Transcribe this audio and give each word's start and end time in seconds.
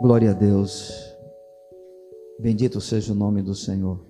Glória 0.00 0.30
a 0.30 0.32
Deus. 0.32 1.14
Bendito 2.40 2.80
seja 2.80 3.12
o 3.12 3.14
nome 3.14 3.42
do 3.42 3.54
Senhor. 3.54 4.00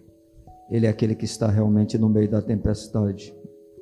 Ele 0.70 0.86
é 0.86 0.88
aquele 0.88 1.16
que 1.16 1.24
está 1.24 1.48
realmente 1.48 1.98
no 1.98 2.08
meio 2.08 2.30
da 2.30 2.40
tempestade. 2.40 3.34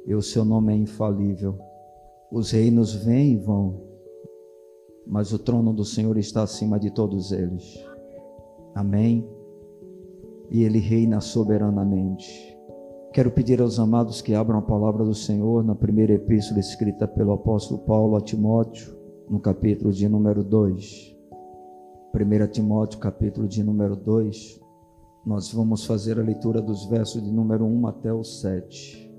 E 0.06 0.14
o 0.14 0.22
seu 0.22 0.42
nome 0.42 0.72
é 0.72 0.76
infalível. 0.76 1.58
Os 2.32 2.50
reinos 2.50 2.94
vêm 2.94 3.32
e 3.32 3.36
vão, 3.36 3.82
mas 5.06 5.34
o 5.34 5.38
trono 5.38 5.70
do 5.70 5.84
Senhor 5.84 6.16
está 6.16 6.42
acima 6.44 6.80
de 6.80 6.90
todos 6.90 7.30
eles. 7.30 7.78
Amém. 8.74 9.28
E 10.50 10.62
ele 10.62 10.78
reina 10.78 11.20
soberanamente. 11.20 12.56
Quero 13.12 13.30
pedir 13.30 13.60
aos 13.60 13.78
amados 13.78 14.22
que 14.22 14.32
abram 14.32 14.60
a 14.60 14.62
palavra 14.62 15.04
do 15.04 15.14
Senhor 15.14 15.62
na 15.62 15.74
primeira 15.74 16.14
epístola 16.14 16.58
escrita 16.58 17.06
pelo 17.06 17.32
apóstolo 17.32 17.80
Paulo 17.80 18.16
a 18.16 18.20
Timóteo, 18.22 18.96
no 19.28 19.38
capítulo 19.38 19.92
de 19.92 20.08
número 20.08 20.42
2. 20.42 21.17
1 22.14 22.46
Timóteo, 22.50 22.98
capítulo 22.98 23.46
de 23.46 23.62
número 23.62 23.94
2, 23.94 24.60
nós 25.26 25.52
vamos 25.52 25.84
fazer 25.84 26.18
a 26.18 26.22
leitura 26.22 26.60
dos 26.60 26.86
versos 26.86 27.22
de 27.22 27.30
número 27.30 27.66
1 27.66 27.86
até 27.86 28.10
o 28.10 28.24
7. 28.24 29.12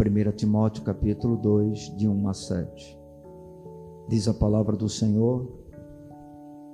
1 0.00 0.32
Timóteo, 0.32 0.82
capítulo 0.82 1.36
2, 1.36 1.96
de 1.98 2.08
1 2.08 2.28
a 2.28 2.32
7. 2.32 2.98
Diz 4.08 4.26
a 4.26 4.32
palavra 4.32 4.74
do 4.74 4.88
Senhor: 4.88 5.46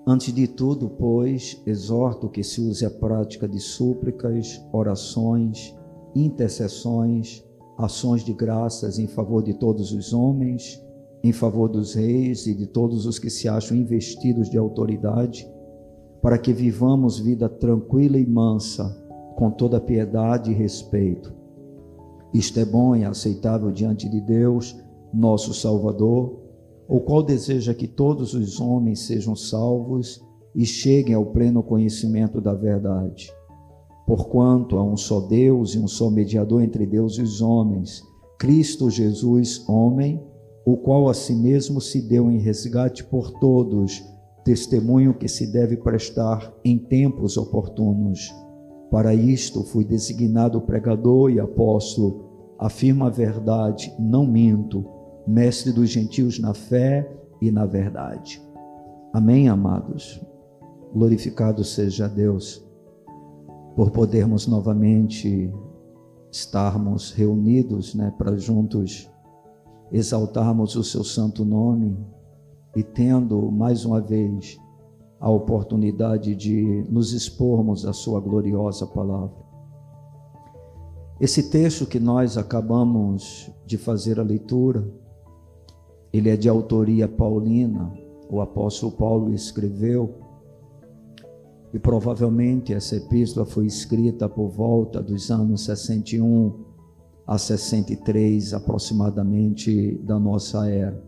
Antes 0.06 0.32
de 0.32 0.46
tudo, 0.46 0.88
pois, 0.88 1.60
exorto 1.66 2.28
que 2.28 2.44
se 2.44 2.60
use 2.60 2.86
a 2.86 2.90
prática 2.90 3.48
de 3.48 3.58
súplicas, 3.58 4.64
orações, 4.72 5.76
intercessões, 6.14 7.44
ações 7.76 8.22
de 8.22 8.32
graças 8.32 9.00
em 9.00 9.08
favor 9.08 9.42
de 9.42 9.54
todos 9.54 9.90
os 9.92 10.12
homens 10.12 10.83
em 11.24 11.32
favor 11.32 11.70
dos 11.70 11.94
reis 11.94 12.46
e 12.46 12.54
de 12.54 12.66
todos 12.66 13.06
os 13.06 13.18
que 13.18 13.30
se 13.30 13.48
acham 13.48 13.74
investidos 13.74 14.50
de 14.50 14.58
autoridade, 14.58 15.50
para 16.20 16.36
que 16.36 16.52
vivamos 16.52 17.18
vida 17.18 17.48
tranquila 17.48 18.18
e 18.18 18.26
mansa, 18.26 18.94
com 19.34 19.50
toda 19.50 19.80
piedade 19.80 20.50
e 20.50 20.54
respeito. 20.54 21.34
Isto 22.34 22.60
é 22.60 22.64
bom 22.66 22.94
e 22.94 23.06
aceitável 23.06 23.72
diante 23.72 24.06
de 24.06 24.20
Deus, 24.20 24.76
nosso 25.14 25.54
Salvador, 25.54 26.40
o 26.86 27.00
qual 27.00 27.22
deseja 27.22 27.72
que 27.72 27.88
todos 27.88 28.34
os 28.34 28.60
homens 28.60 29.00
sejam 29.00 29.34
salvos 29.34 30.22
e 30.54 30.66
cheguem 30.66 31.14
ao 31.14 31.24
pleno 31.24 31.62
conhecimento 31.62 32.38
da 32.38 32.52
verdade. 32.52 33.32
Porquanto 34.06 34.76
há 34.76 34.84
um 34.84 34.96
só 34.96 35.20
Deus 35.20 35.74
e 35.74 35.78
um 35.78 35.88
só 35.88 36.10
mediador 36.10 36.62
entre 36.62 36.84
Deus 36.84 37.16
e 37.16 37.22
os 37.22 37.40
homens, 37.40 38.02
Cristo 38.38 38.90
Jesus, 38.90 39.66
homem, 39.66 40.20
o 40.64 40.76
qual 40.76 41.08
a 41.08 41.14
si 41.14 41.34
mesmo 41.34 41.80
se 41.80 42.00
deu 42.00 42.30
em 42.30 42.38
resgate 42.38 43.04
por 43.04 43.30
todos, 43.38 44.02
testemunho 44.44 45.14
que 45.14 45.28
se 45.28 45.46
deve 45.46 45.76
prestar 45.76 46.52
em 46.64 46.78
tempos 46.78 47.36
oportunos. 47.36 48.34
Para 48.90 49.14
isto 49.14 49.62
fui 49.64 49.84
designado 49.84 50.60
pregador 50.60 51.30
e 51.30 51.40
apóstolo, 51.40 52.54
afirma 52.58 53.08
a 53.08 53.10
verdade, 53.10 53.92
não 53.98 54.26
minto, 54.26 54.84
mestre 55.26 55.72
dos 55.72 55.90
gentios 55.90 56.38
na 56.38 56.54
fé 56.54 57.10
e 57.40 57.50
na 57.50 57.66
verdade. 57.66 58.40
Amém, 59.12 59.48
amados. 59.48 60.20
Glorificado 60.92 61.64
seja 61.64 62.08
Deus 62.08 62.64
por 63.74 63.90
podermos 63.90 64.46
novamente 64.46 65.52
estarmos 66.30 67.12
reunidos, 67.12 67.94
né, 67.94 68.12
para 68.16 68.36
juntos 68.36 69.10
exaltarmos 69.94 70.74
o 70.74 70.82
seu 70.82 71.04
santo 71.04 71.44
nome 71.44 71.96
e 72.74 72.82
tendo 72.82 73.48
mais 73.52 73.84
uma 73.84 74.00
vez 74.00 74.58
a 75.20 75.30
oportunidade 75.30 76.34
de 76.34 76.84
nos 76.90 77.12
expormos 77.12 77.86
à 77.86 77.92
sua 77.92 78.20
gloriosa 78.20 78.88
palavra. 78.88 79.44
Esse 81.20 81.48
texto 81.48 81.86
que 81.86 82.00
nós 82.00 82.36
acabamos 82.36 83.48
de 83.64 83.78
fazer 83.78 84.18
a 84.18 84.24
leitura, 84.24 84.84
ele 86.12 86.28
é 86.28 86.36
de 86.36 86.48
autoria 86.48 87.06
paulina, 87.06 87.92
o 88.28 88.40
apóstolo 88.40 88.90
Paulo 88.90 89.32
escreveu, 89.32 90.18
e 91.72 91.78
provavelmente 91.78 92.74
essa 92.74 92.96
epístola 92.96 93.46
foi 93.46 93.66
escrita 93.66 94.28
por 94.28 94.48
volta 94.48 95.00
dos 95.00 95.30
anos 95.30 95.64
61 95.64 96.73
a 97.26 97.38
63 97.38 98.52
aproximadamente 98.52 99.98
da 100.02 100.18
nossa 100.18 100.68
era. 100.68 101.02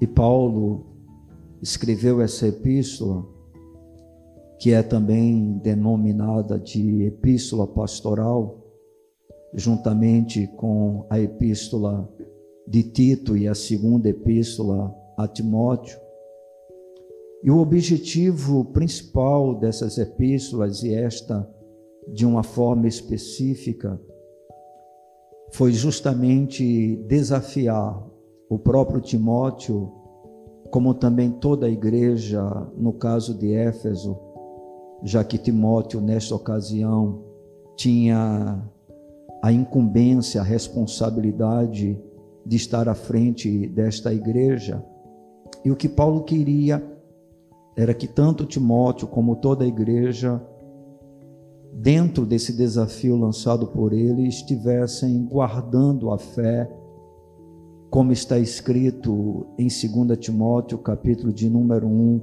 E 0.00 0.06
Paulo 0.06 0.86
escreveu 1.60 2.20
essa 2.20 2.46
epístola, 2.46 3.26
que 4.58 4.72
é 4.72 4.82
também 4.82 5.58
denominada 5.58 6.58
de 6.58 7.04
epístola 7.04 7.66
pastoral, 7.66 8.60
juntamente 9.54 10.46
com 10.56 11.06
a 11.08 11.18
epístola 11.18 12.08
de 12.66 12.82
Tito 12.82 13.36
e 13.36 13.48
a 13.48 13.54
segunda 13.54 14.08
epístola 14.08 14.94
a 15.16 15.28
Timóteo. 15.28 15.98
E 17.42 17.50
o 17.50 17.58
objetivo 17.58 18.64
principal 18.66 19.54
dessas 19.54 19.98
epístolas, 19.98 20.82
e 20.82 20.94
esta 20.94 21.48
de 22.12 22.26
uma 22.26 22.42
forma 22.42 22.86
específica 22.86 24.00
foi 25.52 25.72
justamente 25.72 26.96
desafiar 27.06 28.04
o 28.48 28.58
próprio 28.58 29.00
Timóteo, 29.00 29.92
como 30.70 30.94
também 30.94 31.30
toda 31.30 31.66
a 31.66 31.70
igreja, 31.70 32.42
no 32.76 32.92
caso 32.92 33.34
de 33.34 33.52
Éfeso, 33.52 34.18
já 35.02 35.22
que 35.22 35.38
Timóteo, 35.38 36.00
nesta 36.00 36.34
ocasião, 36.34 37.22
tinha 37.76 38.68
a 39.42 39.52
incumbência, 39.52 40.40
a 40.40 40.44
responsabilidade 40.44 42.00
de 42.44 42.56
estar 42.56 42.88
à 42.88 42.94
frente 42.94 43.68
desta 43.68 44.12
igreja. 44.12 44.84
E 45.64 45.70
o 45.70 45.76
que 45.76 45.88
Paulo 45.88 46.24
queria 46.24 46.82
era 47.76 47.94
que 47.94 48.08
tanto 48.08 48.44
Timóteo 48.44 49.06
como 49.06 49.36
toda 49.36 49.64
a 49.64 49.68
igreja 49.68 50.42
dentro 51.74 52.24
desse 52.24 52.52
desafio 52.52 53.16
lançado 53.16 53.66
por 53.66 53.92
ele, 53.92 54.28
estivessem 54.28 55.24
guardando 55.24 56.12
a 56.12 56.18
fé, 56.18 56.70
como 57.90 58.12
está 58.12 58.38
escrito 58.38 59.46
em 59.58 59.66
2 59.66 60.18
Timóteo, 60.18 60.78
capítulo 60.78 61.32
de 61.32 61.48
número 61.50 61.86
1, 61.86 62.20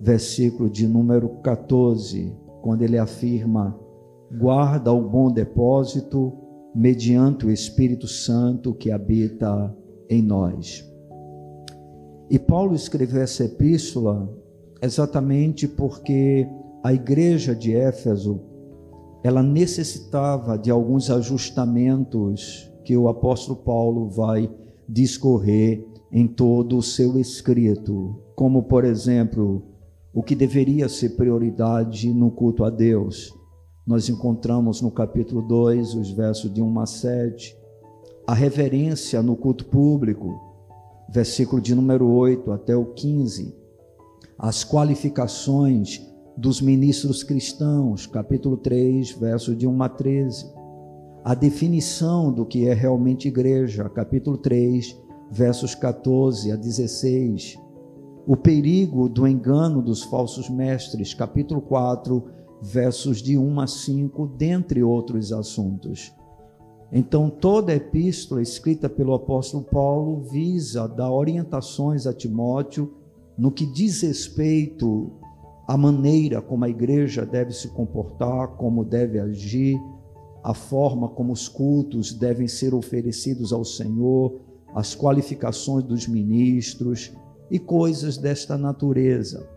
versículo 0.00 0.70
de 0.70 0.86
número 0.86 1.28
14, 1.42 2.34
quando 2.62 2.82
ele 2.82 2.98
afirma: 2.98 3.78
guarda 4.38 4.92
o 4.92 5.08
bom 5.08 5.30
depósito 5.30 6.32
mediante 6.74 7.46
o 7.46 7.50
Espírito 7.50 8.08
Santo 8.08 8.74
que 8.74 8.90
habita 8.90 9.74
em 10.08 10.22
nós. 10.22 10.84
E 12.30 12.38
Paulo 12.38 12.74
escreveu 12.74 13.22
essa 13.22 13.44
epístola 13.44 14.28
exatamente 14.82 15.68
porque 15.68 16.48
a 16.82 16.92
igreja 16.92 17.54
de 17.54 17.74
Éfeso 17.74 18.53
ela 19.24 19.42
necessitava 19.42 20.58
de 20.58 20.70
alguns 20.70 21.08
ajustamentos 21.10 22.70
que 22.84 22.94
o 22.94 23.08
apóstolo 23.08 23.56
Paulo 23.56 24.10
vai 24.10 24.54
discorrer 24.86 25.82
em 26.12 26.28
todo 26.28 26.76
o 26.76 26.82
seu 26.82 27.18
escrito, 27.18 28.20
como 28.36 28.64
por 28.64 28.84
exemplo, 28.84 29.62
o 30.12 30.22
que 30.22 30.34
deveria 30.34 30.90
ser 30.90 31.16
prioridade 31.16 32.12
no 32.12 32.30
culto 32.30 32.64
a 32.64 32.70
Deus. 32.70 33.34
Nós 33.86 34.10
encontramos 34.10 34.82
no 34.82 34.90
capítulo 34.90 35.40
2, 35.40 35.94
os 35.94 36.10
versos 36.10 36.52
de 36.52 36.60
1 36.60 36.80
a 36.80 36.86
7, 36.86 37.56
a 38.26 38.34
reverência 38.34 39.22
no 39.22 39.36
culto 39.36 39.64
público, 39.64 40.38
versículo 41.08 41.62
de 41.62 41.74
número 41.74 42.06
8 42.06 42.52
até 42.52 42.76
o 42.76 42.92
15, 42.92 43.56
as 44.38 44.62
qualificações 44.62 46.13
dos 46.36 46.60
ministros 46.60 47.22
cristãos, 47.22 48.06
capítulo 48.06 48.56
3, 48.56 49.12
verso 49.12 49.54
de 49.54 49.66
1 49.66 49.82
a 49.82 49.88
13. 49.88 50.52
A 51.24 51.34
definição 51.34 52.32
do 52.32 52.44
que 52.44 52.66
é 52.66 52.74
realmente 52.74 53.28
igreja, 53.28 53.88
capítulo 53.88 54.36
3, 54.36 55.00
versos 55.30 55.74
14 55.74 56.50
a 56.50 56.56
16. 56.56 57.56
O 58.26 58.36
perigo 58.36 59.08
do 59.08 59.28
engano 59.28 59.80
dos 59.80 60.02
falsos 60.02 60.48
mestres, 60.50 61.14
capítulo 61.14 61.60
4, 61.60 62.24
versos 62.60 63.22
de 63.22 63.38
1 63.38 63.60
a 63.60 63.66
5, 63.66 64.26
dentre 64.36 64.82
outros 64.82 65.32
assuntos. 65.32 66.12
Então, 66.90 67.30
toda 67.30 67.72
a 67.72 67.76
epístola 67.76 68.42
escrita 68.42 68.88
pelo 68.88 69.14
apóstolo 69.14 69.64
Paulo 69.64 70.22
visa 70.30 70.86
dar 70.88 71.10
orientações 71.10 72.06
a 72.06 72.12
Timóteo 72.12 72.94
no 73.36 73.50
que 73.50 73.66
diz 73.66 74.02
respeito 74.02 75.12
a 75.66 75.76
maneira 75.76 76.42
como 76.42 76.64
a 76.64 76.68
igreja 76.68 77.24
deve 77.24 77.52
se 77.52 77.68
comportar, 77.68 78.48
como 78.56 78.84
deve 78.84 79.18
agir, 79.18 79.80
a 80.42 80.52
forma 80.52 81.08
como 81.08 81.32
os 81.32 81.48
cultos 81.48 82.12
devem 82.12 82.46
ser 82.46 82.74
oferecidos 82.74 83.52
ao 83.52 83.64
Senhor, 83.64 84.40
as 84.74 84.94
qualificações 84.94 85.84
dos 85.84 86.06
ministros, 86.06 87.12
e 87.50 87.58
coisas 87.58 88.16
desta 88.16 88.58
natureza. 88.58 89.48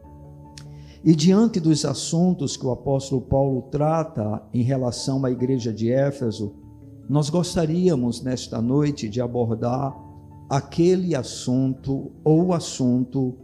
E 1.03 1.15
diante 1.15 1.59
dos 1.59 1.85
assuntos 1.85 2.57
que 2.57 2.65
o 2.65 2.71
apóstolo 2.71 3.21
Paulo 3.21 3.63
trata 3.71 4.43
em 4.53 4.61
relação 4.61 5.23
à 5.25 5.31
igreja 5.31 5.73
de 5.73 5.91
Éfeso, 5.91 6.53
nós 7.09 7.29
gostaríamos 7.29 8.21
nesta 8.21 8.61
noite 8.61 9.07
de 9.07 9.21
abordar 9.21 9.95
aquele 10.49 11.15
assunto 11.15 12.11
ou 12.23 12.53
assunto 12.53 13.37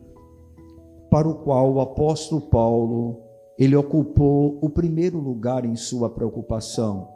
para 1.14 1.30
o 1.30 1.36
qual 1.36 1.72
o 1.72 1.80
apóstolo 1.80 2.42
Paulo 2.42 3.22
ele 3.56 3.76
ocupou 3.76 4.58
o 4.64 4.68
primeiro 4.68 5.20
lugar 5.20 5.64
em 5.64 5.76
sua 5.76 6.10
preocupação. 6.10 7.08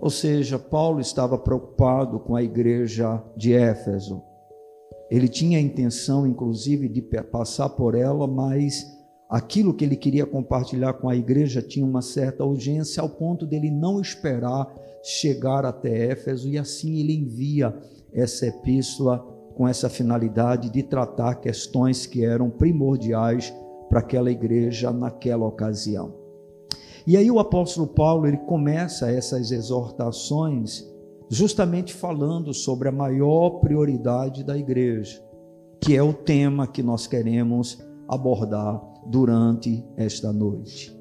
Ou 0.00 0.10
seja, 0.10 0.58
Paulo 0.58 0.98
estava 0.98 1.38
preocupado 1.38 2.18
com 2.18 2.34
a 2.34 2.42
igreja 2.42 3.22
de 3.36 3.52
Éfeso. 3.52 4.20
Ele 5.08 5.28
tinha 5.28 5.58
a 5.58 5.60
intenção, 5.60 6.26
inclusive, 6.26 6.88
de 6.88 7.00
passar 7.00 7.68
por 7.68 7.94
ela, 7.94 8.26
mas 8.26 8.84
aquilo 9.30 9.72
que 9.72 9.84
ele 9.84 9.94
queria 9.94 10.26
compartilhar 10.26 10.94
com 10.94 11.08
a 11.08 11.14
igreja 11.14 11.62
tinha 11.62 11.86
uma 11.86 12.02
certa 12.02 12.44
urgência, 12.44 13.00
ao 13.00 13.08
ponto 13.08 13.46
dele 13.46 13.70
não 13.70 14.00
esperar 14.00 14.66
chegar 15.04 15.64
até 15.64 16.10
Éfeso, 16.10 16.48
e 16.48 16.58
assim 16.58 16.98
ele 16.98 17.14
envia 17.14 17.72
essa 18.12 18.44
epístola 18.44 19.24
com 19.54 19.68
essa 19.68 19.88
finalidade 19.88 20.70
de 20.70 20.82
tratar 20.82 21.36
questões 21.36 22.06
que 22.06 22.24
eram 22.24 22.50
primordiais 22.50 23.54
para 23.88 24.00
aquela 24.00 24.30
igreja 24.30 24.92
naquela 24.92 25.46
ocasião. 25.46 26.14
E 27.06 27.16
aí 27.16 27.30
o 27.30 27.38
apóstolo 27.38 27.86
Paulo 27.86 28.26
ele 28.26 28.38
começa 28.38 29.10
essas 29.10 29.50
exortações 29.50 30.84
justamente 31.28 31.92
falando 31.92 32.52
sobre 32.54 32.88
a 32.88 32.92
maior 32.92 33.60
prioridade 33.60 34.42
da 34.42 34.56
igreja, 34.56 35.22
que 35.80 35.96
é 35.96 36.02
o 36.02 36.12
tema 36.12 36.66
que 36.66 36.82
nós 36.82 37.06
queremos 37.06 37.78
abordar 38.08 38.82
durante 39.06 39.84
esta 39.96 40.32
noite. 40.32 40.96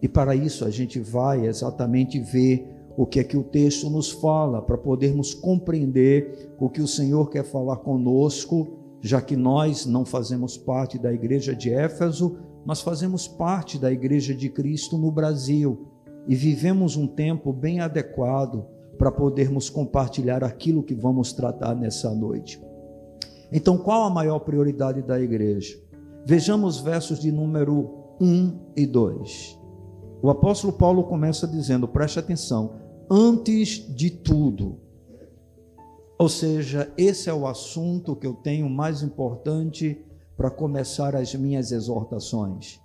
E 0.00 0.08
para 0.08 0.34
isso 0.34 0.64
a 0.64 0.70
gente 0.70 1.00
vai 1.00 1.46
exatamente 1.46 2.20
ver 2.20 2.77
o 2.98 3.06
que 3.06 3.20
é 3.20 3.24
que 3.24 3.36
o 3.36 3.44
texto 3.44 3.88
nos 3.88 4.10
fala, 4.10 4.60
para 4.60 4.76
podermos 4.76 5.32
compreender 5.32 6.52
o 6.58 6.68
que 6.68 6.82
o 6.82 6.88
Senhor 6.88 7.30
quer 7.30 7.44
falar 7.44 7.76
conosco 7.76 8.76
já 9.00 9.20
que 9.20 9.36
nós 9.36 9.86
não 9.86 10.04
fazemos 10.04 10.56
parte 10.56 10.98
da 10.98 11.12
igreja 11.12 11.54
de 11.54 11.72
Éfeso, 11.72 12.38
nós 12.66 12.80
fazemos 12.80 13.28
parte 13.28 13.78
da 13.78 13.92
igreja 13.92 14.34
de 14.34 14.48
Cristo 14.48 14.98
no 14.98 15.12
Brasil 15.12 15.86
e 16.26 16.34
vivemos 16.34 16.96
um 16.96 17.06
tempo 17.06 17.52
bem 17.52 17.78
adequado 17.78 18.66
para 18.98 19.12
podermos 19.12 19.70
compartilhar 19.70 20.42
aquilo 20.42 20.82
que 20.82 20.96
vamos 20.96 21.32
tratar 21.32 21.76
nessa 21.76 22.12
noite. 22.12 22.60
Então, 23.52 23.78
qual 23.78 24.02
a 24.02 24.10
maior 24.10 24.40
prioridade 24.40 25.02
da 25.02 25.20
igreja? 25.20 25.78
Vejamos 26.26 26.80
versos 26.80 27.20
de 27.20 27.30
número 27.30 28.16
1 28.20 28.72
e 28.76 28.84
2. 28.84 29.56
O 30.20 30.28
apóstolo 30.28 30.72
Paulo 30.72 31.04
começa 31.04 31.46
dizendo: 31.46 31.86
preste 31.86 32.18
atenção, 32.18 32.87
antes 33.10 33.84
de 33.94 34.10
tudo, 34.10 34.80
ou 36.18 36.28
seja, 36.28 36.92
esse 36.98 37.30
é 37.30 37.34
o 37.34 37.46
assunto 37.46 38.16
que 38.16 38.26
eu 38.26 38.34
tenho 38.34 38.68
mais 38.68 39.02
importante 39.02 40.04
para 40.36 40.50
começar 40.50 41.14
as 41.14 41.34
minhas 41.34 41.70
exortações. 41.70 42.80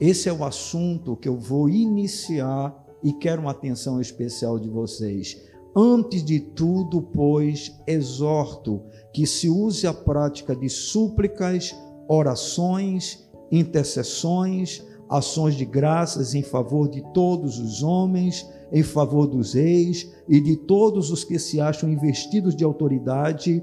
Esse 0.00 0.28
é 0.28 0.32
o 0.32 0.44
assunto 0.44 1.16
que 1.16 1.28
eu 1.28 1.36
vou 1.36 1.68
iniciar 1.68 2.86
e 3.02 3.12
quero 3.12 3.42
uma 3.42 3.50
atenção 3.50 4.00
especial 4.00 4.58
de 4.58 4.68
vocês. 4.68 5.36
Antes 5.76 6.24
de 6.24 6.38
tudo, 6.38 7.02
pois, 7.02 7.76
exorto 7.86 8.82
que 9.12 9.26
se 9.26 9.48
use 9.48 9.86
a 9.86 9.92
prática 9.92 10.54
de 10.54 10.68
súplicas, 10.68 11.74
orações, 12.08 13.28
intercessões, 13.50 14.84
ações 15.08 15.54
de 15.54 15.64
graças 15.64 16.34
em 16.34 16.42
favor 16.42 16.88
de 16.88 17.02
todos 17.12 17.58
os 17.58 17.82
homens 17.82 18.46
em 18.72 18.82
favor 18.82 19.26
dos 19.26 19.54
reis 19.54 20.12
e 20.28 20.40
de 20.40 20.56
todos 20.56 21.10
os 21.10 21.24
que 21.24 21.38
se 21.38 21.60
acham 21.60 21.90
investidos 21.90 22.54
de 22.54 22.64
autoridade, 22.64 23.62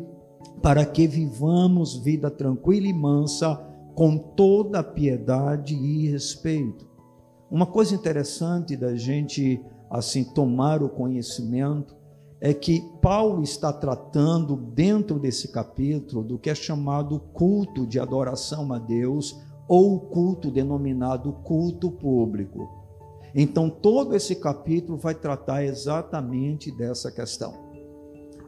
para 0.62 0.86
que 0.86 1.06
vivamos 1.08 1.98
vida 1.98 2.30
tranquila 2.32 2.88
e 2.88 2.94
mansa, 2.94 3.56
com 3.94 4.18
toda 4.18 4.84
piedade 4.84 5.76
e 5.76 6.10
respeito. 6.10 6.88
Uma 7.50 7.66
coisa 7.66 7.96
interessante 7.96 8.76
da 8.76 8.96
gente 8.96 9.62
assim 9.90 10.24
tomar 10.24 10.84
o 10.84 10.90
conhecimento 10.90 11.96
é 12.42 12.54
que 12.54 12.82
Paulo 13.02 13.42
está 13.42 13.72
tratando 13.72 14.56
dentro 14.56 15.18
desse 15.18 15.48
capítulo 15.52 16.24
do 16.24 16.38
que 16.38 16.50
é 16.50 16.56
chamado 16.56 17.20
culto 17.34 17.88
de 17.88 18.00
adoração 18.00 18.72
a 18.74 18.78
Deus 18.78 19.40
ou 19.68 20.00
culto 20.00 20.52
denominado 20.52 21.32
culto 21.44 21.90
público. 21.90 22.85
Então, 23.36 23.70
todo 23.70 24.16
esse 24.16 24.34
capítulo 24.36 24.98
vai 24.98 25.14
tratar 25.14 25.66
exatamente 25.66 26.72
dessa 26.72 27.12
questão. 27.12 27.54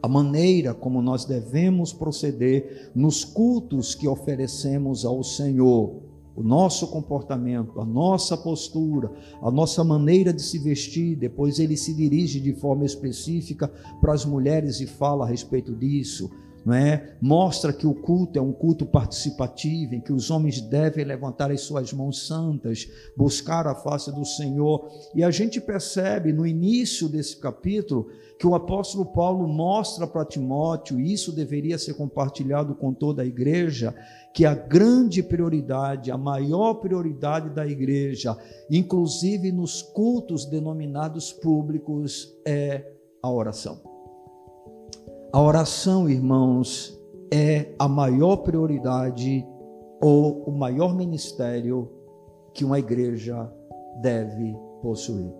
A 0.02 0.08
maneira 0.08 0.72
como 0.72 1.02
nós 1.02 1.26
devemos 1.26 1.92
proceder 1.92 2.90
nos 2.94 3.22
cultos 3.22 3.94
que 3.94 4.08
oferecemos 4.08 5.04
ao 5.04 5.22
Senhor, 5.22 6.00
o 6.34 6.42
nosso 6.42 6.86
comportamento, 6.86 7.80
a 7.80 7.84
nossa 7.84 8.36
postura, 8.36 9.12
a 9.42 9.50
nossa 9.50 9.84
maneira 9.84 10.32
de 10.32 10.40
se 10.40 10.58
vestir. 10.58 11.16
Depois 11.16 11.58
ele 11.58 11.76
se 11.76 11.92
dirige 11.92 12.40
de 12.40 12.54
forma 12.54 12.86
específica 12.86 13.68
para 14.00 14.14
as 14.14 14.24
mulheres 14.24 14.80
e 14.80 14.86
fala 14.86 15.26
a 15.26 15.28
respeito 15.28 15.74
disso 15.74 16.30
é? 16.70 17.16
Mostra 17.20 17.72
que 17.72 17.86
o 17.86 17.94
culto 17.94 18.38
é 18.38 18.42
um 18.42 18.52
culto 18.52 18.84
participativo, 18.84 19.94
em 19.94 20.00
que 20.00 20.12
os 20.12 20.30
homens 20.30 20.60
devem 20.60 21.04
levantar 21.04 21.50
as 21.50 21.62
suas 21.62 21.92
mãos 21.92 22.26
santas, 22.26 22.86
buscar 23.16 23.66
a 23.66 23.74
face 23.74 24.12
do 24.12 24.24
Senhor. 24.24 24.88
E 25.14 25.24
a 25.24 25.30
gente 25.30 25.60
percebe 25.60 26.32
no 26.32 26.46
início 26.46 27.08
desse 27.08 27.36
capítulo 27.36 28.08
que 28.38 28.46
o 28.46 28.54
apóstolo 28.54 29.04
Paulo 29.04 29.48
mostra 29.48 30.06
para 30.06 30.24
Timóteo, 30.24 31.00
e 31.00 31.12
isso 31.12 31.32
deveria 31.32 31.76
ser 31.76 31.94
compartilhado 31.94 32.74
com 32.74 32.92
toda 32.92 33.22
a 33.22 33.26
igreja, 33.26 33.94
que 34.32 34.44
a 34.44 34.54
grande 34.54 35.22
prioridade, 35.22 36.10
a 36.10 36.16
maior 36.16 36.74
prioridade 36.74 37.50
da 37.50 37.66
igreja, 37.66 38.36
inclusive 38.70 39.50
nos 39.50 39.82
cultos 39.82 40.44
denominados 40.44 41.32
públicos, 41.32 42.32
é 42.46 42.92
a 43.20 43.30
oração. 43.30 43.87
A 45.30 45.42
oração, 45.42 46.08
irmãos, 46.08 46.98
é 47.30 47.74
a 47.78 47.86
maior 47.86 48.38
prioridade 48.38 49.46
ou 50.00 50.44
o 50.44 50.50
maior 50.50 50.96
ministério 50.96 51.90
que 52.54 52.64
uma 52.64 52.78
igreja 52.78 53.52
deve 54.00 54.56
possuir. 54.80 55.30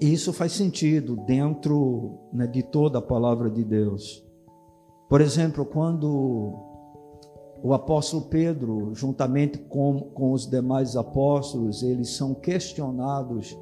E 0.00 0.12
isso 0.12 0.32
faz 0.32 0.52
sentido 0.52 1.16
dentro 1.26 2.20
né, 2.32 2.46
de 2.46 2.62
toda 2.62 3.00
a 3.00 3.02
palavra 3.02 3.50
de 3.50 3.64
Deus. 3.64 4.24
Por 5.08 5.20
exemplo, 5.20 5.64
quando 5.64 6.54
o 7.64 7.74
apóstolo 7.74 8.26
Pedro, 8.26 8.94
juntamente 8.94 9.58
com, 9.58 10.00
com 10.14 10.30
os 10.30 10.48
demais 10.48 10.94
apóstolos, 10.94 11.82
eles 11.82 12.10
são 12.16 12.32
questionados 12.32 13.58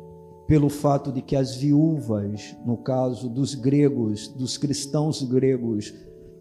pelo 0.51 0.69
fato 0.69 1.13
de 1.13 1.23
que 1.23 1.37
as 1.37 1.55
viúvas, 1.55 2.57
no 2.67 2.77
caso 2.77 3.29
dos 3.29 3.55
gregos, 3.55 4.27
dos 4.27 4.59
cristãos 4.59 5.23
gregos, 5.23 5.95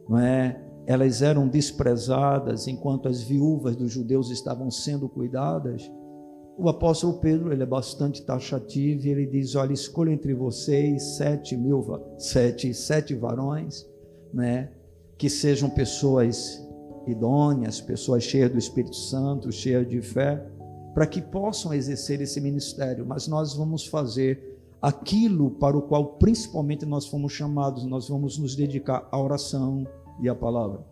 não 0.10 0.18
é? 0.18 0.60
Elas 0.88 1.22
eram 1.22 1.48
desprezadas 1.48 2.68
enquanto 2.68 3.08
as 3.08 3.22
viúvas 3.22 3.76
dos 3.76 3.92
judeus 3.92 4.32
estavam 4.32 4.72
sendo 4.72 5.08
cuidadas. 5.08 5.92
O 6.58 6.68
apóstolo 6.68 7.20
Pedro 7.20 7.54
ele 7.54 7.62
é 7.62 7.68
bastante 7.68 8.26
taxativo 8.26 9.06
e 9.06 9.10
ele 9.12 9.28
diz: 9.28 9.54
olha, 9.54 9.74
escolha 9.74 10.10
entre 10.10 10.34
vocês 10.34 11.16
sete 11.16 11.56
mil, 11.56 11.86
sete, 12.18 12.74
sete 12.74 13.14
varões, 13.14 13.86
né, 14.34 14.72
que 15.20 15.30
sejam 15.30 15.70
pessoas 15.70 16.60
idôneas, 17.06 17.80
pessoas 17.80 18.24
cheias 18.24 18.52
do 18.52 18.58
Espírito 18.58 18.96
Santo, 18.96 19.52
cheias 19.52 19.88
de 19.88 20.02
fé 20.02 20.44
para 20.94 21.08
que 21.08 21.22
possam 21.22 21.74
exercer 21.74 22.22
esse 22.22 22.42
ministério, 22.42 23.06
mas 23.06 23.28
nós 23.28 23.54
vamos 23.54 23.86
fazer 23.86 24.60
aquilo 24.82 25.52
para 25.52 25.78
o 25.78 25.82
qual 25.82 26.14
principalmente 26.14 26.86
nós 26.86 27.06
fomos 27.08 27.34
chamados, 27.34 27.84
nós 27.84 28.08
vamos 28.08 28.38
nos 28.38 28.56
dedicar 28.56 29.08
à 29.12 29.20
oração 29.20 29.86
e 30.22 30.30
à 30.30 30.36
palavra. 30.36 30.86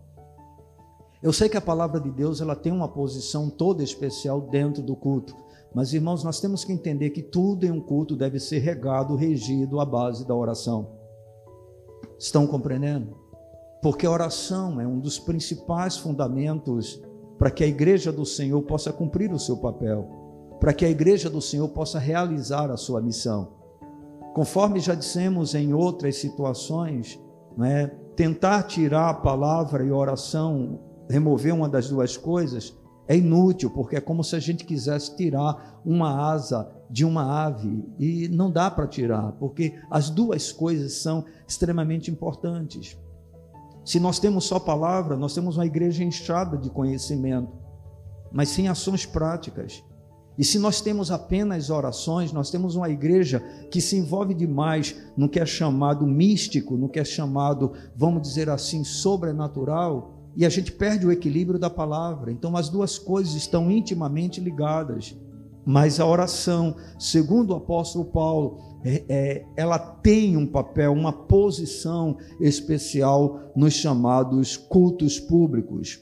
Eu 1.22 1.32
sei 1.32 1.48
que 1.48 1.56
a 1.56 1.60
palavra 1.60 2.00
de 2.00 2.10
Deus 2.10 2.40
ela 2.40 2.54
tem 2.54 2.70
uma 2.72 2.88
posição 2.88 3.50
toda 3.50 3.82
especial 3.82 4.40
dentro 4.40 4.82
do 4.82 4.94
culto, 4.94 5.34
mas 5.74 5.92
irmãos, 5.92 6.22
nós 6.22 6.40
temos 6.40 6.64
que 6.64 6.72
entender 6.72 7.10
que 7.10 7.22
tudo 7.22 7.64
em 7.64 7.70
um 7.70 7.80
culto 7.80 8.16
deve 8.16 8.38
ser 8.38 8.58
regado, 8.58 9.16
regido 9.16 9.80
à 9.80 9.84
base 9.84 10.26
da 10.26 10.34
oração. 10.34 10.88
Estão 12.18 12.46
compreendendo? 12.46 13.16
Porque 13.82 14.06
a 14.06 14.10
oração 14.10 14.80
é 14.80 14.86
um 14.86 14.98
dos 14.98 15.18
principais 15.18 15.96
fundamentos 15.96 17.00
para 17.38 17.50
que 17.50 17.62
a 17.62 17.66
igreja 17.66 18.12
do 18.12 18.26
Senhor 18.26 18.60
possa 18.62 18.92
cumprir 18.92 19.32
o 19.32 19.38
seu 19.38 19.56
papel, 19.56 20.56
para 20.58 20.72
que 20.72 20.84
a 20.84 20.90
igreja 20.90 21.30
do 21.30 21.40
Senhor 21.40 21.68
possa 21.68 21.98
realizar 21.98 22.70
a 22.70 22.76
sua 22.76 23.00
missão. 23.00 23.52
Conforme 24.34 24.80
já 24.80 24.94
dissemos 24.94 25.54
em 25.54 25.72
outras 25.72 26.16
situações, 26.16 27.18
né, 27.56 27.86
tentar 28.16 28.64
tirar 28.64 29.10
a 29.10 29.14
palavra 29.14 29.84
e 29.84 29.90
oração, 29.90 30.80
remover 31.08 31.54
uma 31.54 31.68
das 31.68 31.88
duas 31.88 32.16
coisas, 32.16 32.76
é 33.06 33.16
inútil, 33.16 33.70
porque 33.70 33.96
é 33.96 34.00
como 34.00 34.22
se 34.22 34.36
a 34.36 34.38
gente 34.38 34.64
quisesse 34.64 35.16
tirar 35.16 35.80
uma 35.84 36.30
asa 36.30 36.70
de 36.90 37.04
uma 37.04 37.44
ave 37.44 37.84
e 37.98 38.28
não 38.28 38.50
dá 38.50 38.70
para 38.70 38.86
tirar, 38.86 39.32
porque 39.32 39.74
as 39.90 40.10
duas 40.10 40.52
coisas 40.52 40.94
são 40.94 41.24
extremamente 41.46 42.10
importantes. 42.10 42.98
Se 43.88 43.98
nós 43.98 44.18
temos 44.18 44.44
só 44.44 44.60
palavra, 44.60 45.16
nós 45.16 45.32
temos 45.32 45.56
uma 45.56 45.64
igreja 45.64 46.04
inchada 46.04 46.58
de 46.58 46.68
conhecimento, 46.68 47.50
mas 48.30 48.50
sem 48.50 48.68
ações 48.68 49.06
práticas. 49.06 49.82
E 50.36 50.44
se 50.44 50.58
nós 50.58 50.82
temos 50.82 51.10
apenas 51.10 51.70
orações, 51.70 52.30
nós 52.30 52.50
temos 52.50 52.76
uma 52.76 52.90
igreja 52.90 53.40
que 53.70 53.80
se 53.80 53.96
envolve 53.96 54.34
demais 54.34 54.94
no 55.16 55.26
que 55.26 55.40
é 55.40 55.46
chamado 55.46 56.06
místico, 56.06 56.76
no 56.76 56.86
que 56.86 57.00
é 57.00 57.04
chamado, 57.04 57.72
vamos 57.96 58.20
dizer 58.20 58.50
assim, 58.50 58.84
sobrenatural, 58.84 60.18
e 60.36 60.44
a 60.44 60.50
gente 60.50 60.70
perde 60.70 61.06
o 61.06 61.10
equilíbrio 61.10 61.58
da 61.58 61.70
palavra. 61.70 62.30
Então 62.30 62.54
as 62.58 62.68
duas 62.68 62.98
coisas 62.98 63.32
estão 63.32 63.70
intimamente 63.70 64.38
ligadas. 64.38 65.16
Mas 65.70 66.00
a 66.00 66.06
oração, 66.06 66.76
segundo 66.98 67.50
o 67.50 67.56
apóstolo 67.56 68.06
Paulo, 68.06 68.56
é, 68.82 69.04
é, 69.06 69.44
ela 69.54 69.78
tem 69.78 70.34
um 70.34 70.46
papel, 70.46 70.94
uma 70.94 71.12
posição 71.12 72.16
especial 72.40 73.52
nos 73.54 73.74
chamados 73.74 74.56
cultos 74.56 75.20
públicos. 75.20 76.00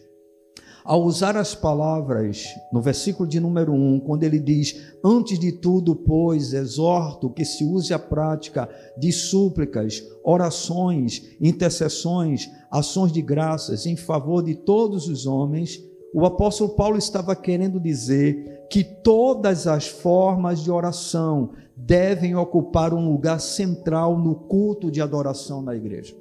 Ao 0.85 1.03
usar 1.03 1.37
as 1.37 1.53
palavras 1.53 2.45
no 2.73 2.81
versículo 2.81 3.29
de 3.29 3.41
número 3.41 3.73
1, 3.73 3.99
quando 4.07 4.23
ele 4.23 4.39
diz: 4.39 4.95
Antes 5.05 5.37
de 5.37 5.51
tudo, 5.51 5.97
pois, 5.97 6.53
exorto 6.53 7.29
que 7.29 7.45
se 7.45 7.65
use 7.65 7.93
a 7.93 7.99
prática 7.99 8.69
de 8.97 9.11
súplicas, 9.11 10.01
orações, 10.23 11.23
intercessões, 11.41 12.49
ações 12.71 13.11
de 13.11 13.21
graças 13.21 13.85
em 13.85 13.97
favor 13.97 14.45
de 14.45 14.55
todos 14.55 15.09
os 15.09 15.27
homens, 15.27 15.83
o 16.15 16.25
apóstolo 16.25 16.71
Paulo 16.71 16.97
estava 16.97 17.35
querendo 17.35 17.81
dizer 17.81 18.56
que 18.71 18.83
todas 18.83 19.67
as 19.67 19.87
formas 19.87 20.61
de 20.61 20.71
oração 20.71 21.51
devem 21.77 22.35
ocupar 22.35 22.93
um 22.93 23.11
lugar 23.11 23.41
central 23.41 24.19
no 24.19 24.35
culto 24.35 24.91
de 24.91 25.01
adoração 25.01 25.63
na 25.63 25.75
igreja. 25.75 26.17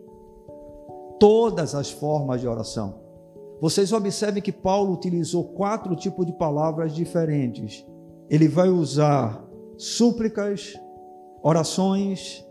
Todas 1.20 1.74
as 1.74 1.90
formas 1.90 2.42
de 2.42 2.48
oração. 2.48 3.06
Vocês 3.62 3.94
observem 3.94 4.44
que 4.44 4.52
Paulo 4.52 4.94
utilizou 4.94 5.44
quatro 5.44 5.96
tipos 5.96 6.26
de 6.26 6.34
palavras 6.34 6.94
diferentes. 6.94 7.86
Ele 8.30 8.48
vai 8.48 8.70
usar 8.70 9.44
súplicas, 9.78 10.74
orações, 11.42 12.46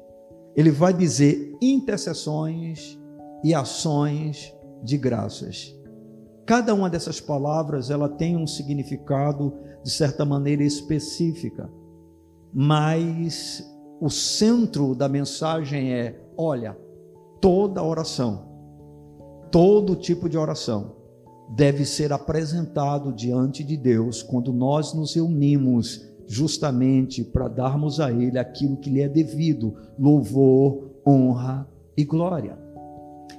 ele 0.56 0.70
vai 0.70 0.94
dizer 0.94 1.56
intercessões 1.60 2.98
e 3.42 3.52
ações 3.52 4.54
de 4.82 4.96
graças. 4.96 5.74
Cada 6.46 6.74
uma 6.74 6.88
dessas 6.88 7.20
palavras 7.20 7.90
ela 7.90 8.08
tem 8.08 8.36
um 8.36 8.46
significado 8.46 9.52
de 9.84 9.90
certa 9.90 10.24
maneira 10.24 10.64
específica, 10.64 11.70
mas 12.52 13.64
o 14.00 14.10
centro 14.10 14.94
da 14.94 15.08
mensagem 15.08 15.92
é: 15.92 16.20
olha, 16.36 16.76
toda 17.40 17.82
oração 17.82 18.54
todo 19.54 19.94
tipo 19.94 20.28
de 20.28 20.36
oração 20.36 20.96
deve 21.50 21.84
ser 21.84 22.12
apresentado 22.12 23.12
diante 23.12 23.62
de 23.62 23.76
Deus 23.76 24.20
quando 24.20 24.52
nós 24.52 24.92
nos 24.92 25.14
reunimos 25.14 26.04
justamente 26.26 27.22
para 27.22 27.46
darmos 27.46 28.00
a 28.00 28.10
Ele 28.10 28.36
aquilo 28.36 28.76
que 28.78 28.90
lhe 28.90 29.00
é 29.00 29.08
devido: 29.08 29.72
louvor, 29.96 30.90
honra 31.06 31.70
e 31.96 32.02
glória. 32.02 32.58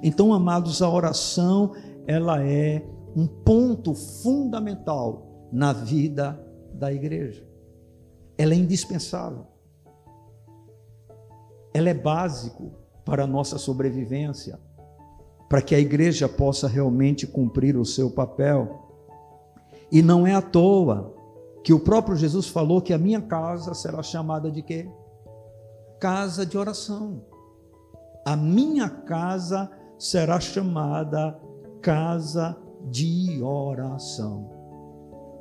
Então, 0.02 0.34
amados, 0.34 0.82
a 0.82 0.90
oração 0.90 1.74
ela 2.08 2.42
é 2.42 2.82
um 3.14 3.28
ponto 3.28 3.94
fundamental 3.94 5.25
na 5.56 5.72
vida 5.72 6.38
da 6.74 6.92
igreja. 6.92 7.48
Ela 8.38 8.54
é 8.54 8.58
indispensável. 8.58 9.48
Ela 11.74 11.90
é 11.90 11.94
básico 11.94 12.74
para 13.06 13.24
a 13.24 13.28
nossa 13.28 13.58
sobrevivência 13.58 14.60
para 15.48 15.62
que 15.62 15.74
a 15.74 15.80
igreja 15.80 16.28
possa 16.28 16.68
realmente 16.68 17.26
cumprir 17.26 17.78
o 17.78 17.86
seu 17.86 18.12
papel. 18.12 18.82
E 19.90 20.02
não 20.02 20.28
é 20.28 20.36
à 20.36 20.42
toa 20.42 21.16
que 21.64 21.72
o 21.72 21.80
próprio 21.80 22.18
Jesus 22.18 22.50
falou 22.50 22.82
que 22.82 22.92
a 22.92 22.98
minha 22.98 23.22
casa 23.22 23.74
será 23.74 24.04
chamada 24.04 24.52
de 24.52 24.62
quê? 24.62 24.90
Casa 26.02 26.46
de 26.46 26.58
oração. 26.58 27.24
A 28.26 28.36
minha 28.36 28.90
casa 28.90 29.72
será 29.98 30.38
chamada 30.38 31.40
casa 31.82 32.58
de 32.90 33.42
oração. 33.42 34.55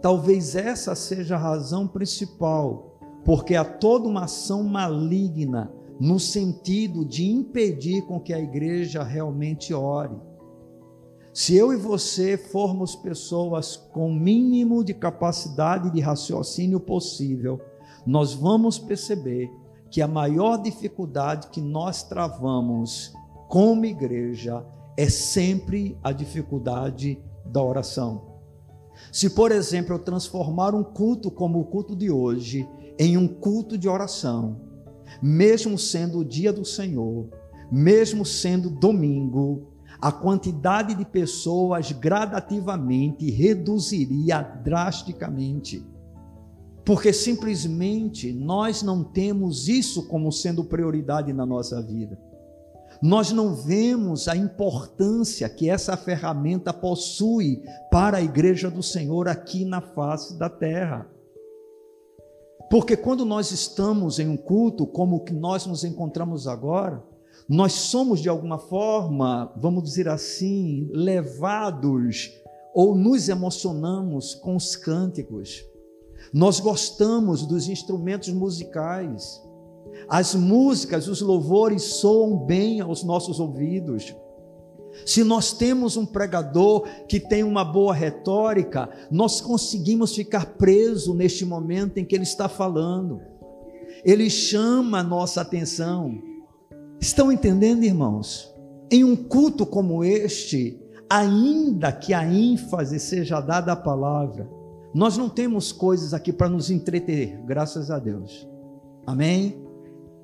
Talvez 0.04 0.54
essa 0.54 0.94
seja 0.94 1.34
a 1.34 1.38
razão 1.38 1.88
principal, 1.88 2.98
porque 3.24 3.54
há 3.54 3.64
toda 3.64 4.06
uma 4.06 4.24
ação 4.24 4.62
maligna 4.62 5.72
no 5.98 6.20
sentido 6.20 7.06
de 7.06 7.24
impedir 7.24 8.02
com 8.02 8.20
que 8.20 8.34
a 8.34 8.38
igreja 8.38 9.02
realmente 9.02 9.72
ore. 9.72 10.14
Se 11.32 11.56
eu 11.56 11.72
e 11.72 11.76
você 11.78 12.36
formos 12.36 12.94
pessoas 12.94 13.78
com 13.78 14.10
o 14.10 14.14
mínimo 14.14 14.84
de 14.84 14.92
capacidade 14.92 15.90
de 15.90 16.00
raciocínio 16.00 16.78
possível, 16.78 17.58
nós 18.04 18.34
vamos 18.34 18.78
perceber 18.78 19.50
que 19.90 20.02
a 20.02 20.06
maior 20.06 20.58
dificuldade 20.58 21.48
que 21.48 21.62
nós 21.62 22.02
travamos 22.02 23.14
como 23.48 23.86
igreja 23.86 24.66
é 24.98 25.08
sempre 25.08 25.96
a 26.04 26.12
dificuldade 26.12 27.18
da 27.46 27.62
oração. 27.62 28.33
Se, 29.12 29.30
por 29.30 29.52
exemplo, 29.52 29.94
eu 29.94 29.98
transformar 29.98 30.74
um 30.74 30.82
culto 30.82 31.30
como 31.30 31.60
o 31.60 31.64
culto 31.64 31.94
de 31.94 32.10
hoje 32.10 32.68
em 32.98 33.16
um 33.16 33.26
culto 33.26 33.76
de 33.76 33.88
oração, 33.88 34.60
mesmo 35.22 35.78
sendo 35.78 36.18
o 36.18 36.24
dia 36.24 36.52
do 36.52 36.64
Senhor, 36.64 37.28
mesmo 37.70 38.24
sendo 38.24 38.70
domingo, 38.70 39.68
a 40.00 40.12
quantidade 40.12 40.94
de 40.94 41.04
pessoas 41.04 41.92
gradativamente 41.92 43.30
reduziria 43.30 44.40
drasticamente. 44.42 45.84
Porque 46.84 47.12
simplesmente 47.12 48.32
nós 48.32 48.82
não 48.82 49.02
temos 49.02 49.68
isso 49.68 50.06
como 50.06 50.30
sendo 50.30 50.64
prioridade 50.64 51.32
na 51.32 51.46
nossa 51.46 51.82
vida. 51.82 52.18
Nós 53.02 53.30
não 53.32 53.54
vemos 53.54 54.28
a 54.28 54.36
importância 54.36 55.48
que 55.48 55.68
essa 55.68 55.96
ferramenta 55.96 56.72
possui 56.72 57.62
para 57.90 58.18
a 58.18 58.22
igreja 58.22 58.70
do 58.70 58.82
Senhor 58.82 59.28
aqui 59.28 59.64
na 59.64 59.80
face 59.80 60.38
da 60.38 60.48
terra. 60.48 61.08
Porque 62.70 62.96
quando 62.96 63.24
nós 63.24 63.50
estamos 63.50 64.18
em 64.18 64.28
um 64.28 64.36
culto 64.36 64.86
como 64.86 65.16
o 65.16 65.20
que 65.20 65.32
nós 65.32 65.66
nos 65.66 65.84
encontramos 65.84 66.48
agora, 66.48 67.02
nós 67.48 67.72
somos 67.72 68.20
de 68.20 68.28
alguma 68.28 68.58
forma, 68.58 69.52
vamos 69.56 69.84
dizer 69.84 70.08
assim, 70.08 70.88
levados 70.92 72.30
ou 72.74 72.94
nos 72.94 73.28
emocionamos 73.28 74.34
com 74.34 74.56
os 74.56 74.74
cânticos. 74.74 75.64
Nós 76.32 76.58
gostamos 76.58 77.46
dos 77.46 77.68
instrumentos 77.68 78.30
musicais. 78.30 79.40
As 80.08 80.34
músicas, 80.34 81.08
os 81.08 81.20
louvores 81.20 81.82
soam 81.82 82.36
bem 82.36 82.80
aos 82.80 83.02
nossos 83.02 83.40
ouvidos. 83.40 84.14
Se 85.04 85.24
nós 85.24 85.52
temos 85.52 85.96
um 85.96 86.06
pregador 86.06 86.86
que 87.08 87.18
tem 87.18 87.42
uma 87.42 87.64
boa 87.64 87.92
retórica, 87.92 88.88
nós 89.10 89.40
conseguimos 89.40 90.14
ficar 90.14 90.54
preso 90.54 91.14
neste 91.14 91.44
momento 91.44 91.98
em 91.98 92.04
que 92.04 92.14
ele 92.14 92.22
está 92.22 92.48
falando. 92.48 93.20
Ele 94.04 94.30
chama 94.30 95.00
a 95.00 95.02
nossa 95.02 95.40
atenção. 95.40 96.18
Estão 97.00 97.32
entendendo, 97.32 97.84
irmãos? 97.84 98.54
Em 98.90 99.02
um 99.02 99.16
culto 99.16 99.66
como 99.66 100.04
este, 100.04 100.80
ainda 101.10 101.90
que 101.90 102.14
a 102.14 102.24
ênfase 102.24 103.00
seja 103.00 103.40
dada 103.40 103.72
à 103.72 103.76
palavra, 103.76 104.48
nós 104.94 105.16
não 105.16 105.28
temos 105.28 105.72
coisas 105.72 106.14
aqui 106.14 106.32
para 106.32 106.48
nos 106.48 106.70
entreter, 106.70 107.40
graças 107.44 107.90
a 107.90 107.98
Deus. 107.98 108.48
Amém? 109.06 109.63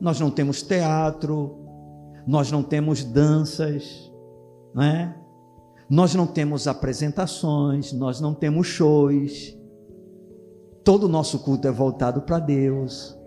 Nós 0.01 0.19
não 0.19 0.31
temos 0.31 0.63
teatro, 0.63 1.59
nós 2.27 2.51
não 2.51 2.63
temos 2.63 3.05
danças, 3.05 4.11
não 4.75 4.83
é? 4.83 5.17
Nós 5.91 6.15
não 6.15 6.27
temos 6.27 6.69
apresentações, 6.69 7.93
nós 7.93 8.21
não 8.21 8.33
temos 8.33 8.69
shows. 8.69 9.57
Todo 10.85 11.05
o 11.05 11.09
nosso 11.09 11.41
culto 11.41 11.67
é 11.67 11.73
voltado 11.73 12.23
para 12.23 12.39
Deus. 12.39 13.19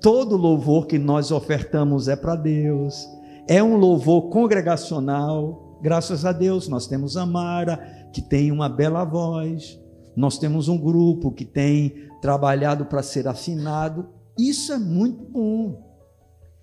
Todo 0.00 0.36
louvor 0.36 0.86
que 0.86 0.98
nós 0.98 1.30
ofertamos 1.30 2.08
é 2.08 2.16
para 2.16 2.34
Deus. 2.34 3.06
É 3.46 3.62
um 3.62 3.76
louvor 3.76 4.30
congregacional. 4.30 5.78
Graças 5.82 6.24
a 6.24 6.32
Deus, 6.32 6.66
nós 6.68 6.86
temos 6.86 7.16
a 7.16 7.26
Mara, 7.26 7.76
que 8.12 8.22
tem 8.22 8.50
uma 8.50 8.68
bela 8.68 9.04
voz. 9.04 9.78
Nós 10.16 10.38
temos 10.38 10.66
um 10.68 10.78
grupo 10.78 11.30
que 11.30 11.44
tem 11.44 11.94
trabalhado 12.20 12.86
para 12.86 13.02
ser 13.02 13.28
afinado. 13.28 14.08
Isso 14.38 14.72
é 14.72 14.78
muito 14.78 15.24
bom. 15.24 15.87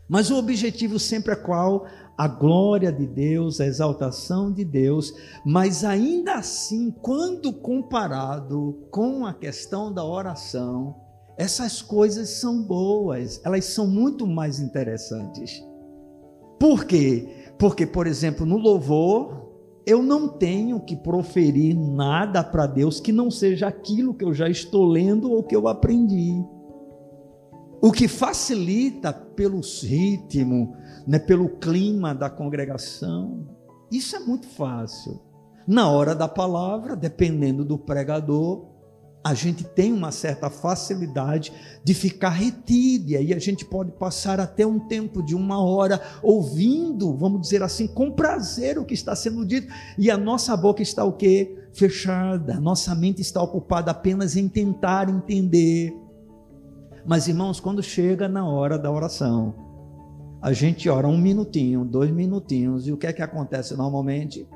Mas 0.08 0.30
o 0.30 0.38
objetivo 0.38 1.00
sempre 1.00 1.34
é 1.34 1.36
qual? 1.36 1.86
a 2.18 2.28
glória 2.28 2.92
de 2.92 3.06
Deus, 3.06 3.60
a 3.60 3.66
exaltação 3.66 4.52
de 4.52 4.64
Deus, 4.64 5.14
mas 5.46 5.84
ainda 5.84 6.36
assim, 6.36 6.90
quando 6.90 7.52
comparado 7.52 8.88
com 8.90 9.26
a 9.26 9.34
questão 9.34 9.94
da 9.94 10.04
oração, 10.04 10.96
essas 11.38 11.82
coisas 11.82 12.30
são 12.30 12.64
boas, 12.64 13.42
elas 13.44 13.66
são 13.66 13.86
muito 13.86 14.26
mais 14.26 14.60
interessantes. 14.60 15.62
Por 16.58 16.86
quê? 16.86 17.28
Porque, 17.60 17.86
por 17.86 18.08
exemplo, 18.08 18.46
no 18.46 18.58
louvor, 18.58 19.52
eu 19.86 20.02
não 20.02 20.30
tenho 20.30 20.80
que 20.80 20.96
proferir 20.96 21.76
nada 21.78 22.42
para 22.42 22.66
Deus 22.66 23.02
que 23.02 23.12
não 23.12 23.30
seja 23.30 23.68
aquilo 23.68 24.14
que 24.14 24.24
eu 24.24 24.34
já 24.34 24.50
estou 24.50 24.86
lendo 24.86 25.30
ou 25.30 25.44
que 25.44 25.56
eu 25.56 25.68
aprendi. 25.68 26.42
O 27.86 27.92
que 27.92 28.08
facilita 28.08 29.14
pelo 29.14 29.62
ritmo, 29.62 30.76
né, 31.06 31.20
pelo 31.20 31.48
clima 31.48 32.16
da 32.16 32.32
congregação, 32.32 33.48
isso 33.92 34.16
é 34.16 34.20
muito 34.20 34.48
fácil. 34.48 35.22
Na 35.68 35.92
hora 35.92 36.16
da 36.16 36.28
palavra, 36.28 36.96
dependendo 36.96 37.64
do 37.64 37.78
pregador, 37.78 38.66
a 39.24 39.36
gente 39.36 39.64
tem 39.64 39.94
uma 39.94 40.12
certa 40.12 40.50
facilidade 40.50 41.54
de 41.84 41.94
ficar 41.94 42.30
retido, 42.30 43.12
e 43.12 43.18
aí 43.18 43.32
a 43.32 43.38
gente 43.38 43.64
pode 43.64 43.92
passar 43.92 44.40
até 44.40 44.66
um 44.66 44.80
tempo 44.80 45.22
de 45.22 45.36
uma 45.36 45.64
hora 45.64 46.02
ouvindo, 46.24 47.16
vamos 47.16 47.40
dizer 47.40 47.62
assim, 47.62 47.86
com 47.86 48.10
prazer 48.10 48.80
o 48.80 48.86
que 48.86 48.96
está 48.96 49.16
sendo 49.16 49.46
dito, 49.46 49.72
e 49.96 50.10
a 50.10 50.18
nossa 50.18 50.58
boca 50.58 50.82
está 50.82 51.04
o 51.04 51.14
quê? 51.14 51.56
Fechada, 51.72 52.60
nossa 52.60 52.96
mente 52.96 53.22
está 53.22 53.44
ocupada 53.44 53.92
apenas 53.92 54.36
em 54.36 54.48
tentar 54.48 55.08
entender. 55.08 56.05
Mas 57.06 57.28
irmãos, 57.28 57.60
quando 57.60 57.84
chega 57.84 58.28
na 58.28 58.48
hora 58.48 58.78
da 58.78 58.92
oração, 58.92 59.54
a 60.42 60.52
gente 60.52 60.90
ora 60.90 61.08
um 61.08 61.18
minutinho, 61.18 61.86
dois 61.86 62.12
minutinhos, 62.12 62.88
e 62.88 62.92
o 62.92 62.98
que 62.98 63.08
é 63.08 63.14
que 63.14 63.22
acontece 63.22 63.76
normalmente? 63.76 64.48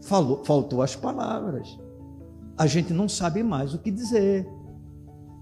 Falou, 0.00 0.44
faltou 0.44 0.82
as 0.82 0.94
palavras 0.94 1.78
a 2.56 2.66
gente 2.66 2.92
não 2.92 3.08
sabe 3.08 3.42
mais 3.42 3.74
o 3.74 3.78
que 3.78 3.90
dizer. 3.90 4.48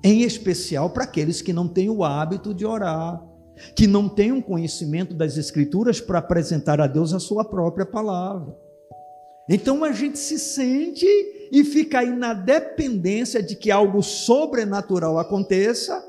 Em 0.03 0.23
especial 0.23 0.91
para 0.91 1.05
aqueles 1.05 1.41
que 1.41 1.53
não 1.53 1.69
têm 1.69 1.89
o 1.89 2.03
hábito 2.03 2.53
de 2.53 2.67
orar, 2.67 3.23
que 3.77 3.87
não 3.87 4.09
têm 4.09 4.33
um 4.33 4.43
conhecimento 4.43 5.15
das 5.15 5.37
Escrituras 5.37 6.01
para 6.01 6.19
apresentar 6.19 6.81
a 6.81 6.87
Deus 6.87 7.15
a 7.15 7.21
sua 7.21 7.45
própria 7.45 7.87
palavra. 7.87 8.55
Então 9.49 9.85
a 9.85 9.93
gente 9.93 10.19
se 10.19 10.39
sente 10.39 11.07
e 11.53 11.63
fica 11.65 12.01
aí 12.01 12.11
na 12.11 12.35
dependência 12.35 13.43
de 13.43 13.55
que 13.55 13.71
algo 13.71 14.03
sobrenatural 14.03 15.19
aconteça, 15.19 16.03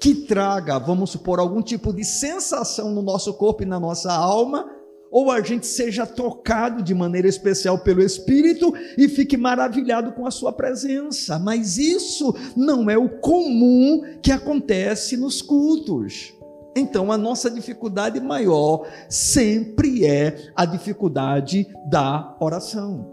que 0.00 0.14
traga, 0.14 0.78
vamos 0.78 1.10
supor, 1.10 1.38
algum 1.38 1.60
tipo 1.60 1.92
de 1.92 2.04
sensação 2.04 2.90
no 2.90 3.02
nosso 3.02 3.34
corpo 3.34 3.62
e 3.62 3.66
na 3.66 3.78
nossa 3.78 4.10
alma, 4.10 4.64
ou 5.10 5.30
a 5.30 5.42
gente 5.42 5.66
seja 5.66 6.06
tocado 6.06 6.82
de 6.82 6.94
maneira 6.94 7.28
especial 7.28 7.78
pelo 7.80 8.00
Espírito 8.00 8.72
e 8.96 9.08
fique 9.08 9.36
maravilhado 9.36 10.12
com 10.12 10.26
a 10.26 10.30
sua 10.30 10.52
presença. 10.52 11.38
Mas 11.38 11.76
isso 11.76 12.34
não 12.56 12.88
é 12.88 12.96
o 12.96 13.08
comum 13.20 14.02
que 14.22 14.30
acontece 14.30 15.16
nos 15.16 15.42
cultos. 15.42 16.32
Então, 16.76 17.10
a 17.10 17.18
nossa 17.18 17.50
dificuldade 17.50 18.20
maior 18.20 18.86
sempre 19.08 20.06
é 20.06 20.52
a 20.54 20.64
dificuldade 20.64 21.66
da 21.90 22.36
oração. 22.40 23.10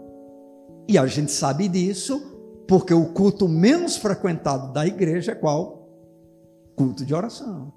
E 0.88 0.96
a 0.96 1.04
gente 1.06 1.32
sabe 1.32 1.68
disso 1.68 2.22
porque 2.68 2.94
o 2.94 3.06
culto 3.06 3.48
menos 3.48 3.96
frequentado 3.96 4.72
da 4.72 4.86
igreja 4.86 5.32
é 5.32 5.34
qual? 5.34 5.77
Culto 6.78 7.04
de 7.04 7.12
oração. 7.12 7.72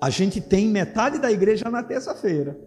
A 0.00 0.08
gente 0.08 0.40
tem 0.40 0.66
metade 0.66 1.18
da 1.18 1.30
igreja 1.30 1.68
na 1.68 1.82
terça-feira. 1.82 2.58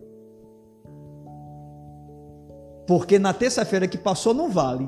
Porque 2.85 3.17
na 3.17 3.33
terça-feira 3.33 3.87
que 3.87 3.97
passou 3.97 4.35
no 4.35 4.49
vale, 4.49 4.87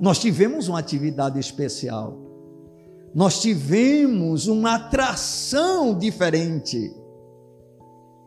nós 0.00 0.18
tivemos 0.18 0.66
uma 0.66 0.78
atividade 0.78 1.38
especial. 1.38 2.16
Nós 3.14 3.40
tivemos 3.40 4.46
uma 4.46 4.76
atração 4.76 5.98
diferente, 5.98 6.90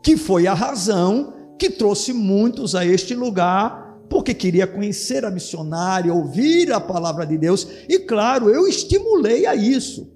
que 0.04 0.16
foi 0.16 0.46
a 0.46 0.54
razão 0.54 1.34
que 1.58 1.70
trouxe 1.70 2.14
muitos 2.14 2.76
a 2.76 2.86
este 2.86 3.16
lugar, 3.16 3.83
porque 4.10 4.34
queria 4.34 4.68
conhecer 4.68 5.26
a 5.26 5.32
missionária, 5.32 6.14
ouvir 6.14 6.72
a 6.72 6.80
palavra 6.80 7.26
de 7.26 7.38
Deus, 7.38 7.68
e 7.90 8.00
claro, 8.00 8.50
eu 8.50 8.68
estimulei 8.68 9.46
a 9.46 9.56
isso 9.56 10.14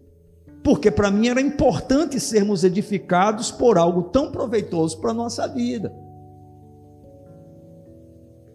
porque 0.67 0.91
para 0.91 1.09
mim 1.09 1.29
era 1.29 1.39
importante 1.39 2.19
sermos 2.19 2.65
edificados 2.65 3.49
por 3.49 3.77
algo 3.77 4.03
tão 4.03 4.33
proveitoso 4.33 4.99
para 4.99 5.11
a 5.11 5.13
nossa 5.13 5.47
vida. 5.47 5.95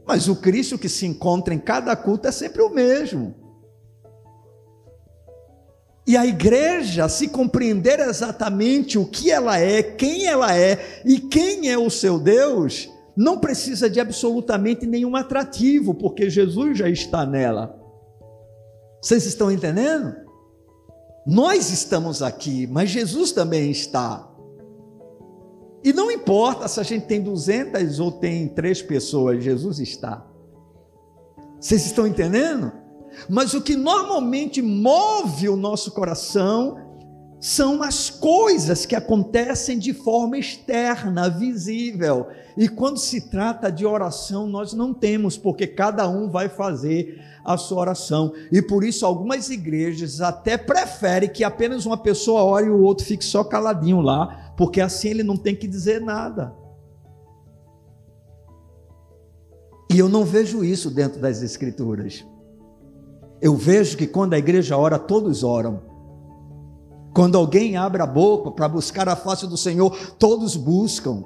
Mas 0.05 0.29
o 0.29 0.37
Cristo 0.37 0.77
que 0.77 0.91
se 0.91 1.07
encontra 1.07 1.55
em 1.55 1.59
cada 1.59 1.97
culto 1.97 2.29
é 2.29 2.31
sempre 2.31 2.61
o 2.61 2.69
mesmo. 2.69 3.35
E 6.07 6.15
a 6.15 6.27
igreja, 6.27 7.09
se 7.09 7.29
compreender 7.29 7.99
exatamente 8.01 8.99
o 8.99 9.07
que 9.07 9.31
ela 9.31 9.59
é, 9.59 9.83
quem 9.83 10.27
ela 10.27 10.55
é 10.55 11.01
e 11.07 11.19
quem 11.19 11.71
é 11.71 11.79
o 11.79 11.89
seu 11.89 12.19
Deus, 12.19 12.91
não 13.17 13.39
precisa 13.39 13.91
de 13.91 14.01
absolutamente 14.01 14.87
nenhum 14.87 15.15
atrativo, 15.17 15.95
porque 15.95 16.31
Jesus 16.31 16.79
já 16.79 16.89
está 16.89 17.27
nela. 17.27 17.79
Vocês 19.01 19.27
estão 19.27 19.51
entendendo? 19.51 20.15
Nós 21.27 21.71
estamos 21.71 22.23
aqui, 22.23 22.67
mas 22.67 22.91
Jesus 22.91 23.33
também 23.33 23.71
está. 23.71 24.29
E 25.85 25.93
não 25.93 26.11
importa 26.11 26.69
se 26.69 26.79
a 26.81 26.83
gente 26.83 27.07
tem 27.07 27.21
200 27.21 27.99
ou 28.01 28.13
tem 28.13 28.49
três 28.49 28.81
pessoas, 28.81 29.43
Jesus 29.43 29.79
está. 29.79 30.25
Vocês 31.61 31.87
estão 31.87 32.07
entendendo? 32.07 32.73
Mas 33.29 33.53
o 33.55 33.61
que 33.61 33.77
normalmente 33.77 34.63
move 34.63 35.49
o 35.49 35.57
nosso 35.57 35.91
coração 35.93 36.92
são 37.43 37.83
as 37.83 38.09
coisas 38.09 38.87
que 38.87 38.95
acontecem 38.95 39.77
de 39.77 39.93
forma 39.93 40.39
externa, 40.39 41.29
visível. 41.29 42.29
E 42.57 42.69
quando 42.69 42.99
se 42.99 43.23
trata 43.23 43.69
de 43.69 43.85
oração, 43.85 44.47
nós 44.47 44.73
não 44.73 44.95
temos, 44.95 45.37
porque 45.37 45.67
cada 45.67 46.09
um 46.09 46.31
vai 46.31 46.49
fazer 46.49 47.21
a 47.45 47.57
sua 47.57 47.81
oração. 47.81 48.33
E 48.53 48.63
por 48.63 48.85
isso 48.85 49.05
algumas 49.05 49.51
igrejas 49.51 50.21
até 50.21 50.57
preferem 50.57 51.29
que 51.29 51.43
apenas 51.43 51.85
uma 51.85 51.97
pessoa 51.97 52.45
ore 52.45 52.67
e 52.67 52.71
o 52.71 52.81
outro 52.81 53.05
fique 53.05 53.25
só 53.25 53.43
caladinho 53.43 54.01
lá, 54.01 54.55
porque 54.57 54.81
assim 54.81 55.09
ele 55.09 55.25
não 55.25 55.37
tem 55.37 55.57
que 55.57 55.67
dizer 55.67 56.01
nada. 56.01 56.55
E 59.93 59.99
eu 59.99 60.09
não 60.09 60.25
vejo 60.25 60.65
isso 60.65 60.89
dentro 60.91 61.21
das 61.21 61.43
escrituras. 61.43 62.25
Eu 63.41 63.57
vejo 63.57 63.97
que 63.97 64.07
quando 64.07 64.35
a 64.35 64.39
igreja 64.39 64.77
ora, 64.77 64.97
todos 64.97 65.43
oram. 65.43 65.91
Quando 67.15 67.37
alguém 67.37 67.77
abre 67.77 68.03
a 68.03 68.07
boca 68.07 68.51
para 68.51 68.69
buscar 68.69 69.09
a 69.09 69.17
face 69.17 69.47
do 69.47 69.57
Senhor, 69.57 69.97
todos 70.19 70.57
buscam 70.57 71.25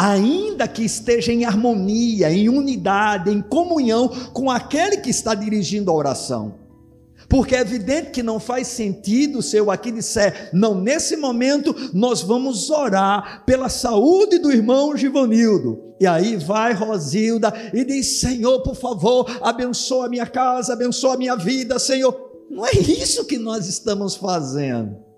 ainda 0.00 0.66
que 0.66 0.82
esteja 0.82 1.30
em 1.30 1.44
harmonia, 1.44 2.32
em 2.32 2.48
unidade, 2.48 3.30
em 3.30 3.42
comunhão 3.42 4.08
com 4.32 4.50
aquele 4.50 4.96
que 4.96 5.10
está 5.10 5.34
dirigindo 5.34 5.90
a 5.90 5.94
oração. 5.94 6.54
Porque 7.28 7.54
é 7.54 7.60
evidente 7.60 8.10
que 8.10 8.22
não 8.22 8.40
faz 8.40 8.66
sentido 8.68 9.42
se 9.42 9.58
eu 9.58 9.70
aqui 9.70 9.92
disser, 9.92 10.48
não, 10.54 10.74
nesse 10.74 11.18
momento 11.18 11.76
nós 11.92 12.22
vamos 12.22 12.70
orar 12.70 13.44
pela 13.44 13.68
saúde 13.68 14.38
do 14.38 14.50
irmão 14.50 14.96
Givanildo. 14.96 15.78
E 16.00 16.06
aí 16.06 16.36
vai 16.36 16.72
Rosilda 16.72 17.52
e 17.74 17.84
diz: 17.84 18.20
Senhor, 18.20 18.62
por 18.62 18.74
favor, 18.74 19.30
abençoa 19.42 20.06
a 20.06 20.08
minha 20.08 20.26
casa, 20.26 20.72
abençoa 20.72 21.14
a 21.14 21.18
minha 21.18 21.36
vida, 21.36 21.78
Senhor. 21.78 22.30
Não 22.50 22.66
é 22.66 22.72
isso 22.72 23.26
que 23.26 23.38
nós 23.38 23.68
estamos 23.68 24.16
fazendo. 24.16 25.09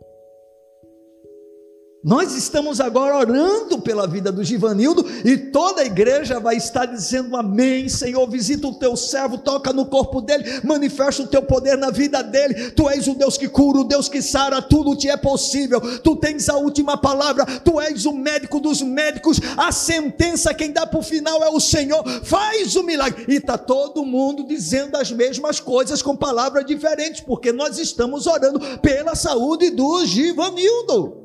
Nós 2.05 2.35
estamos 2.35 2.81
agora 2.81 3.17
orando 3.17 3.81
pela 3.81 4.09
vida 4.09 4.33
do 4.33 4.43
Givanildo 4.43 5.07
e 5.25 5.37
toda 5.37 5.83
a 5.83 5.85
igreja 5.85 6.41
vai 6.41 6.57
estar 6.57 6.85
dizendo 6.85 7.37
amém. 7.37 7.89
Senhor, 7.89 8.29
visita 8.29 8.67
o 8.67 8.75
teu 8.75 8.97
servo, 8.97 9.39
toca 9.39 9.73
no 9.73 9.87
corpo 9.87 10.21
dele, 10.21 10.63
manifesta 10.65 11.23
o 11.23 11.29
teu 11.29 11.43
poder 11.43 11.79
na 11.79 11.91
vida 11.91 12.21
dele. 12.21 12.73
Tu 12.73 12.89
és 12.89 13.07
o 13.07 13.15
Deus 13.15 13.39
que 13.39 13.49
cura, 13.49 13.79
o 13.79 13.85
Deus 13.85 14.09
que 14.09 14.21
sara, 14.21 14.61
tudo 14.61 14.97
te 14.97 15.09
é 15.09 15.17
possível. 15.17 15.81
Tu 16.01 16.17
tens 16.17 16.49
a 16.49 16.57
última 16.57 16.97
palavra, 16.97 17.47
tu 17.61 17.81
és 17.81 18.05
o 18.05 18.13
médico 18.13 18.59
dos 18.59 18.83
médicos. 18.83 19.41
A 19.57 19.71
sentença 19.71 20.53
quem 20.53 20.73
dá 20.73 20.85
para 20.85 20.99
o 20.99 21.05
final 21.05 21.45
é 21.45 21.51
o 21.51 21.61
Senhor. 21.61 22.03
Faz 22.25 22.75
o 22.75 22.83
milagre. 22.83 23.27
E 23.29 23.37
está 23.37 23.57
todo 23.57 24.05
mundo 24.05 24.45
dizendo 24.45 24.97
as 24.97 25.13
mesmas 25.13 25.61
coisas 25.61 26.03
com 26.03 26.17
palavras 26.17 26.67
diferentes, 26.67 27.21
porque 27.21 27.53
nós 27.53 27.79
estamos 27.79 28.27
orando 28.27 28.59
pela 28.81 29.15
saúde 29.15 29.71
do 29.71 30.05
Givanildo. 30.05 31.22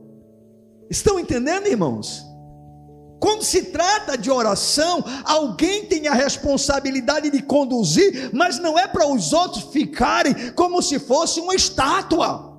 Estão 0.89 1.19
entendendo, 1.19 1.67
irmãos? 1.67 2.25
Quando 3.19 3.43
se 3.43 3.63
trata 3.63 4.17
de 4.17 4.29
oração, 4.29 5.03
alguém 5.25 5.85
tem 5.85 6.07
a 6.07 6.13
responsabilidade 6.13 7.29
de 7.31 7.41
conduzir, 7.41 8.29
mas 8.31 8.59
não 8.59 8.77
é 8.77 8.87
para 8.87 9.07
os 9.07 9.33
outros 9.33 9.63
ficarem 9.65 10.51
como 10.51 10.81
se 10.81 10.99
fosse 10.99 11.39
uma 11.39 11.55
estátua, 11.55 12.55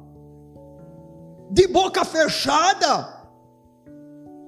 de 1.51 1.67
boca 1.69 2.05
fechada. 2.05 3.17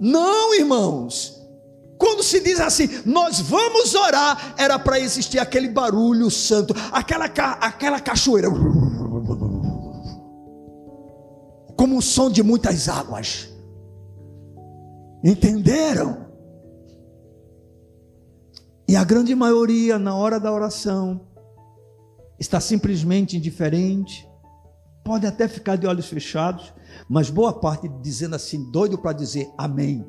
Não, 0.00 0.54
irmãos. 0.54 1.38
Quando 1.96 2.22
se 2.22 2.40
diz 2.40 2.58
assim, 2.58 2.88
nós 3.04 3.40
vamos 3.40 3.94
orar, 3.94 4.54
era 4.56 4.78
para 4.78 4.98
existir 4.98 5.38
aquele 5.38 5.68
barulho 5.68 6.30
santo, 6.30 6.74
aquela, 6.90 7.26
aquela 7.26 8.00
cachoeira, 8.00 8.48
como 11.76 11.98
o 11.98 12.02
som 12.02 12.30
de 12.30 12.42
muitas 12.42 12.88
águas. 12.88 13.49
Entenderam? 15.22 16.30
E 18.88 18.96
a 18.96 19.04
grande 19.04 19.34
maioria, 19.34 19.98
na 19.98 20.16
hora 20.16 20.40
da 20.40 20.52
oração, 20.52 21.20
está 22.38 22.58
simplesmente 22.58 23.36
indiferente, 23.36 24.28
pode 25.04 25.26
até 25.26 25.46
ficar 25.46 25.76
de 25.76 25.86
olhos 25.86 26.08
fechados, 26.08 26.72
mas 27.08 27.30
boa 27.30 27.52
parte 27.52 27.88
dizendo 28.02 28.34
assim, 28.34 28.70
doido 28.70 28.98
para 28.98 29.12
dizer 29.12 29.48
amém. 29.56 30.04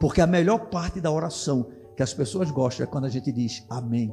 Porque 0.00 0.20
a 0.20 0.26
melhor 0.26 0.70
parte 0.70 1.00
da 1.00 1.10
oração 1.10 1.70
que 1.96 2.02
as 2.02 2.12
pessoas 2.12 2.50
gostam 2.50 2.84
é 2.84 2.86
quando 2.86 3.04
a 3.04 3.10
gente 3.10 3.30
diz 3.30 3.64
amém. 3.70 4.12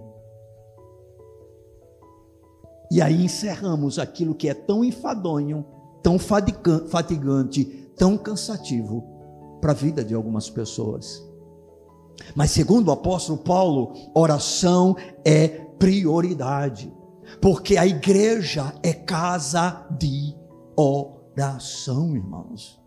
E 2.91 3.02
aí 3.02 3.26
encerramos 3.26 3.97
aquilo 3.97 4.36
que 4.36 4.47
é 4.47 4.54
tão 4.54 4.84
enfadonho, 4.84 5.65
tão 6.04 6.17
fatigante, 6.19 7.65
tão 7.97 8.17
cansativo 8.17 9.12
para 9.63 9.71
a 9.71 9.76
vida 9.76 10.04
de 10.04 10.13
algumas 10.13 10.49
pessoas. 10.49 11.26
Mas 12.36 12.52
segundo 12.52 12.89
o 12.89 12.91
apóstolo 12.91 13.38
Paulo, 13.38 13.93
oração 14.13 14.93
é 15.23 15.47
prioridade, 15.47 16.93
porque 17.41 17.78
a 17.78 17.88
igreja 17.88 18.73
é 18.84 18.91
casa 18.91 19.88
de 19.97 20.36
oração, 20.76 22.13
irmãos. 22.13 22.78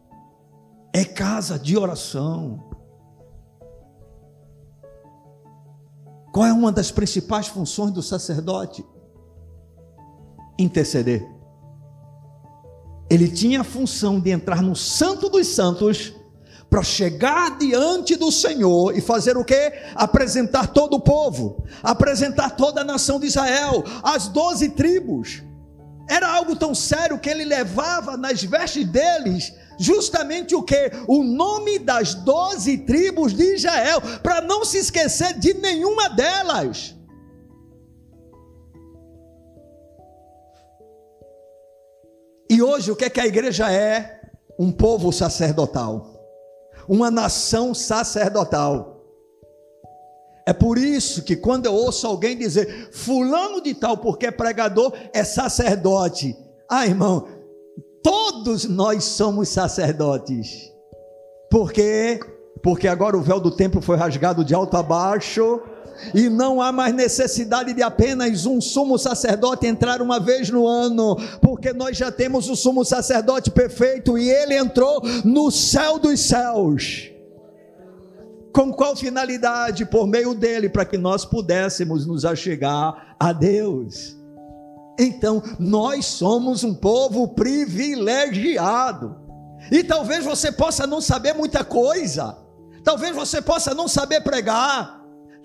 É 0.92 1.02
casa 1.02 1.58
de 1.58 1.78
oração. 1.78 2.62
Qual 6.30 6.44
é 6.44 6.52
uma 6.52 6.70
das 6.70 6.90
principais 6.90 7.48
funções 7.48 7.90
do 7.90 8.02
sacerdote? 8.02 8.84
Interceder. 10.58 11.26
Ele 13.08 13.28
tinha 13.28 13.62
a 13.62 13.64
função 13.64 14.20
de 14.20 14.28
entrar 14.28 14.60
no 14.60 14.76
Santo 14.76 15.30
dos 15.30 15.46
Santos 15.46 16.14
para 16.68 16.83
chegar 16.83 17.59
diante 17.59 18.16
do 18.16 18.31
Senhor 18.31 18.96
e 18.96 19.00
fazer 19.00 19.37
o 19.37 19.44
que? 19.44 19.72
Apresentar 19.94 20.68
todo 20.68 20.94
o 20.94 21.00
povo, 21.00 21.64
apresentar 21.83 22.50
toda 22.50 22.81
a 22.81 22.85
nação 22.85 23.20
de 23.20 23.26
Israel, 23.26 23.85
as 24.02 24.29
doze 24.29 24.70
tribos. 24.70 25.42
Era 26.09 26.29
algo 26.29 26.55
tão 26.55 26.74
sério 26.74 27.18
que 27.18 27.29
ele 27.29 27.44
levava 27.44 28.16
nas 28.16 28.42
vestes 28.42 28.87
deles 28.87 29.52
justamente 29.79 30.55
o 30.55 30.62
que? 30.62 30.90
O 31.07 31.22
nome 31.22 31.79
das 31.79 32.14
doze 32.14 32.79
tribos 32.79 33.35
de 33.35 33.55
Israel, 33.55 34.00
para 34.22 34.40
não 34.40 34.64
se 34.64 34.79
esquecer 34.79 35.38
de 35.38 35.55
nenhuma 35.55 36.09
delas. 36.09 36.94
E 42.48 42.62
hoje 42.62 42.90
o 42.90 42.96
que 42.96 43.05
é 43.05 43.11
que 43.11 43.20
a 43.20 43.26
igreja 43.26 43.70
é? 43.70 44.20
Um 44.59 44.72
povo 44.72 45.12
sacerdotal, 45.12 46.15
uma 46.88 47.11
nação 47.11 47.75
sacerdotal. 47.75 48.94
É 50.46 50.53
por 50.53 50.79
isso 50.79 51.22
que 51.22 51.37
quando 51.37 51.66
eu 51.66 51.75
ouço 51.75 52.07
alguém 52.07 52.37
dizer, 52.37 52.90
fulano 52.92 53.61
de 53.61 53.75
tal, 53.75 53.96
porque 53.99 54.27
é 54.27 54.31
pregador, 54.31 54.92
é 55.12 55.25
sacerdote. 55.25 56.37
Ah, 56.70 56.87
irmão, 56.87 57.27
Todos 58.07 58.66
nós 58.66 59.03
somos 59.03 59.49
sacerdotes. 59.49 60.72
Por 61.51 61.72
quê? 61.72 62.20
Porque 62.62 62.87
agora 62.87 63.16
o 63.16 63.20
véu 63.20 63.40
do 63.40 63.51
templo 63.51 63.83
foi 63.83 63.96
rasgado 63.96 64.44
de 64.44 64.55
alto 64.55 64.77
a 64.77 64.83
baixo 64.85 65.61
e 66.14 66.28
não 66.28 66.61
há 66.61 66.72
mais 66.72 66.94
necessidade 66.94 67.72
de 67.72 67.82
apenas 67.82 68.46
um 68.46 68.61
sumo 68.61 68.98
sacerdote 68.98 69.66
entrar 69.66 70.00
uma 70.02 70.18
vez 70.18 70.50
no 70.50 70.66
ano, 70.66 71.16
porque 71.40 71.72
nós 71.72 71.96
já 71.96 72.11
temos 72.11 72.48
o 72.48 72.56
sumo 72.56 72.85
sacerdote 72.85 73.50
perfeito 73.50 74.18
e 74.18 74.28
ele 74.28 74.54
entrou 74.54 75.02
no 75.24 75.50
céu 75.50 75.98
dos 75.98 76.20
céus. 76.20 77.11
Com 78.52 78.72
qual 78.72 78.96
finalidade? 78.96 79.85
Por 79.85 80.06
meio 80.06 80.35
dele, 80.35 80.68
para 80.68 80.87
que 80.87 80.96
nós 80.96 81.26
pudéssemos 81.26 82.06
nos 82.06 82.24
achegar 82.24 83.14
a 83.20 83.32
Deus. 83.32 84.16
Então, 84.98 85.42
nós 85.59 86.06
somos 86.06 86.64
um 86.64 86.74
povo 86.74 87.28
privilegiado. 87.28 89.16
E 89.70 89.85
talvez 89.85 90.24
você 90.24 90.50
possa 90.50 90.87
não 90.87 91.00
saber 91.00 91.35
muita 91.35 91.64
coisa. 91.64 92.38
Talvez 92.82 93.14
você 93.14 93.42
possa 93.42 93.74
não 93.74 93.88
saber 93.88 94.22
pregar. 94.22 94.95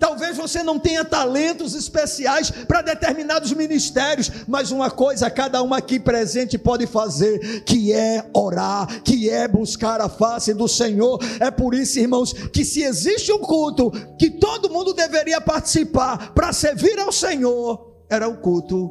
Talvez 0.02 0.36
você 0.36 0.64
não 0.64 0.80
tenha 0.80 1.04
talentos 1.04 1.76
especiais 1.76 2.50
para 2.50 2.82
determinados 2.82 3.52
ministérios, 3.52 4.32
mas 4.48 4.72
uma 4.72 4.90
coisa 4.90 5.30
cada 5.30 5.62
um 5.62 5.72
aqui 5.72 6.00
presente 6.00 6.58
pode 6.58 6.88
fazer, 6.88 7.62
que 7.62 7.92
é 7.92 8.28
orar, 8.34 9.00
que 9.04 9.30
é 9.30 9.46
buscar 9.46 10.00
a 10.00 10.08
face 10.08 10.52
do 10.54 10.66
Senhor. 10.66 11.20
É 11.38 11.52
por 11.52 11.72
isso, 11.72 12.00
irmãos, 12.00 12.32
que 12.32 12.64
se 12.64 12.82
existe 12.82 13.32
um 13.32 13.38
culto 13.38 13.92
que 14.18 14.28
todo 14.28 14.68
mundo 14.68 14.92
deveria 14.92 15.40
participar 15.40 16.34
para 16.34 16.52
servir 16.52 16.98
ao 16.98 17.12
Senhor, 17.12 17.94
era 18.10 18.28
o 18.28 18.38
culto 18.38 18.90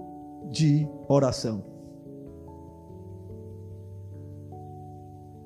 de 0.50 0.88
oração. 1.10 1.62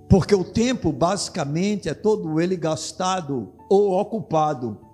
Porque 0.07 0.35
o 0.35 0.43
tempo 0.43 0.91
basicamente 0.91 1.89
é 1.89 1.95
todo 1.95 2.39
ele 2.39 2.55
gastado 2.55 3.51
ou 3.67 3.99
ocupado 3.99 4.84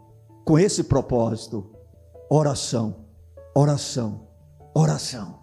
com 0.52 0.60
esse 0.60 0.84
propósito: 0.84 1.66
oração, 2.30 3.06
oração, 3.56 4.28
oração. 4.76 5.40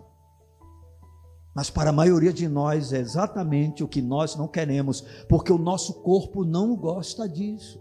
Mas 1.56 1.70
para 1.70 1.88
a 1.88 1.94
maioria 1.94 2.30
de 2.30 2.46
nós 2.46 2.92
é 2.92 2.98
exatamente 2.98 3.82
o 3.82 3.88
que 3.88 4.02
nós 4.02 4.36
não 4.36 4.46
queremos, 4.46 5.02
porque 5.26 5.50
o 5.50 5.56
nosso 5.56 6.02
corpo 6.02 6.44
não 6.44 6.76
gosta 6.76 7.26
disso. 7.26 7.80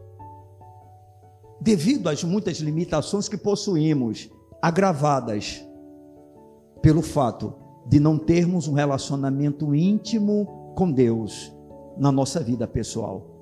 Devido 1.59 2.07
às 2.07 2.23
muitas 2.23 2.59
limitações 2.59 3.27
que 3.27 3.35
possuímos, 3.35 4.29
agravadas 4.61 5.61
pelo 6.81 7.01
fato 7.01 7.53
de 7.89 7.99
não 7.99 8.17
termos 8.17 8.69
um 8.69 8.73
relacionamento 8.73 9.75
íntimo 9.75 10.73
com 10.77 10.89
Deus 10.89 11.53
na 11.97 12.09
nossa 12.09 12.39
vida 12.39 12.65
pessoal. 12.65 13.36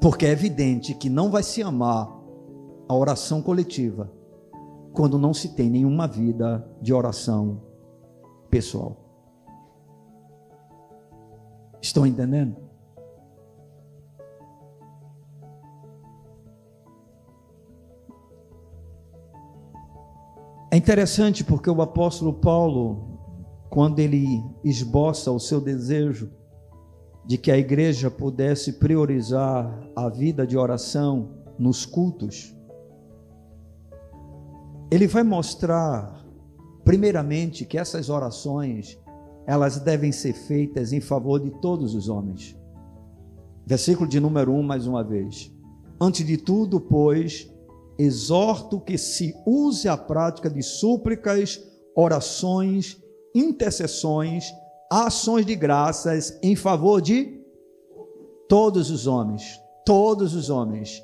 Porque 0.00 0.26
é 0.26 0.30
evidente 0.30 0.94
que 0.94 1.10
não 1.10 1.30
vai 1.30 1.42
se 1.42 1.62
amar 1.62 2.08
a 2.88 2.94
oração 2.94 3.42
coletiva 3.42 4.12
quando 4.92 5.18
não 5.18 5.34
se 5.34 5.54
tem 5.54 5.68
nenhuma 5.68 6.06
vida 6.06 6.66
de 6.80 6.92
oração 6.92 7.62
pessoal. 8.50 8.96
Estão 11.80 12.06
entendendo? 12.06 12.56
É 20.70 20.76
interessante 20.76 21.42
porque 21.42 21.70
o 21.70 21.80
apóstolo 21.80 22.32
Paulo, 22.32 23.18
quando 23.70 23.98
ele 23.98 24.44
esboça 24.62 25.30
o 25.32 25.38
seu 25.38 25.60
desejo 25.60 26.30
de 27.28 27.36
que 27.36 27.50
a 27.50 27.58
igreja 27.58 28.10
pudesse 28.10 28.72
priorizar 28.72 29.86
a 29.94 30.08
vida 30.08 30.46
de 30.46 30.56
oração 30.56 31.28
nos 31.58 31.84
cultos, 31.84 32.56
ele 34.90 35.06
vai 35.06 35.22
mostrar, 35.22 36.24
primeiramente, 36.86 37.66
que 37.66 37.76
essas 37.76 38.08
orações 38.08 38.98
elas 39.46 39.78
devem 39.78 40.10
ser 40.10 40.32
feitas 40.32 40.90
em 40.90 41.02
favor 41.02 41.38
de 41.38 41.50
todos 41.60 41.94
os 41.94 42.08
homens. 42.08 42.56
Versículo 43.66 44.08
de 44.08 44.18
número 44.18 44.50
1, 44.54 44.62
mais 44.62 44.86
uma 44.86 45.04
vez. 45.04 45.54
Antes 46.00 46.26
de 46.26 46.38
tudo, 46.38 46.80
pois, 46.80 47.46
exorto 47.98 48.80
que 48.80 48.96
se 48.96 49.34
use 49.46 49.86
a 49.86 49.98
prática 49.98 50.48
de 50.48 50.62
súplicas, 50.62 51.62
orações, 51.94 52.96
intercessões, 53.34 54.50
ações 54.90 55.44
de 55.44 55.54
graças 55.54 56.38
em 56.42 56.56
favor 56.56 57.00
de 57.00 57.38
todos 58.48 58.90
os 58.90 59.06
homens, 59.06 59.60
todos 59.84 60.34
os 60.34 60.48
homens. 60.48 61.02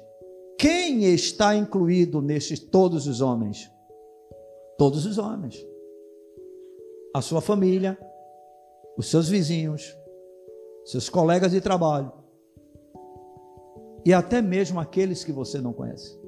Quem 0.59 1.05
está 1.05 1.55
incluído 1.55 2.23
nesses 2.23 2.59
todos 2.59 3.07
os 3.07 3.21
homens? 3.21 3.71
Todos 4.79 5.05
os 5.05 5.19
homens. 5.19 5.57
A 7.15 7.21
sua 7.21 7.41
família, 7.41 7.99
os 8.97 9.11
seus 9.11 9.29
vizinhos, 9.29 9.97
seus 10.85 11.09
colegas 11.09 11.53
de 11.53 11.61
trabalho 11.61 12.13
e 14.05 14.13
até 14.13 14.43
mesmo 14.43 14.79
aqueles 14.79 15.25
que 15.25 15.33
você 15.33 15.61
não 15.61 15.73
conhece. 15.73 16.19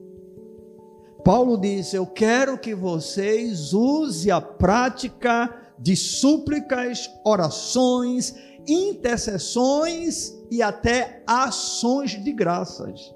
Paulo 1.25 1.59
diz: 1.59 1.93
Eu 1.93 2.07
quero 2.07 2.59
que 2.59 2.75
vocês 2.75 3.73
usem 3.73 4.31
a 4.31 4.41
prática 4.41 5.66
de 5.79 5.97
súplicas, 5.97 7.11
orações, 7.25 8.35
intercessões 8.67 10.35
e 10.51 10.63
até 10.63 11.23
ações 11.27 12.23
de 12.23 12.33
graças 12.33 13.15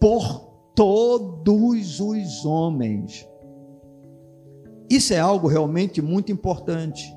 por 0.00 0.54
todos 0.74 2.00
os 2.00 2.44
homens. 2.44 3.28
Isso 4.90 5.14
é 5.14 5.18
algo 5.18 5.48
realmente 5.48 6.02
muito 6.02 6.30
importante, 6.30 7.12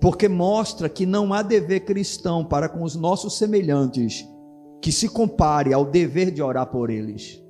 porque 0.00 0.28
mostra 0.28 0.88
que 0.88 1.06
não 1.06 1.32
há 1.32 1.42
dever 1.42 1.80
cristão 1.80 2.44
para 2.44 2.68
com 2.68 2.82
os 2.82 2.94
nossos 2.94 3.38
semelhantes 3.38 4.28
que 4.82 4.92
se 4.92 5.08
compare 5.08 5.72
ao 5.72 5.84
dever 5.84 6.30
de 6.30 6.42
orar 6.42 6.66
por 6.66 6.90
eles. 6.90 7.42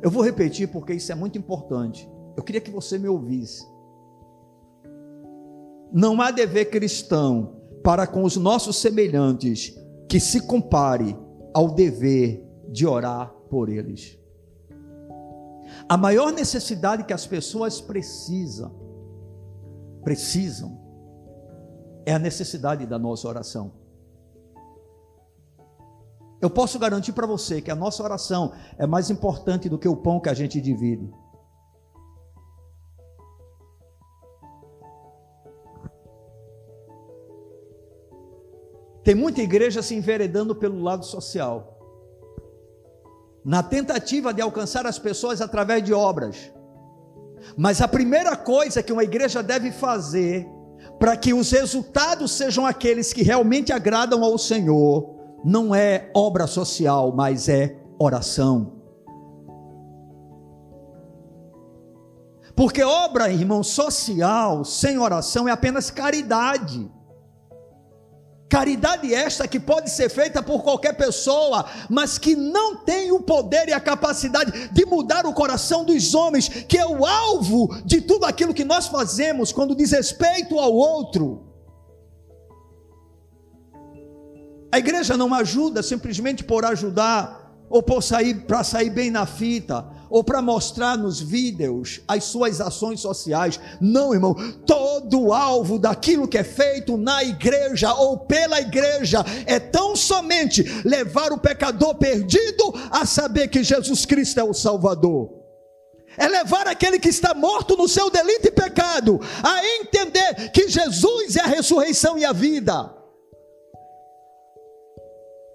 Eu 0.00 0.10
vou 0.10 0.22
repetir 0.22 0.68
porque 0.68 0.94
isso 0.94 1.10
é 1.10 1.14
muito 1.14 1.36
importante. 1.36 2.08
Eu 2.36 2.44
queria 2.44 2.60
que 2.60 2.70
você 2.70 2.96
me 2.96 3.08
ouvisse. 3.08 3.66
Não 5.92 6.20
há 6.20 6.30
dever 6.30 6.66
cristão 6.66 7.56
para 7.82 8.06
com 8.06 8.22
os 8.22 8.36
nossos 8.36 8.76
semelhantes 8.76 9.74
que 10.08 10.20
se 10.20 10.46
compare 10.46 11.16
ao 11.54 11.70
dever 11.74 12.44
de 12.68 12.86
orar 12.86 13.32
por 13.50 13.68
eles. 13.68 14.18
A 15.88 15.96
maior 15.96 16.32
necessidade 16.32 17.04
que 17.04 17.12
as 17.12 17.26
pessoas 17.26 17.80
precisam, 17.80 18.74
precisam, 20.02 20.78
é 22.04 22.12
a 22.12 22.18
necessidade 22.18 22.86
da 22.86 22.98
nossa 22.98 23.28
oração. 23.28 23.72
Eu 26.40 26.48
posso 26.48 26.78
garantir 26.78 27.12
para 27.12 27.26
você 27.26 27.60
que 27.60 27.70
a 27.70 27.74
nossa 27.74 28.02
oração 28.02 28.52
é 28.78 28.86
mais 28.86 29.10
importante 29.10 29.68
do 29.68 29.78
que 29.78 29.88
o 29.88 29.96
pão 29.96 30.20
que 30.20 30.28
a 30.28 30.34
gente 30.34 30.60
divide. 30.60 31.10
Tem 39.08 39.14
muita 39.14 39.40
igreja 39.40 39.80
se 39.80 39.94
enveredando 39.94 40.54
pelo 40.54 40.82
lado 40.82 41.02
social 41.02 41.78
na 43.42 43.62
tentativa 43.62 44.34
de 44.34 44.42
alcançar 44.42 44.86
as 44.86 44.98
pessoas 44.98 45.40
através 45.40 45.82
de 45.82 45.94
obras. 45.94 46.52
Mas 47.56 47.80
a 47.80 47.88
primeira 47.88 48.36
coisa 48.36 48.82
que 48.82 48.92
uma 48.92 49.02
igreja 49.02 49.42
deve 49.42 49.72
fazer 49.72 50.46
para 50.98 51.16
que 51.16 51.32
os 51.32 51.50
resultados 51.50 52.32
sejam 52.32 52.66
aqueles 52.66 53.10
que 53.10 53.22
realmente 53.22 53.72
agradam 53.72 54.22
ao 54.22 54.36
Senhor, 54.36 55.16
não 55.42 55.74
é 55.74 56.10
obra 56.14 56.46
social, 56.46 57.10
mas 57.10 57.48
é 57.48 57.78
oração. 57.98 58.74
Porque 62.54 62.82
obra, 62.82 63.32
irmão, 63.32 63.62
social 63.62 64.66
sem 64.66 64.98
oração 64.98 65.48
é 65.48 65.50
apenas 65.50 65.90
caridade. 65.90 66.97
Caridade 68.48 69.12
esta 69.12 69.46
que 69.46 69.60
pode 69.60 69.90
ser 69.90 70.08
feita 70.08 70.42
por 70.42 70.62
qualquer 70.62 70.94
pessoa, 70.94 71.66
mas 71.90 72.16
que 72.16 72.34
não 72.34 72.76
tem 72.76 73.12
o 73.12 73.20
poder 73.20 73.68
e 73.68 73.72
a 73.74 73.80
capacidade 73.80 74.70
de 74.70 74.86
mudar 74.86 75.26
o 75.26 75.34
coração 75.34 75.84
dos 75.84 76.14
homens, 76.14 76.48
que 76.48 76.78
é 76.78 76.86
o 76.86 77.04
alvo 77.04 77.68
de 77.84 78.00
tudo 78.00 78.24
aquilo 78.24 78.54
que 78.54 78.64
nós 78.64 78.86
fazemos 78.86 79.52
quando 79.52 79.76
diz 79.76 79.90
respeito 79.90 80.58
ao 80.58 80.72
outro. 80.72 81.46
A 84.72 84.78
igreja 84.78 85.14
não 85.16 85.34
ajuda 85.34 85.82
simplesmente 85.82 86.42
por 86.42 86.64
ajudar 86.64 87.54
ou 87.68 87.82
por 87.82 88.02
sair 88.02 88.46
para 88.46 88.64
sair 88.64 88.88
bem 88.88 89.10
na 89.10 89.26
fita 89.26 89.97
ou 90.10 90.24
para 90.24 90.42
mostrar 90.42 90.96
nos 90.96 91.20
vídeos 91.20 92.00
as 92.06 92.24
suas 92.24 92.60
ações 92.60 93.00
sociais. 93.00 93.60
Não, 93.80 94.12
irmão. 94.12 94.34
Todo 94.66 95.32
alvo 95.32 95.78
daquilo 95.78 96.28
que 96.28 96.38
é 96.38 96.44
feito 96.44 96.96
na 96.96 97.22
igreja 97.22 97.92
ou 97.94 98.18
pela 98.18 98.60
igreja 98.60 99.24
é 99.46 99.58
tão 99.58 99.94
somente 99.94 100.62
levar 100.84 101.32
o 101.32 101.38
pecador 101.38 101.94
perdido 101.96 102.72
a 102.90 103.04
saber 103.04 103.48
que 103.48 103.62
Jesus 103.62 104.04
Cristo 104.04 104.40
é 104.40 104.44
o 104.44 104.54
Salvador. 104.54 105.38
É 106.16 106.26
levar 106.26 106.66
aquele 106.66 106.98
que 106.98 107.08
está 107.08 107.32
morto 107.32 107.76
no 107.76 107.86
seu 107.86 108.10
delito 108.10 108.48
e 108.48 108.50
pecado 108.50 109.20
a 109.42 109.64
entender 109.80 110.50
que 110.50 110.68
Jesus 110.68 111.36
é 111.36 111.40
a 111.40 111.46
ressurreição 111.46 112.18
e 112.18 112.24
a 112.24 112.32
vida. 112.32 112.92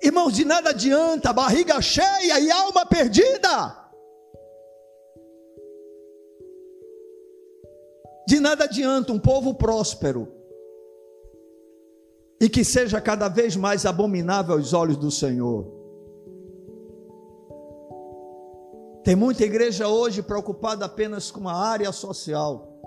Irmãos, 0.02 0.34
de 0.34 0.44
nada 0.44 0.72
adianta 0.72 1.32
barriga 1.32 1.82
cheia 1.82 2.39
e 2.39 2.52
alma 2.52 2.86
perdida. 2.86 3.83
De 8.28 8.40
nada 8.40 8.64
adianta 8.64 9.12
um 9.12 9.20
povo 9.20 9.54
próspero 9.54 10.28
e 12.40 12.50
que 12.50 12.64
seja 12.64 13.00
cada 13.00 13.28
vez 13.30 13.56
mais 13.56 13.86
abominável 13.86 14.56
aos 14.56 14.74
olhos 14.74 14.98
do 14.98 15.10
Senhor. 15.10 15.66
Tem 19.04 19.16
muita 19.16 19.44
igreja 19.44 19.88
hoje 19.88 20.22
preocupada 20.22 20.86
apenas 20.86 21.30
com 21.30 21.48
a 21.50 21.54
área 21.54 21.92
social, 21.92 22.80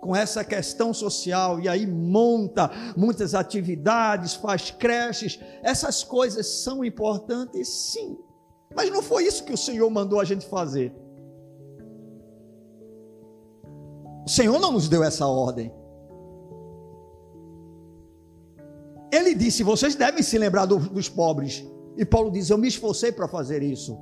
com 0.00 0.16
essa 0.16 0.42
questão 0.42 0.94
social, 0.94 1.60
e 1.60 1.68
aí 1.68 1.86
monta 1.86 2.70
muitas 2.96 3.34
atividades, 3.34 4.34
faz 4.34 4.70
creches. 4.70 5.38
Essas 5.62 6.02
coisas 6.02 6.46
são 6.46 6.82
importantes, 6.82 7.68
sim, 7.68 8.18
mas 8.74 8.90
não 8.90 9.02
foi 9.02 9.24
isso 9.26 9.44
que 9.44 9.52
o 9.52 9.58
Senhor 9.58 9.88
mandou 9.90 10.18
a 10.18 10.24
gente 10.24 10.46
fazer. 10.46 10.94
O 14.26 14.28
Senhor 14.28 14.58
não 14.58 14.72
nos 14.72 14.88
deu 14.88 15.02
essa 15.04 15.26
ordem. 15.26 15.72
Ele 19.12 19.34
disse: 19.34 19.62
vocês 19.62 19.94
devem 19.94 20.22
se 20.22 20.36
lembrar 20.38 20.66
do, 20.66 20.78
dos 20.78 21.08
pobres. 21.08 21.64
E 21.96 22.04
Paulo 22.04 22.30
diz: 22.30 22.50
eu 22.50 22.58
me 22.58 22.68
esforcei 22.68 23.12
para 23.12 23.28
fazer 23.28 23.62
isso. 23.62 23.96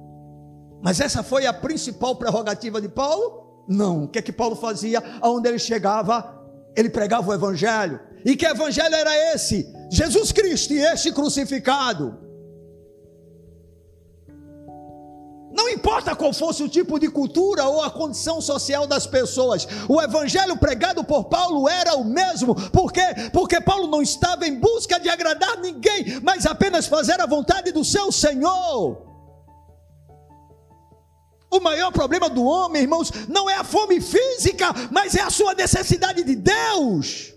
Mas 0.82 1.00
essa 1.00 1.22
foi 1.22 1.46
a 1.46 1.52
principal 1.52 2.16
prerrogativa 2.16 2.80
de 2.80 2.88
Paulo? 2.88 3.64
Não. 3.68 4.04
O 4.04 4.08
que 4.08 4.18
é 4.18 4.22
que 4.22 4.32
Paulo 4.32 4.56
fazia? 4.56 5.02
Aonde 5.20 5.48
ele 5.48 5.58
chegava, 5.58 6.42
ele 6.76 6.90
pregava 6.90 7.30
o 7.30 7.35
evangelho. 7.35 8.00
E 8.24 8.37
que 8.37 8.46
evangelho 8.46 8.94
era 8.94 9.35
esse? 9.35 9.70
Jesus 9.90 10.32
Cristo 10.32 10.72
e 10.72 10.80
este 10.80 11.12
crucificado. 11.12 12.18
Não 15.52 15.68
importa 15.68 16.16
qual 16.16 16.32
fosse 16.32 16.62
o 16.62 16.68
tipo 16.68 16.98
de 16.98 17.08
cultura 17.08 17.64
ou 17.64 17.82
a 17.82 17.90
condição 17.90 18.40
social 18.40 18.86
das 18.86 19.06
pessoas, 19.06 19.66
o 19.88 20.00
evangelho 20.00 20.56
pregado 20.56 21.04
por 21.04 21.24
Paulo 21.24 21.68
era 21.68 21.94
o 21.94 22.04
mesmo. 22.04 22.54
Por 22.70 22.92
quê? 22.92 23.02
Porque 23.32 23.60
Paulo 23.60 23.86
não 23.86 24.02
estava 24.02 24.46
em 24.46 24.58
busca 24.58 24.98
de 24.98 25.08
agradar 25.08 25.58
ninguém, 25.58 26.20
mas 26.22 26.46
apenas 26.46 26.86
fazer 26.86 27.20
a 27.20 27.26
vontade 27.26 27.70
do 27.70 27.84
seu 27.84 28.10
Senhor. 28.10 29.12
O 31.50 31.60
maior 31.60 31.92
problema 31.92 32.30
do 32.30 32.42
homem, 32.44 32.82
irmãos, 32.82 33.12
não 33.28 33.48
é 33.48 33.56
a 33.56 33.64
fome 33.64 34.00
física, 34.00 34.72
mas 34.90 35.14
é 35.14 35.20
a 35.20 35.28
sua 35.28 35.52
necessidade 35.52 36.24
de 36.24 36.34
Deus. 36.34 37.31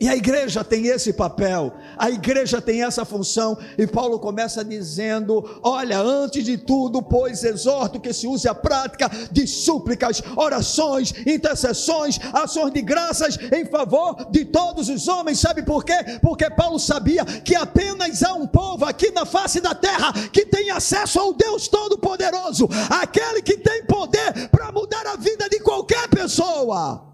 E 0.00 0.08
a 0.08 0.14
igreja 0.14 0.62
tem 0.62 0.86
esse 0.86 1.12
papel, 1.12 1.72
a 1.96 2.08
igreja 2.08 2.62
tem 2.62 2.84
essa 2.84 3.04
função, 3.04 3.58
e 3.76 3.84
Paulo 3.84 4.20
começa 4.20 4.64
dizendo: 4.64 5.58
Olha, 5.60 5.98
antes 5.98 6.44
de 6.44 6.56
tudo, 6.56 7.02
pois 7.02 7.42
exorto 7.42 7.98
que 7.98 8.12
se 8.12 8.24
use 8.26 8.48
a 8.48 8.54
prática 8.54 9.10
de 9.32 9.44
súplicas, 9.44 10.22
orações, 10.36 11.12
intercessões, 11.26 12.20
ações 12.32 12.72
de 12.72 12.80
graças 12.80 13.36
em 13.52 13.66
favor 13.66 14.30
de 14.30 14.44
todos 14.44 14.88
os 14.88 15.08
homens. 15.08 15.40
Sabe 15.40 15.64
por 15.64 15.84
quê? 15.84 15.96
Porque 16.22 16.48
Paulo 16.48 16.78
sabia 16.78 17.24
que 17.24 17.56
apenas 17.56 18.22
há 18.22 18.34
um 18.34 18.46
povo 18.46 18.84
aqui 18.84 19.10
na 19.10 19.26
face 19.26 19.60
da 19.60 19.74
terra 19.74 20.12
que 20.32 20.46
tem 20.46 20.70
acesso 20.70 21.18
ao 21.18 21.34
Deus 21.34 21.66
Todo-Poderoso, 21.66 22.68
aquele 22.88 23.42
que 23.42 23.56
tem 23.56 23.84
poder 23.84 24.48
para 24.50 24.70
mudar 24.70 25.06
a 25.08 25.16
vida 25.16 25.48
de 25.48 25.58
qualquer 25.58 26.08
pessoa. 26.08 27.07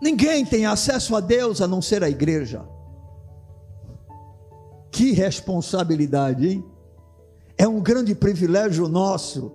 Ninguém 0.00 0.44
tem 0.44 0.66
acesso 0.66 1.14
a 1.16 1.20
Deus 1.20 1.60
a 1.60 1.66
não 1.66 1.80
ser 1.80 2.02
a 2.02 2.08
igreja. 2.08 2.66
Que 4.90 5.12
responsabilidade, 5.12 6.48
hein? 6.48 6.64
É 7.56 7.66
um 7.66 7.80
grande 7.80 8.14
privilégio 8.14 8.88
nosso, 8.88 9.52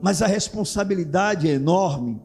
mas 0.00 0.22
a 0.22 0.26
responsabilidade 0.26 1.48
é 1.48 1.52
enorme. 1.52 2.20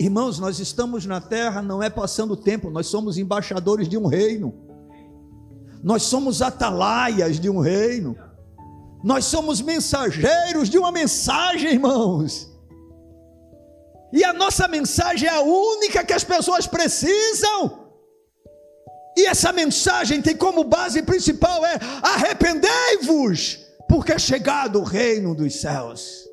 Irmãos, 0.00 0.38
nós 0.38 0.58
estamos 0.58 1.04
na 1.04 1.20
terra, 1.20 1.60
não 1.60 1.82
é 1.82 1.90
passando 1.90 2.36
tempo, 2.36 2.70
nós 2.70 2.86
somos 2.86 3.18
embaixadores 3.18 3.88
de 3.88 3.98
um 3.98 4.06
reino, 4.06 4.54
nós 5.82 6.04
somos 6.04 6.40
atalaias 6.40 7.38
de 7.38 7.50
um 7.50 7.60
reino, 7.60 8.16
nós 9.04 9.26
somos 9.26 9.60
mensageiros 9.60 10.68
de 10.68 10.78
uma 10.78 10.90
mensagem, 10.90 11.72
irmãos. 11.72 12.49
E 14.12 14.24
a 14.24 14.32
nossa 14.32 14.66
mensagem 14.66 15.28
é 15.28 15.32
a 15.32 15.40
única 15.40 16.04
que 16.04 16.12
as 16.12 16.24
pessoas 16.24 16.66
precisam. 16.66 17.90
E 19.16 19.26
essa 19.26 19.52
mensagem 19.52 20.22
tem 20.22 20.36
como 20.36 20.64
base 20.64 21.02
principal 21.02 21.64
é 21.64 21.78
arrependei-vos, 22.02 23.58
porque 23.88 24.12
é 24.12 24.18
chegado 24.18 24.80
o 24.80 24.84
reino 24.84 25.34
dos 25.34 25.60
céus. 25.60 26.28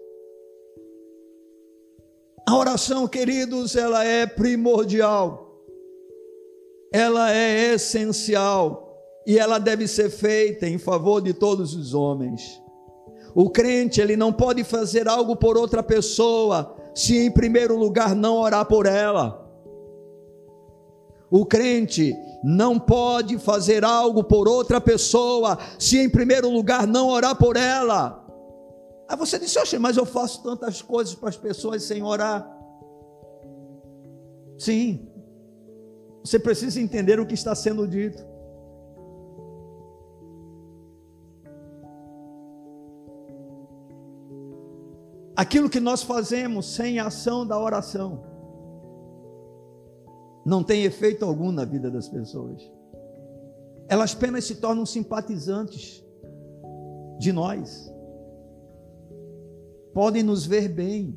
A 2.48 2.56
oração, 2.56 3.08
queridos, 3.08 3.76
ela 3.76 4.06
é 4.06 4.26
primordial, 4.26 5.62
ela 6.94 7.30
é 7.36 7.74
essencial 7.74 8.88
e 9.28 9.38
ela 9.38 9.60
deve 9.60 9.86
ser 9.86 10.10
feita 10.10 10.66
em 10.66 10.78
favor 10.78 11.22
de 11.22 11.34
todos 11.34 11.76
os 11.76 11.94
homens. 11.94 12.62
O 13.36 13.50
crente, 13.50 14.00
ele 14.00 14.16
não 14.16 14.32
pode 14.32 14.64
fazer 14.64 15.08
algo 15.10 15.36
por 15.36 15.58
outra 15.58 15.84
pessoa 15.84 16.77
se 16.98 17.16
em 17.16 17.30
primeiro 17.30 17.78
lugar 17.78 18.16
não 18.16 18.38
orar 18.38 18.66
por 18.66 18.88
ela. 18.88 19.48
O 21.30 21.46
crente 21.46 22.16
não 22.44 22.80
pode 22.80 23.38
fazer 23.38 23.86
algo 23.86 24.24
por 24.24 24.48
outra 24.48 24.82
pessoa 24.82 25.60
se 25.78 26.00
em 26.00 26.10
primeiro 26.10 26.50
lugar 26.50 26.88
não 26.88 27.08
orar 27.10 27.36
por 27.36 27.56
ela. 27.56 28.26
Aí 29.08 29.16
você 29.16 29.38
disse, 29.38 29.60
Oxe, 29.60 29.78
mas 29.78 29.96
eu 29.96 30.08
faço 30.08 30.42
tantas 30.42 30.82
coisas 30.82 31.14
para 31.14 31.30
as 31.30 31.38
pessoas 31.38 31.84
sem 31.84 32.02
orar. 32.02 32.52
Sim, 34.58 35.08
você 36.24 36.40
precisa 36.40 36.82
entender 36.82 37.20
o 37.20 37.28
que 37.28 37.36
está 37.36 37.54
sendo 37.54 37.88
dito. 37.88 38.26
Aquilo 45.38 45.70
que 45.70 45.80
nós 45.80 46.02
fazemos 46.02 46.66
sem 46.66 46.98
a 46.98 47.06
ação 47.06 47.46
da 47.46 47.60
oração 47.60 48.24
não 50.44 50.64
tem 50.64 50.84
efeito 50.84 51.24
algum 51.24 51.52
na 51.52 51.64
vida 51.64 51.92
das 51.92 52.10
pessoas. 52.10 52.60
Elas 53.88 54.16
apenas 54.16 54.46
se 54.46 54.56
tornam 54.56 54.84
simpatizantes 54.84 56.04
de 57.20 57.32
nós. 57.32 57.94
Podem 59.94 60.24
nos 60.24 60.44
ver 60.44 60.70
bem. 60.70 61.16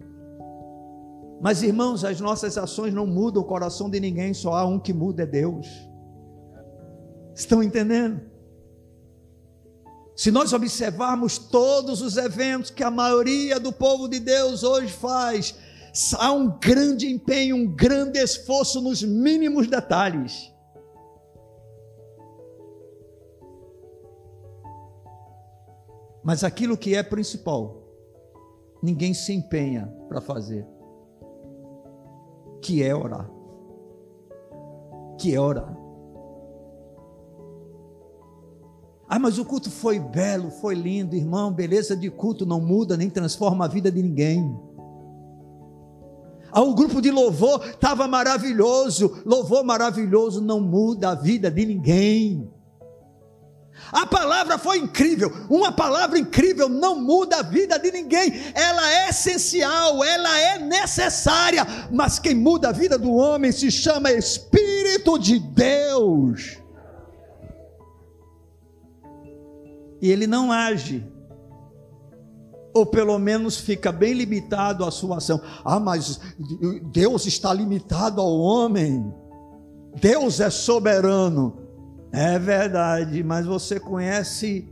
Mas, 1.41 1.63
irmãos, 1.63 2.05
as 2.05 2.21
nossas 2.21 2.59
ações 2.59 2.93
não 2.93 3.07
mudam 3.07 3.43
o 3.43 3.47
coração 3.47 3.89
de 3.89 3.99
ninguém, 3.99 4.35
só 4.35 4.53
há 4.53 4.67
um 4.67 4.79
que 4.79 4.93
muda, 4.93 5.23
é 5.23 5.27
Deus. 5.27 5.67
Estão 7.35 7.63
entendendo? 7.63 8.21
Se 10.21 10.31
nós 10.31 10.53
observarmos 10.53 11.39
todos 11.39 12.03
os 12.03 12.19
eventos 12.19 12.69
que 12.69 12.85
a 12.85 12.91
maioria 12.91 13.59
do 13.59 13.73
povo 13.73 14.07
de 14.07 14.21
Deus 14.21 14.63
hoje 14.63 14.93
faz, 14.93 15.55
há 16.19 16.31
um 16.31 16.59
grande 16.59 17.11
empenho, 17.11 17.57
um 17.57 17.67
grande 17.67 18.19
esforço 18.19 18.83
nos 18.83 19.03
mínimos 19.03 19.67
detalhes. 19.67 20.53
Mas 26.23 26.45
aquilo 26.45 26.77
que 26.77 26.95
é 26.95 27.03
principal, 27.03 27.83
ninguém 28.83 29.15
se 29.15 29.33
empenha 29.33 29.87
para 30.07 30.21
fazer, 30.21 30.67
que 32.61 32.83
é 32.83 32.95
orar. 32.95 33.27
Que 35.19 35.35
é 35.35 35.41
orar. 35.41 35.80
Ah, 39.13 39.19
mas 39.19 39.39
o 39.39 39.45
culto 39.45 39.69
foi 39.69 39.99
belo, 39.99 40.53
foi 40.53 40.73
lindo, 40.73 41.17
irmão. 41.17 41.53
Beleza 41.53 41.97
de 41.97 42.09
culto 42.09 42.47
não 42.47 42.61
muda 42.61 42.97
nem 42.97 43.11
transforma 43.11 43.65
a 43.65 43.69
vida 43.69 43.91
de 43.91 44.01
ninguém. 44.01 44.57
Ah, 46.53 46.61
o 46.61 46.77
grupo 46.77 47.03
de 47.03 47.11
louvor 47.11 47.61
estava 47.67 48.07
maravilhoso. 48.07 49.21
Louvor 49.27 49.65
maravilhoso 49.65 50.41
não 50.41 50.61
muda 50.61 51.11
a 51.11 51.15
vida 51.17 51.51
de 51.51 51.67
ninguém. 51.67 52.49
A 53.91 54.07
palavra 54.07 54.57
foi 54.59 54.79
incrível. 54.79 55.33
Uma 55.51 55.73
palavra 55.73 56.17
incrível 56.17 56.69
não 56.69 56.95
muda 56.95 57.39
a 57.39 57.43
vida 57.43 57.81
de 57.81 57.91
ninguém. 57.91 58.33
Ela 58.55 58.93
é 58.93 59.09
essencial, 59.09 60.05
ela 60.05 60.39
é 60.39 60.59
necessária. 60.61 61.67
Mas 61.91 62.21
quem 62.21 62.37
muda 62.37 62.69
a 62.69 62.73
vida 62.73 62.97
do 62.97 63.13
homem 63.13 63.51
se 63.51 63.73
chama 63.73 64.13
Espírito 64.13 65.19
de 65.19 65.41
Deus. 65.41 66.61
E 70.01 70.11
ele 70.11 70.27
não 70.27 70.51
age 70.51 71.07
ou 72.73 72.87
pelo 72.87 73.19
menos 73.19 73.59
fica 73.59 73.91
bem 73.91 74.13
limitado 74.13 74.85
à 74.85 74.91
sua 74.91 75.19
ação. 75.19 75.41
Ah, 75.65 75.81
mas 75.81 76.21
Deus 76.93 77.27
está 77.27 77.53
limitado 77.53 78.21
ao 78.21 78.39
homem. 78.39 79.13
Deus 80.01 80.41
é 80.41 80.51
soberano. 80.51 81.59
É 82.13 82.39
verdade, 82.39 83.23
mas 83.23 83.47
você 83.47 83.79
conhece 83.79 84.69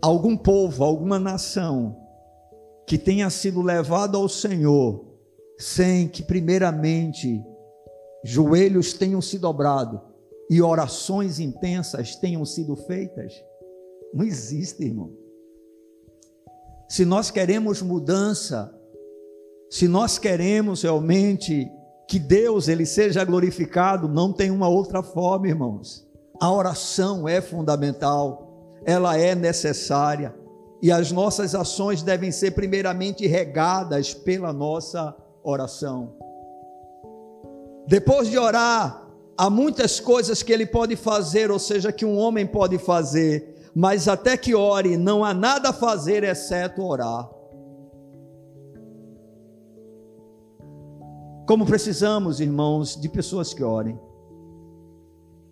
algum 0.00 0.36
povo, 0.36 0.84
alguma 0.84 1.18
nação 1.18 1.96
que 2.86 2.98
tenha 2.98 3.28
sido 3.30 3.60
levado 3.60 4.16
ao 4.16 4.28
Senhor 4.28 5.04
sem 5.58 6.08
que 6.08 6.22
primeiramente 6.22 7.42
joelhos 8.24 8.92
tenham 8.92 9.20
se 9.20 9.38
dobrado 9.38 10.00
e 10.50 10.60
orações 10.60 11.38
intensas 11.38 12.16
tenham 12.16 12.44
sido 12.44 12.76
feitas? 12.76 13.32
Não 14.12 14.24
existe, 14.24 14.84
irmão. 14.84 15.10
Se 16.88 17.04
nós 17.04 17.30
queremos 17.30 17.80
mudança, 17.80 18.74
se 19.70 19.88
nós 19.88 20.18
queremos 20.18 20.82
realmente 20.82 21.70
que 22.06 22.18
Deus 22.18 22.68
ele 22.68 22.84
seja 22.84 23.24
glorificado, 23.24 24.06
não 24.06 24.32
tem 24.32 24.50
uma 24.50 24.68
outra 24.68 25.02
forma, 25.02 25.48
irmãos. 25.48 26.06
A 26.38 26.52
oração 26.52 27.26
é 27.26 27.40
fundamental, 27.40 28.78
ela 28.84 29.16
é 29.16 29.34
necessária 29.34 30.34
e 30.82 30.90
as 30.90 31.12
nossas 31.12 31.54
ações 31.54 32.02
devem 32.02 32.32
ser 32.32 32.50
primeiramente 32.50 33.26
regadas 33.26 34.12
pela 34.12 34.52
nossa 34.52 35.16
oração. 35.42 36.12
Depois 37.86 38.28
de 38.28 38.36
orar, 38.36 39.01
há 39.36 39.50
muitas 39.50 40.00
coisas 40.00 40.42
que 40.42 40.52
ele 40.52 40.66
pode 40.66 40.96
fazer, 40.96 41.50
ou 41.50 41.58
seja, 41.58 41.92
que 41.92 42.04
um 42.04 42.16
homem 42.16 42.46
pode 42.46 42.78
fazer 42.78 43.52
mas 43.74 44.06
até 44.06 44.36
que 44.36 44.54
ore, 44.54 44.96
não 44.96 45.24
há 45.24 45.32
nada 45.32 45.70
a 45.70 45.72
fazer 45.72 46.24
exceto 46.24 46.82
orar. 46.82 47.28
Como 51.46 51.66
precisamos, 51.66 52.40
irmãos, 52.40 53.00
de 53.00 53.08
pessoas 53.08 53.52
que 53.52 53.64
orem. 53.64 53.98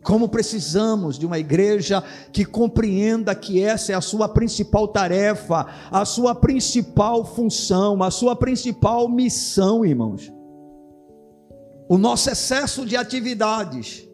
Como 0.02 0.28
precisamos 0.28 1.18
de 1.18 1.26
uma 1.26 1.38
igreja 1.38 2.02
que 2.32 2.44
compreenda 2.44 3.34
que 3.34 3.62
essa 3.62 3.92
é 3.92 3.94
a 3.94 4.00
sua 4.00 4.28
principal 4.28 4.88
tarefa, 4.88 5.66
a 5.90 6.04
sua 6.04 6.34
principal 6.34 7.24
função, 7.24 8.02
a 8.02 8.10
sua 8.10 8.34
principal 8.34 9.08
missão, 9.08 9.84
irmãos. 9.84 10.32
O 11.90 11.98
nosso 11.98 12.30
excesso 12.30 12.86
de 12.86 12.96
atividades 12.96 14.08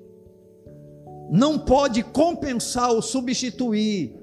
não 1.30 1.58
pode 1.58 2.02
compensar 2.02 2.90
ou 2.90 3.02
substituir 3.02 4.18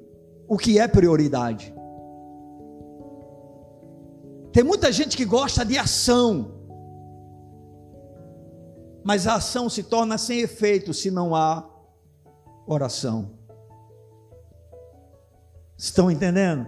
o 0.47 0.57
que 0.57 0.79
é 0.79 0.87
prioridade. 0.87 1.71
Tem 4.51 4.63
muita 4.63 4.91
gente 4.91 5.15
que 5.15 5.23
gosta 5.23 5.63
de 5.63 5.77
ação, 5.77 6.63
mas 9.03 9.27
a 9.27 9.35
ação 9.35 9.69
se 9.69 9.83
torna 9.83 10.17
sem 10.17 10.39
efeito 10.39 10.91
se 10.91 11.11
não 11.11 11.35
há 11.35 11.63
oração. 12.65 13.37
Estão 15.77 16.09
entendendo? 16.09 16.65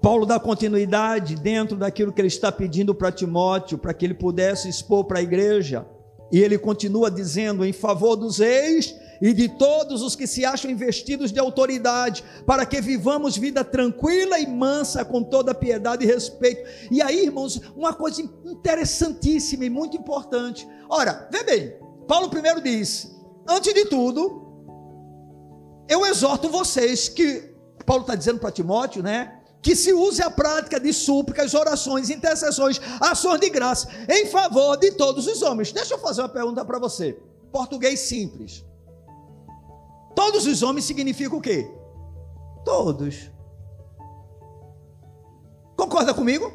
Paulo 0.00 0.26
dá 0.26 0.38
continuidade 0.38 1.34
dentro 1.36 1.76
daquilo 1.76 2.12
que 2.12 2.20
ele 2.20 2.28
está 2.28 2.52
pedindo 2.52 2.94
para 2.94 3.10
Timóteo, 3.10 3.78
para 3.78 3.94
que 3.94 4.04
ele 4.04 4.14
pudesse 4.14 4.68
expor 4.68 5.04
para 5.04 5.18
a 5.18 5.22
igreja. 5.22 5.86
E 6.30 6.40
ele 6.40 6.58
continua 6.58 7.10
dizendo: 7.10 7.64
em 7.64 7.72
favor 7.72 8.16
dos 8.16 8.38
reis 8.38 8.94
e 9.20 9.32
de 9.32 9.48
todos 9.48 10.02
os 10.02 10.14
que 10.14 10.26
se 10.26 10.44
acham 10.44 10.70
investidos 10.70 11.32
de 11.32 11.40
autoridade, 11.40 12.22
para 12.44 12.66
que 12.66 12.80
vivamos 12.80 13.36
vida 13.36 13.64
tranquila 13.64 14.38
e 14.38 14.46
mansa, 14.46 15.04
com 15.04 15.22
toda 15.22 15.54
piedade 15.54 16.04
e 16.04 16.06
respeito. 16.06 16.68
E 16.90 17.00
aí, 17.00 17.24
irmãos, 17.24 17.60
uma 17.74 17.94
coisa 17.94 18.22
interessantíssima 18.44 19.64
e 19.64 19.70
muito 19.70 19.96
importante. 19.96 20.68
Ora, 20.88 21.28
vê 21.32 21.42
bem, 21.44 21.76
Paulo 22.06 22.28
primeiro 22.28 22.60
diz: 22.60 23.10
antes 23.48 23.72
de 23.72 23.86
tudo, 23.86 24.44
eu 25.88 26.04
exorto 26.04 26.48
vocês 26.48 27.08
que, 27.08 27.54
Paulo 27.84 28.02
está 28.02 28.14
dizendo 28.14 28.40
para 28.40 28.50
Timóteo, 28.50 29.02
né? 29.02 29.40
Que 29.62 29.74
se 29.74 29.92
use 29.92 30.22
a 30.22 30.30
prática 30.30 30.78
de 30.78 30.92
súplicas, 30.92 31.54
orações, 31.54 32.10
intercessões, 32.10 32.80
ações 33.00 33.40
de 33.40 33.50
graça 33.50 33.88
em 34.08 34.26
favor 34.26 34.76
de 34.76 34.92
todos 34.92 35.26
os 35.26 35.42
homens. 35.42 35.72
Deixa 35.72 35.94
eu 35.94 35.98
fazer 35.98 36.22
uma 36.22 36.28
pergunta 36.28 36.64
para 36.64 36.78
você. 36.78 37.18
Português 37.50 38.00
simples. 38.00 38.64
Todos 40.14 40.46
os 40.46 40.62
homens 40.62 40.84
significa 40.84 41.34
o 41.34 41.40
quê? 41.40 41.70
Todos. 42.64 43.30
Concorda 45.76 46.14
comigo? 46.14 46.50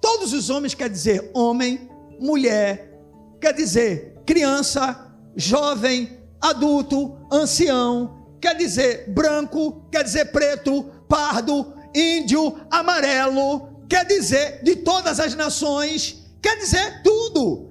Todos 0.00 0.32
os 0.32 0.50
homens 0.50 0.74
quer 0.74 0.88
dizer 0.88 1.30
homem, 1.34 1.88
mulher, 2.18 2.98
quer 3.40 3.52
dizer 3.52 4.20
criança, 4.24 5.14
jovem, 5.36 6.18
adulto, 6.40 7.16
ancião, 7.30 8.36
quer 8.40 8.56
dizer 8.56 9.10
branco, 9.10 9.86
quer 9.90 10.02
dizer 10.02 10.32
preto, 10.32 10.84
pardo, 11.08 11.72
índio, 11.94 12.60
amarelo, 12.70 13.86
quer 13.88 14.04
dizer 14.06 14.62
de 14.62 14.76
todas 14.76 15.20
as 15.20 15.34
nações, 15.34 16.24
quer 16.42 16.56
dizer 16.58 17.02
tudo. 17.02 17.70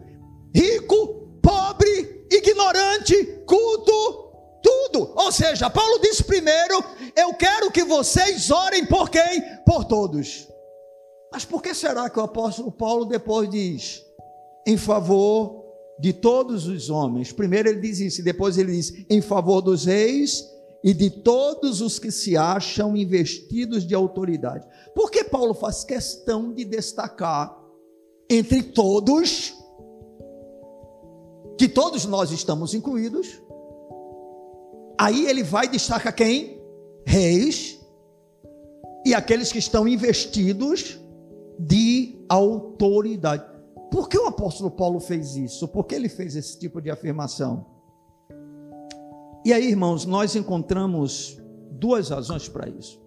Rico, 0.54 1.40
pobre, 1.42 2.26
ignorante, 2.32 3.16
culto, 3.46 4.32
tudo. 4.62 5.14
Ou 5.16 5.32
seja, 5.32 5.70
Paulo 5.70 6.00
disse 6.00 6.24
primeiro: 6.24 6.84
Eu 7.16 7.34
quero 7.34 7.72
que 7.72 7.84
vocês 7.84 8.52
orem 8.52 8.86
por 8.86 9.10
quem? 9.10 9.42
Por 9.66 9.86
todos. 9.86 10.48
Mas 11.32 11.46
por 11.46 11.62
que 11.62 11.74
será 11.74 12.10
que 12.10 12.20
o 12.20 12.24
apóstolo 12.24 12.72
Paulo 12.72 13.06
depois 13.06 13.50
diz 13.50 14.04
em 14.68 14.78
favor 14.78 15.64
de 16.00 16.12
todos 16.12 16.68
os 16.68 16.90
homens? 16.90 17.32
Primeiro 17.32 17.70
ele 17.70 17.80
diz 17.80 18.00
isso, 18.00 18.24
depois 18.24 18.58
ele 18.58 18.74
diz 18.74 18.94
em 19.10 19.22
favor 19.22 19.62
dos 19.62 19.86
reis 19.86 20.46
e 20.84 20.94
de 20.94 21.10
todos 21.10 21.82
os 21.82 22.00
que 22.00 22.12
se 22.12 22.36
acham 22.36 22.96
investidos 22.98 23.86
de 23.86 23.94
autoridade. 23.94 24.68
Por 24.96 25.12
que 25.12 25.24
Paulo 25.24 25.54
faz 25.54 25.84
questão 25.84 26.52
de 26.52 26.66
destacar 26.66 27.56
entre 28.30 28.64
todos, 28.64 29.54
que 31.58 31.68
todos 31.68 32.06
nós 32.06 32.32
estamos 32.32 32.74
incluídos? 32.74 33.28
Aí 35.00 35.26
ele 35.26 35.44
vai 35.44 35.68
destacar 35.68 36.16
quem? 36.16 36.62
Reis 37.06 37.80
e 39.06 39.14
aqueles 39.14 39.52
que 39.52 39.60
estão 39.60 39.88
investidos 39.88 41.00
de 41.60 42.24
autoridade. 42.30 43.44
Por 43.92 44.08
que 44.08 44.18
o 44.18 44.28
apóstolo 44.28 44.72
Paulo 44.72 45.00
fez 45.00 45.36
isso? 45.36 45.68
Por 45.68 45.86
que 45.86 45.96
ele 45.96 46.10
fez 46.10 46.36
esse 46.36 46.58
tipo 46.58 46.82
de 46.82 46.90
afirmação? 46.90 47.66
E 49.44 49.52
aí, 49.52 49.68
irmãos, 49.68 50.06
nós 50.06 50.36
encontramos 50.36 51.38
duas 51.72 52.10
razões 52.10 52.48
para 52.48 52.70
isso. 52.70 53.02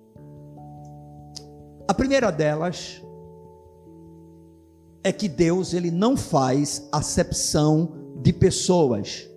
A 1.87 1.95
primeira 1.95 2.31
delas 2.31 3.03
é 5.03 5.13
que 5.13 5.29
Deus 5.29 5.75
ele 5.75 5.91
não 5.91 6.17
faz 6.17 6.89
acepção 6.91 7.93
de 8.23 8.33
pessoas. 8.33 9.29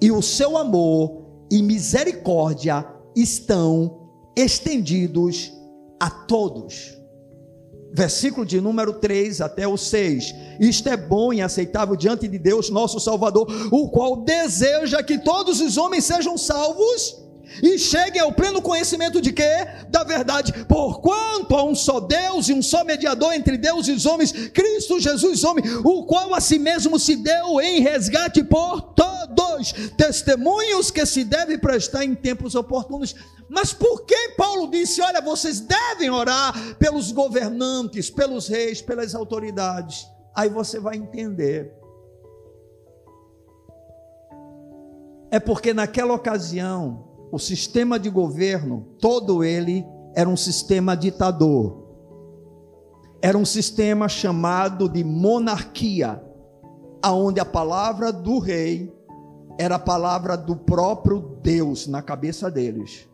E 0.00 0.10
o 0.10 0.22
seu 0.22 0.56
amor 0.56 1.24
e 1.50 1.62
misericórdia 1.62 2.86
estão 3.14 4.08
estendidos 4.36 5.52
a 6.00 6.08
todos 6.08 6.96
versículo 7.94 8.44
de 8.44 8.60
número 8.60 8.92
3 8.94 9.40
até 9.40 9.66
o 9.68 9.76
6. 9.76 10.34
Isto 10.58 10.88
é 10.88 10.96
bom 10.96 11.32
e 11.32 11.40
aceitável 11.40 11.94
diante 11.94 12.26
de 12.26 12.38
Deus, 12.38 12.68
nosso 12.68 12.98
Salvador, 12.98 13.46
o 13.70 13.88
qual 13.88 14.16
deseja 14.16 15.02
que 15.02 15.18
todos 15.18 15.60
os 15.60 15.76
homens 15.76 16.04
sejam 16.04 16.36
salvos 16.36 17.23
e 17.62 17.78
cheguem 17.78 18.20
ao 18.20 18.32
pleno 18.32 18.60
conhecimento 18.60 19.20
de 19.20 19.32
quê? 19.32 19.66
Da 19.88 20.04
verdade. 20.04 20.52
Porquanto 20.64 21.54
há 21.54 21.64
um 21.64 21.74
só 21.74 22.00
Deus 22.00 22.48
e 22.48 22.52
um 22.52 22.62
só 22.62 22.84
mediador 22.84 23.32
entre 23.32 23.56
Deus 23.56 23.88
e 23.88 23.92
os 23.92 24.06
homens, 24.06 24.32
Cristo 24.32 25.00
Jesus, 25.00 25.44
homem, 25.44 25.64
o 25.84 26.04
qual 26.04 26.34
a 26.34 26.40
si 26.40 26.58
mesmo 26.58 26.98
se 26.98 27.16
deu 27.16 27.60
em 27.60 27.80
resgate 27.80 28.42
por 28.42 28.80
todos, 28.94 29.72
testemunhos 29.96 30.90
que 30.90 31.04
se 31.06 31.24
deve 31.24 31.58
prestar 31.58 32.04
em 32.04 32.14
tempos 32.14 32.54
oportunos. 32.54 33.14
Mas 33.48 33.72
por 33.72 34.04
que 34.04 34.30
Paulo 34.30 34.70
disse: 34.70 35.00
olha, 35.00 35.20
vocês 35.20 35.60
devem 35.60 36.10
orar 36.10 36.54
pelos 36.76 37.12
governantes, 37.12 38.10
pelos 38.10 38.48
reis, 38.48 38.80
pelas 38.80 39.14
autoridades? 39.14 40.06
Aí 40.34 40.48
você 40.48 40.80
vai 40.80 40.96
entender. 40.96 41.72
É 45.30 45.38
porque 45.40 45.74
naquela 45.74 46.14
ocasião, 46.14 47.13
o 47.30 47.38
sistema 47.38 47.98
de 47.98 48.08
governo, 48.08 48.86
todo 49.00 49.42
ele 49.42 49.84
era 50.14 50.28
um 50.28 50.36
sistema 50.36 50.96
ditador. 50.96 51.84
Era 53.20 53.36
um 53.36 53.44
sistema 53.44 54.08
chamado 54.08 54.88
de 54.88 55.02
monarquia, 55.02 56.22
aonde 57.02 57.40
a 57.40 57.44
palavra 57.44 58.12
do 58.12 58.38
rei 58.38 58.92
era 59.58 59.76
a 59.76 59.78
palavra 59.78 60.36
do 60.36 60.56
próprio 60.56 61.20
Deus 61.42 61.86
na 61.86 62.02
cabeça 62.02 62.50
deles. 62.50 63.08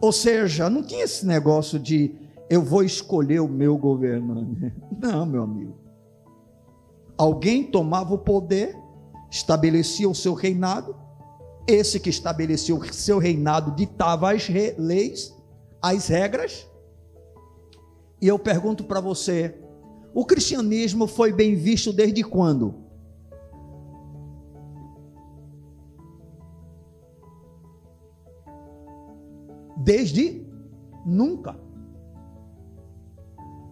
Ou 0.00 0.12
seja, 0.12 0.68
não 0.68 0.82
tinha 0.82 1.04
esse 1.04 1.26
negócio 1.26 1.78
de 1.78 2.14
eu 2.48 2.62
vou 2.62 2.82
escolher 2.82 3.40
o 3.40 3.48
meu 3.48 3.76
governante. 3.76 4.72
Não, 4.98 5.26
meu 5.26 5.42
amigo. 5.42 5.76
Alguém 7.16 7.64
tomava 7.64 8.14
o 8.14 8.18
poder, 8.18 8.76
estabelecia 9.30 10.08
o 10.08 10.14
seu 10.14 10.34
reinado, 10.34 10.96
esse 11.68 12.00
que 12.00 12.10
estabeleceu 12.10 12.82
seu 12.92 13.18
reinado 13.18 13.76
ditava 13.76 14.32
as 14.32 14.48
leis, 14.76 15.32
as 15.80 16.08
regras. 16.08 16.66
E 18.20 18.26
eu 18.26 18.38
pergunto 18.38 18.82
para 18.82 19.00
você: 19.00 19.54
o 20.12 20.24
cristianismo 20.24 21.06
foi 21.06 21.32
bem 21.32 21.54
visto 21.54 21.92
desde 21.92 22.24
quando? 22.24 22.88
desde 29.88 30.46
nunca. 31.06 31.58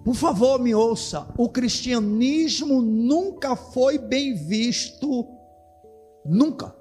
Por 0.04 0.14
favor, 0.14 0.60
me 0.60 0.74
ouça: 0.74 1.28
o 1.36 1.48
cristianismo 1.48 2.80
nunca 2.80 3.56
foi 3.56 3.98
bem 3.98 4.34
visto, 4.34 5.26
nunca. 6.24 6.75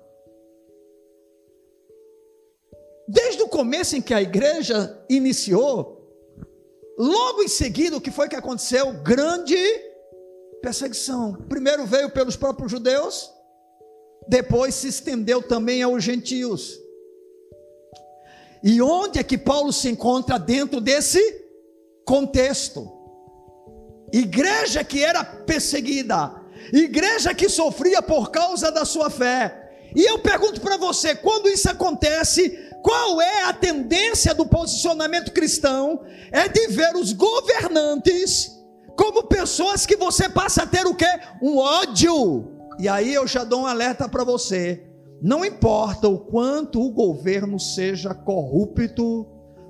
Desde 3.08 3.44
o 3.44 3.48
começo 3.48 3.96
em 3.96 4.02
que 4.02 4.14
a 4.14 4.22
igreja 4.22 5.00
iniciou, 5.10 6.02
logo 6.98 7.44
em 7.44 7.48
seguida, 7.48 7.98
o 7.98 8.02
que 8.02 8.12
foi 8.12 8.28
que 8.28 8.36
aconteceu? 8.36 8.94
Grande 9.04 9.58
perseguição. 10.62 11.34
Primeiro 11.48 11.86
veio 11.86 12.10
pelos 12.10 12.36
próprios 12.36 12.72
judeus, 12.72 13.32
depois 14.28 14.74
se 14.74 14.88
estendeu 14.88 15.44
também 15.44 15.84
aos 15.84 16.04
gentios. 16.04 16.80
E 18.64 18.82
onde 18.82 19.20
é 19.20 19.24
que 19.24 19.38
Paulo 19.38 19.72
se 19.72 19.88
encontra 19.88 20.40
dentro 20.40 20.82
desse 20.82 21.22
contexto? 22.04 22.92
Igreja 24.12 24.84
que 24.84 25.04
era 25.04 25.24
perseguida, 25.24 26.42
igreja 26.74 27.36
que 27.36 27.48
sofria 27.48 28.02
por 28.02 28.32
causa 28.32 28.72
da 28.72 28.84
sua 28.84 29.12
fé. 29.12 29.65
E 29.96 30.04
eu 30.04 30.20
pergunto 30.20 30.60
para 30.60 30.78
você, 30.78 31.16
quando 31.16 31.48
isso 31.48 31.70
acontece, 31.70 32.50
qual 32.84 33.22
é 33.22 33.44
a 33.44 33.54
tendência 33.54 34.34
do 34.34 34.46
posicionamento 34.46 35.32
cristão? 35.32 36.04
É 36.32 36.48
de 36.48 36.68
ver 36.68 36.96
os 36.96 37.14
governantes 37.14 38.52
como 38.98 39.24
pessoas 39.24 39.86
que 39.86 39.96
você 39.96 40.30
passa 40.30 40.64
a 40.64 40.68
ter 40.68 40.86
o 40.86 40.96
que? 40.96 41.08
Um 41.42 41.58
ódio. 41.58 42.52
E 42.78 42.88
aí 42.88 43.14
eu 43.14 43.26
já 43.26 43.44
dou 43.44 43.62
um 43.62 43.66
alerta 43.66 44.08
para 44.08 44.24
você. 44.24 44.86
Não 45.22 45.44
importa 45.44 46.08
o 46.08 46.20
quanto 46.20 46.82
o 46.82 46.92
governo 46.92 47.60
seja 47.60 48.14
corrupto, 48.14 49.26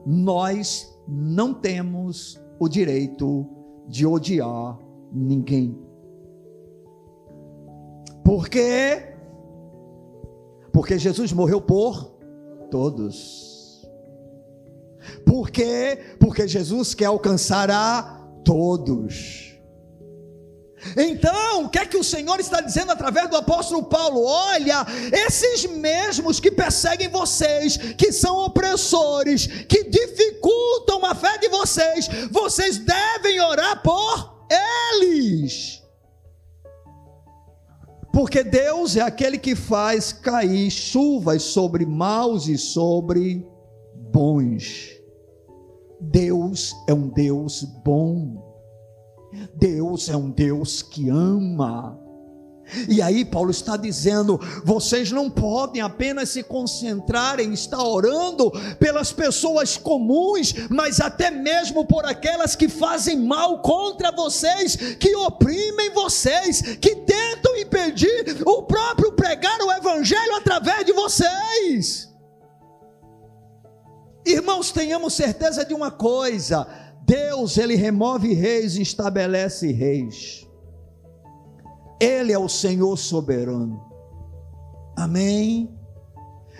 nós 0.05 0.87
não 1.07 1.53
temos 1.53 2.39
o 2.59 2.67
direito 2.67 3.47
de 3.87 4.05
odiar 4.05 4.77
ninguém. 5.11 5.79
Por 8.23 8.49
quê? 8.49 9.14
Porque 10.75 10.99
Jesus 10.99 11.31
morreu 11.31 11.61
por 11.61 12.11
todos. 12.69 13.87
Por 15.25 15.49
quê? 15.49 16.17
Porque 16.19 16.45
Jesus 16.49 16.93
quer 16.93 17.05
alcançar 17.05 17.71
a 17.71 18.27
todos. 18.43 19.57
Então, 20.97 21.63
o 21.63 21.69
que 21.69 21.79
é 21.79 21.85
que 21.85 21.95
o 21.95 22.03
Senhor 22.03 22.41
está 22.41 22.59
dizendo 22.59 22.91
através 22.91 23.29
do 23.29 23.37
apóstolo 23.37 23.83
Paulo? 23.83 24.21
Olha, 24.25 24.85
esses 25.13 25.65
mesmos 25.65 26.41
que 26.41 26.51
perseguem 26.51 27.07
vocês, 27.07 27.77
que 27.77 28.11
são 28.11 28.35
opressores, 28.39 29.47
que 29.47 29.85
dificultam 29.85 31.05
a 31.05 31.15
fé 31.15 31.37
de 31.37 31.47
vocês, 31.47 32.09
vocês 32.29 32.77
devem 32.79 33.39
orar 33.39 33.81
por 33.81 34.45
eles. 34.99 35.84
Porque 38.15 38.45
Deus 38.45 38.95
é 38.95 39.01
aquele 39.01 39.37
que 39.37 39.57
faz 39.57 40.13
cair 40.13 40.71
chuvas 40.71 41.43
sobre 41.43 41.85
maus 41.85 42.47
e 42.47 42.57
sobre 42.57 43.45
bons. 44.09 44.89
Deus 45.99 46.73
é 46.87 46.93
um 46.93 47.09
Deus 47.09 47.63
bom. 47.83 48.41
Deus 49.57 50.07
é 50.07 50.15
um 50.15 50.31
Deus 50.31 50.81
que 50.81 51.09
ama. 51.09 51.99
E 52.89 53.01
aí 53.01 53.23
Paulo 53.23 53.51
está 53.51 53.77
dizendo: 53.77 54.39
vocês 54.63 55.11
não 55.11 55.29
podem 55.29 55.81
apenas 55.81 56.29
se 56.29 56.41
concentrar 56.41 57.39
em 57.39 57.53
estar 57.53 57.83
orando 57.83 58.51
pelas 58.79 59.11
pessoas 59.11 59.77
comuns, 59.77 60.53
mas 60.69 60.99
até 60.99 61.29
mesmo 61.29 61.85
por 61.85 62.05
aquelas 62.05 62.55
que 62.55 62.67
fazem 62.67 63.19
mal 63.19 63.59
contra 63.61 64.11
vocês, 64.11 64.75
que 64.75 65.15
oprimem 65.15 65.91
vocês, 65.91 66.61
que 66.61 66.95
tentam 66.95 67.54
impedir 67.75 68.41
o 68.45 68.63
próprio 68.63 69.11
pregar 69.11 69.59
o 69.61 69.71
evangelho 69.71 70.35
através 70.35 70.85
de 70.85 70.93
vocês. 70.93 72.09
Irmãos, 74.25 74.71
tenhamos 74.71 75.13
certeza 75.13 75.65
de 75.65 75.73
uma 75.73 75.91
coisa: 75.91 76.67
Deus, 77.01 77.57
ele 77.57 77.75
remove 77.75 78.33
reis 78.33 78.77
e 78.77 78.81
estabelece 78.81 79.71
reis. 79.71 80.47
Ele 81.99 82.31
é 82.31 82.39
o 82.39 82.49
Senhor 82.49 82.97
soberano. 82.97 83.83
Amém. 84.97 85.71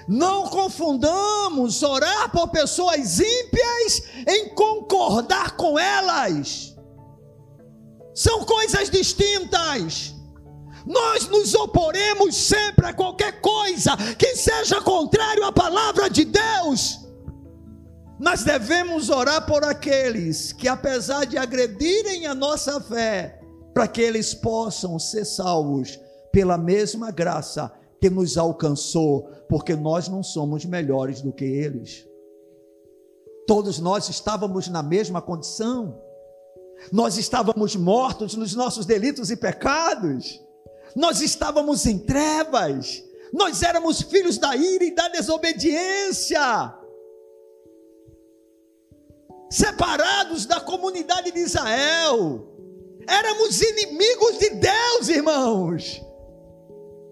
Não 0.07 0.47
confundamos 0.49 1.81
orar 1.81 2.31
por 2.31 2.49
pessoas 2.49 3.19
ímpias 3.19 4.03
em 4.27 4.53
concordar 4.53 5.55
com 5.55 5.79
elas. 5.79 6.75
São 8.13 8.45
coisas 8.45 8.89
distintas. 8.89 10.14
Nós 10.85 11.27
nos 11.27 11.55
oporemos 11.55 12.35
sempre 12.35 12.85
a 12.85 12.93
qualquer 12.93 13.41
coisa 13.41 13.97
que 14.17 14.35
seja 14.35 14.81
contrário 14.81 15.43
à 15.43 15.51
palavra 15.51 16.09
de 16.09 16.25
Deus. 16.25 16.99
Mas 18.19 18.43
devemos 18.43 19.09
orar 19.09 19.45
por 19.45 19.63
aqueles 19.63 20.53
que, 20.53 20.67
apesar 20.67 21.25
de 21.25 21.37
agredirem 21.37 22.27
a 22.27 22.35
nossa 22.35 22.79
fé, 22.79 23.39
para 23.73 23.87
que 23.87 24.01
eles 24.01 24.33
possam 24.33 24.97
ser 24.97 25.25
salvos 25.25 25.99
pela 26.31 26.57
mesma 26.57 27.11
graça 27.11 27.71
que 27.99 28.09
nos 28.09 28.37
alcançou, 28.37 29.29
porque 29.49 29.75
nós 29.75 30.07
não 30.07 30.23
somos 30.23 30.63
melhores 30.63 31.21
do 31.21 31.33
que 31.33 31.43
eles. 31.43 32.07
Todos 33.47 33.79
nós 33.79 34.07
estávamos 34.09 34.67
na 34.67 34.81
mesma 34.81 35.21
condição. 35.21 36.01
Nós 36.91 37.17
estávamos 37.17 37.75
mortos 37.75 38.35
nos 38.35 38.55
nossos 38.55 38.85
delitos 38.85 39.29
e 39.29 39.35
pecados. 39.35 40.44
Nós 40.95 41.21
estávamos 41.21 41.85
em 41.85 41.99
trevas. 41.99 43.03
Nós 43.33 43.61
éramos 43.61 44.01
filhos 44.01 44.37
da 44.37 44.55
ira 44.55 44.85
e 44.85 44.95
da 44.95 45.09
desobediência. 45.09 46.73
Separados 49.49 50.45
da 50.45 50.61
comunidade 50.61 51.31
de 51.31 51.39
Israel. 51.39 52.47
Éramos 53.07 53.61
inimigos 53.61 54.39
de 54.39 54.49
Deus, 54.51 55.09
irmãos. 55.09 56.01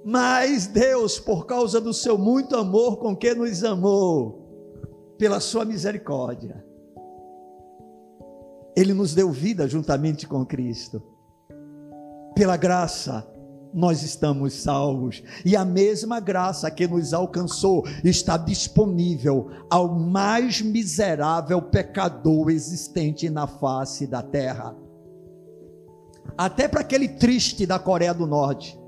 Mas 0.03 0.67
Deus, 0.67 1.19
por 1.19 1.45
causa 1.45 1.79
do 1.79 1.93
seu 1.93 2.17
muito 2.17 2.55
amor 2.55 2.97
com 2.97 3.15
que 3.15 3.33
nos 3.33 3.63
amou, 3.63 4.43
pela 5.17 5.39
sua 5.39 5.63
misericórdia, 5.63 6.65
Ele 8.75 8.93
nos 8.93 9.13
deu 9.13 9.31
vida 9.31 9.67
juntamente 9.67 10.27
com 10.27 10.45
Cristo. 10.45 11.01
Pela 12.35 12.57
graça, 12.57 13.25
nós 13.73 14.03
estamos 14.03 14.53
salvos. 14.53 15.23
E 15.43 15.55
a 15.55 15.65
mesma 15.65 16.19
graça 16.19 16.69
que 16.69 16.87
nos 16.87 17.13
alcançou 17.13 17.85
está 18.03 18.37
disponível 18.37 19.49
ao 19.69 19.89
mais 19.89 20.61
miserável 20.61 21.61
pecador 21.61 22.49
existente 22.49 23.29
na 23.29 23.47
face 23.47 24.05
da 24.05 24.21
terra. 24.21 24.75
Até 26.37 26.67
para 26.67 26.81
aquele 26.81 27.07
triste 27.07 27.65
da 27.65 27.79
Coreia 27.79 28.13
do 28.13 28.27
Norte 28.27 28.79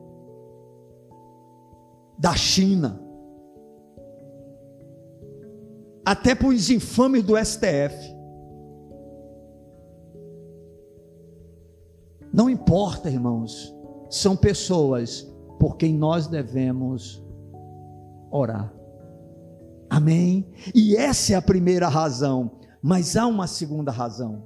da 2.17 2.33
China, 2.33 3.01
até 6.05 6.33
para 6.33 6.47
os 6.47 6.69
infames 6.69 7.23
do 7.23 7.35
STF. 7.37 8.15
Não 12.31 12.49
importa, 12.49 13.09
irmãos, 13.09 13.74
são 14.15 14.35
pessoas 14.35 15.27
por 15.59 15.75
quem 15.75 15.93
nós 15.93 16.27
devemos 16.27 17.21
orar. 18.31 18.73
Amém? 19.89 20.49
E 20.73 20.95
essa 20.95 21.33
é 21.33 21.35
a 21.35 21.41
primeira 21.41 21.87
razão, 21.89 22.59
mas 22.81 23.17
há 23.17 23.27
uma 23.27 23.45
segunda 23.45 23.91
razão. 23.91 24.43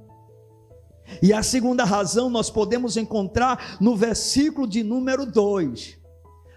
E 1.22 1.32
a 1.32 1.42
segunda 1.42 1.84
razão 1.84 2.28
nós 2.28 2.50
podemos 2.50 2.96
encontrar 2.96 3.78
no 3.80 3.96
versículo 3.96 4.66
de 4.66 4.82
número 4.82 5.24
2. 5.24 5.98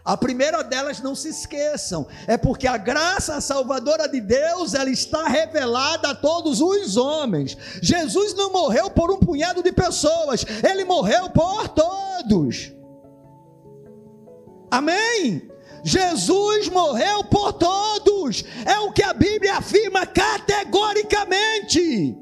A 0.04 0.18
primeira 0.18 0.64
delas, 0.64 1.00
não 1.00 1.16
se 1.16 1.30
esqueçam, 1.30 2.08
é 2.28 2.36
porque 2.36 2.68
a 2.68 2.78
graça 2.78 3.40
salvadora 3.40 4.10
de 4.10 4.20
Deus, 4.20 4.74
ela 4.74 4.90
está 4.90 5.28
revelada 5.28 6.10
a 6.10 6.16
todos 6.16 6.60
os 6.60 6.98
homens. 6.98 7.56
Jesus 7.82 8.34
não 8.34 8.52
morreu 8.52 8.90
por 8.90 9.12
um 9.12 9.20
punhado 9.20 9.64
de 9.64 9.72
pessoas, 9.72 10.46
ele 10.68 10.84
morreu 10.84 11.30
por 11.30 11.70
todos. 11.70 12.74
Amém? 14.74 15.50
Jesus 15.84 16.68
morreu 16.68 17.24
por 17.26 17.54
todos, 17.54 18.44
é 18.66 18.80
o 18.80 18.92
que 18.92 19.04
a 19.04 19.14
Bíblia 19.14 19.58
afirma 19.58 20.04
categoricamente. 20.04 22.18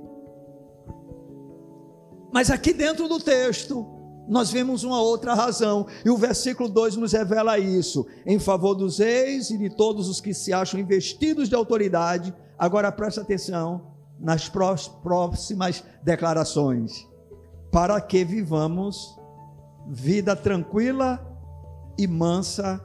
Mas 2.30 2.52
aqui 2.52 2.74
dentro 2.74 3.08
do 3.08 3.22
texto, 3.22 3.88
nós 4.28 4.52
vemos 4.52 4.84
uma 4.84 4.99
outra 4.99 5.34
razão, 5.34 5.88
e 6.04 6.10
o 6.10 6.18
versículo 6.18 6.68
2 6.68 6.97
nos 6.97 7.14
revela 7.14 7.58
isso, 7.58 8.06
em 8.26 8.38
favor 8.38 8.76
dos 8.76 8.99
reis 8.99 9.49
e 9.49 9.58
de 9.58 9.70
todos 9.70 10.10
os 10.10 10.20
que 10.20 10.34
se 10.34 10.52
acham 10.52 10.78
investidos 10.78 11.47
de 11.47 11.56
autoridade. 11.56 12.34
Agora 12.60 12.91
preste 12.91 13.22
atenção 13.22 13.93
nas 14.20 14.49
próximas 14.49 15.86
declarações, 16.04 17.08
para 17.72 18.02
que 18.02 18.26
vivamos 18.26 19.18
vida 19.88 20.36
tranquila 20.36 21.30
e 21.97 22.07
mansa, 22.07 22.83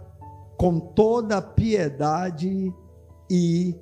com 0.57 0.79
toda 0.81 1.41
piedade 1.43 2.73
e 3.31 3.75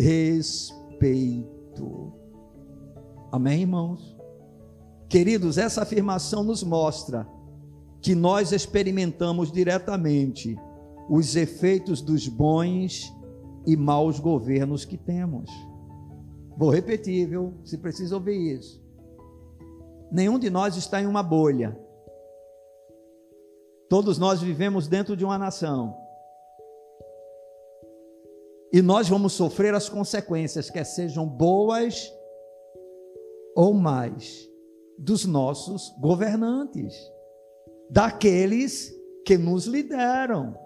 respeito. 0.00 1.50
Amém, 3.32 3.60
irmãos? 3.62 4.16
Queridos, 5.08 5.58
essa 5.58 5.82
afirmação 5.82 6.42
nos 6.42 6.62
mostra 6.62 7.28
que 8.00 8.14
nós 8.14 8.52
experimentamos 8.52 9.52
diretamente 9.52 10.56
os 11.08 11.36
efeitos 11.36 12.00
dos 12.00 12.28
bons 12.28 13.12
e 13.66 13.76
maus 13.76 14.18
governos 14.18 14.84
que 14.84 14.96
temos. 14.96 15.50
Vou 16.56 16.70
repetir, 16.70 17.28
viu? 17.28 17.54
Se 17.64 17.76
precisa 17.78 18.14
ouvir 18.14 18.56
isso. 18.56 18.80
Nenhum 20.10 20.38
de 20.38 20.50
nós 20.50 20.76
está 20.76 21.00
em 21.00 21.06
uma 21.06 21.22
bolha. 21.22 21.78
Todos 23.90 24.18
nós 24.18 24.40
vivemos 24.40 24.86
dentro 24.86 25.16
de 25.16 25.24
uma 25.24 25.36
nação. 25.36 25.98
E 28.72 28.80
nós 28.80 29.08
vamos 29.08 29.32
sofrer 29.32 29.74
as 29.74 29.88
consequências, 29.88 30.70
quer 30.70 30.84
sejam 30.84 31.26
boas 31.26 32.08
ou 33.56 33.74
mais 33.74 34.48
dos 34.96 35.26
nossos 35.26 35.92
governantes, 35.98 36.94
daqueles 37.90 38.94
que 39.26 39.36
nos 39.36 39.66
lideram. 39.66 40.56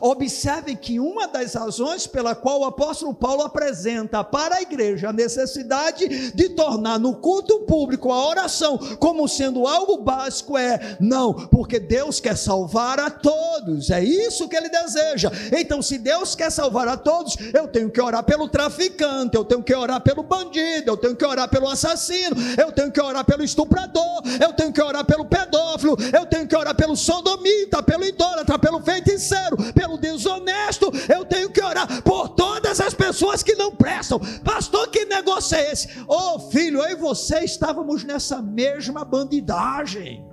Observe 0.00 0.74
que 0.76 0.98
uma 0.98 1.28
das 1.28 1.54
razões 1.54 2.06
pela 2.06 2.34
qual 2.34 2.60
o 2.60 2.64
apóstolo 2.64 3.14
Paulo 3.14 3.42
apresenta 3.42 4.24
para 4.24 4.56
a 4.56 4.62
igreja 4.62 5.10
a 5.10 5.12
necessidade 5.12 6.32
de 6.32 6.48
tornar 6.50 6.98
no 6.98 7.14
culto 7.16 7.60
público 7.60 8.10
a 8.10 8.26
oração 8.26 8.78
como 8.98 9.28
sendo 9.28 9.66
algo 9.66 9.98
básico 9.98 10.58
é 10.58 10.96
não, 10.98 11.32
porque 11.32 11.78
Deus 11.78 12.18
quer 12.18 12.36
salvar 12.36 12.98
a 12.98 13.10
todos, 13.10 13.90
é 13.90 14.02
isso 14.02 14.48
que 14.48 14.56
ele 14.56 14.68
deseja. 14.68 15.30
Então, 15.52 15.80
se 15.80 15.98
Deus 15.98 16.34
quer 16.34 16.50
salvar 16.50 16.88
a 16.88 16.96
todos, 16.96 17.36
eu 17.52 17.68
tenho 17.68 17.90
que 17.90 18.00
orar 18.00 18.24
pelo 18.24 18.48
traficante, 18.48 19.36
eu 19.36 19.44
tenho 19.44 19.62
que 19.62 19.74
orar 19.74 20.00
pelo 20.00 20.22
bandido, 20.22 20.90
eu 20.90 20.96
tenho 20.96 21.14
que 21.14 21.24
orar 21.24 21.48
pelo 21.48 21.68
assassino, 21.68 22.36
eu 22.58 22.72
tenho 22.72 22.90
que 22.90 23.00
orar 23.00 23.24
pelo 23.24 23.44
estuprador, 23.44 24.22
eu 24.40 24.52
tenho 24.52 24.72
que 24.72 24.82
orar 24.82 25.04
pelo 25.04 25.24
pedófilo, 25.24 25.96
eu 26.12 26.26
tenho 26.26 26.46
que 26.46 26.56
orar 26.56 26.74
pelo 26.74 26.96
sodomita, 26.96 27.82
pelo 27.82 28.04
idólatra, 28.04 28.58
pelo 28.58 28.80
feiticeiro 28.80 29.56
pelo 29.74 29.98
desonesto, 29.98 30.90
eu 31.12 31.24
tenho 31.24 31.50
que 31.50 31.62
orar 31.62 32.02
por 32.02 32.30
todas 32.30 32.80
as 32.80 32.94
pessoas 32.94 33.42
que 33.42 33.54
não 33.54 33.74
prestam. 33.74 34.20
Pastor, 34.42 34.88
que 34.88 35.04
negócio 35.04 35.56
é 35.56 35.72
esse? 35.72 35.88
Ô 36.06 36.36
oh, 36.36 36.38
filho, 36.50 36.80
eu 36.80 36.92
e 36.92 36.94
você 36.94 37.40
estávamos 37.40 38.04
nessa 38.04 38.40
mesma 38.40 39.04
bandidagem. 39.04 40.24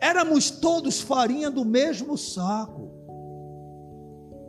Éramos 0.00 0.50
todos 0.50 1.00
farinha 1.00 1.50
do 1.50 1.64
mesmo 1.64 2.18
saco. 2.18 2.90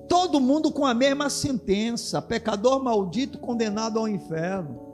Todo 0.10 0.40
mundo 0.40 0.72
com 0.72 0.86
a 0.86 0.94
mesma 0.94 1.30
sentença: 1.30 2.22
pecador 2.22 2.84
maldito 2.84 3.38
condenado 3.38 4.00
ao 4.00 4.08
inferno. 4.08 4.93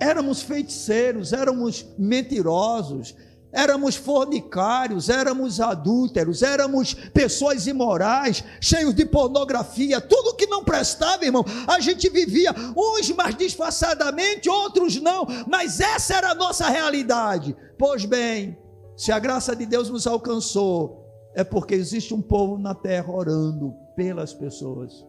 Éramos 0.00 0.40
feiticeiros, 0.40 1.32
éramos 1.32 1.86
mentirosos, 1.98 3.14
éramos 3.52 3.96
fornicários, 3.96 5.08
éramos 5.08 5.60
adúlteros, 5.60 6.42
éramos 6.42 6.94
pessoas 6.94 7.66
imorais, 7.66 8.42
cheios 8.60 8.94
de 8.94 9.04
pornografia, 9.04 10.00
tudo 10.00 10.36
que 10.36 10.46
não 10.46 10.64
prestava, 10.64 11.24
irmão. 11.24 11.44
A 11.66 11.80
gente 11.80 12.08
vivia, 12.08 12.54
uns 12.76 13.10
mais 13.10 13.36
disfarçadamente, 13.36 14.48
outros 14.48 15.00
não, 15.00 15.26
mas 15.46 15.80
essa 15.80 16.14
era 16.14 16.30
a 16.30 16.34
nossa 16.34 16.68
realidade. 16.68 17.54
Pois 17.78 18.04
bem, 18.04 18.56
se 18.96 19.12
a 19.12 19.18
graça 19.18 19.54
de 19.54 19.66
Deus 19.66 19.90
nos 19.90 20.06
alcançou, 20.06 21.06
é 21.34 21.44
porque 21.44 21.74
existe 21.74 22.14
um 22.14 22.22
povo 22.22 22.58
na 22.58 22.74
terra 22.74 23.12
orando 23.12 23.74
pelas 23.96 24.32
pessoas. 24.32 25.04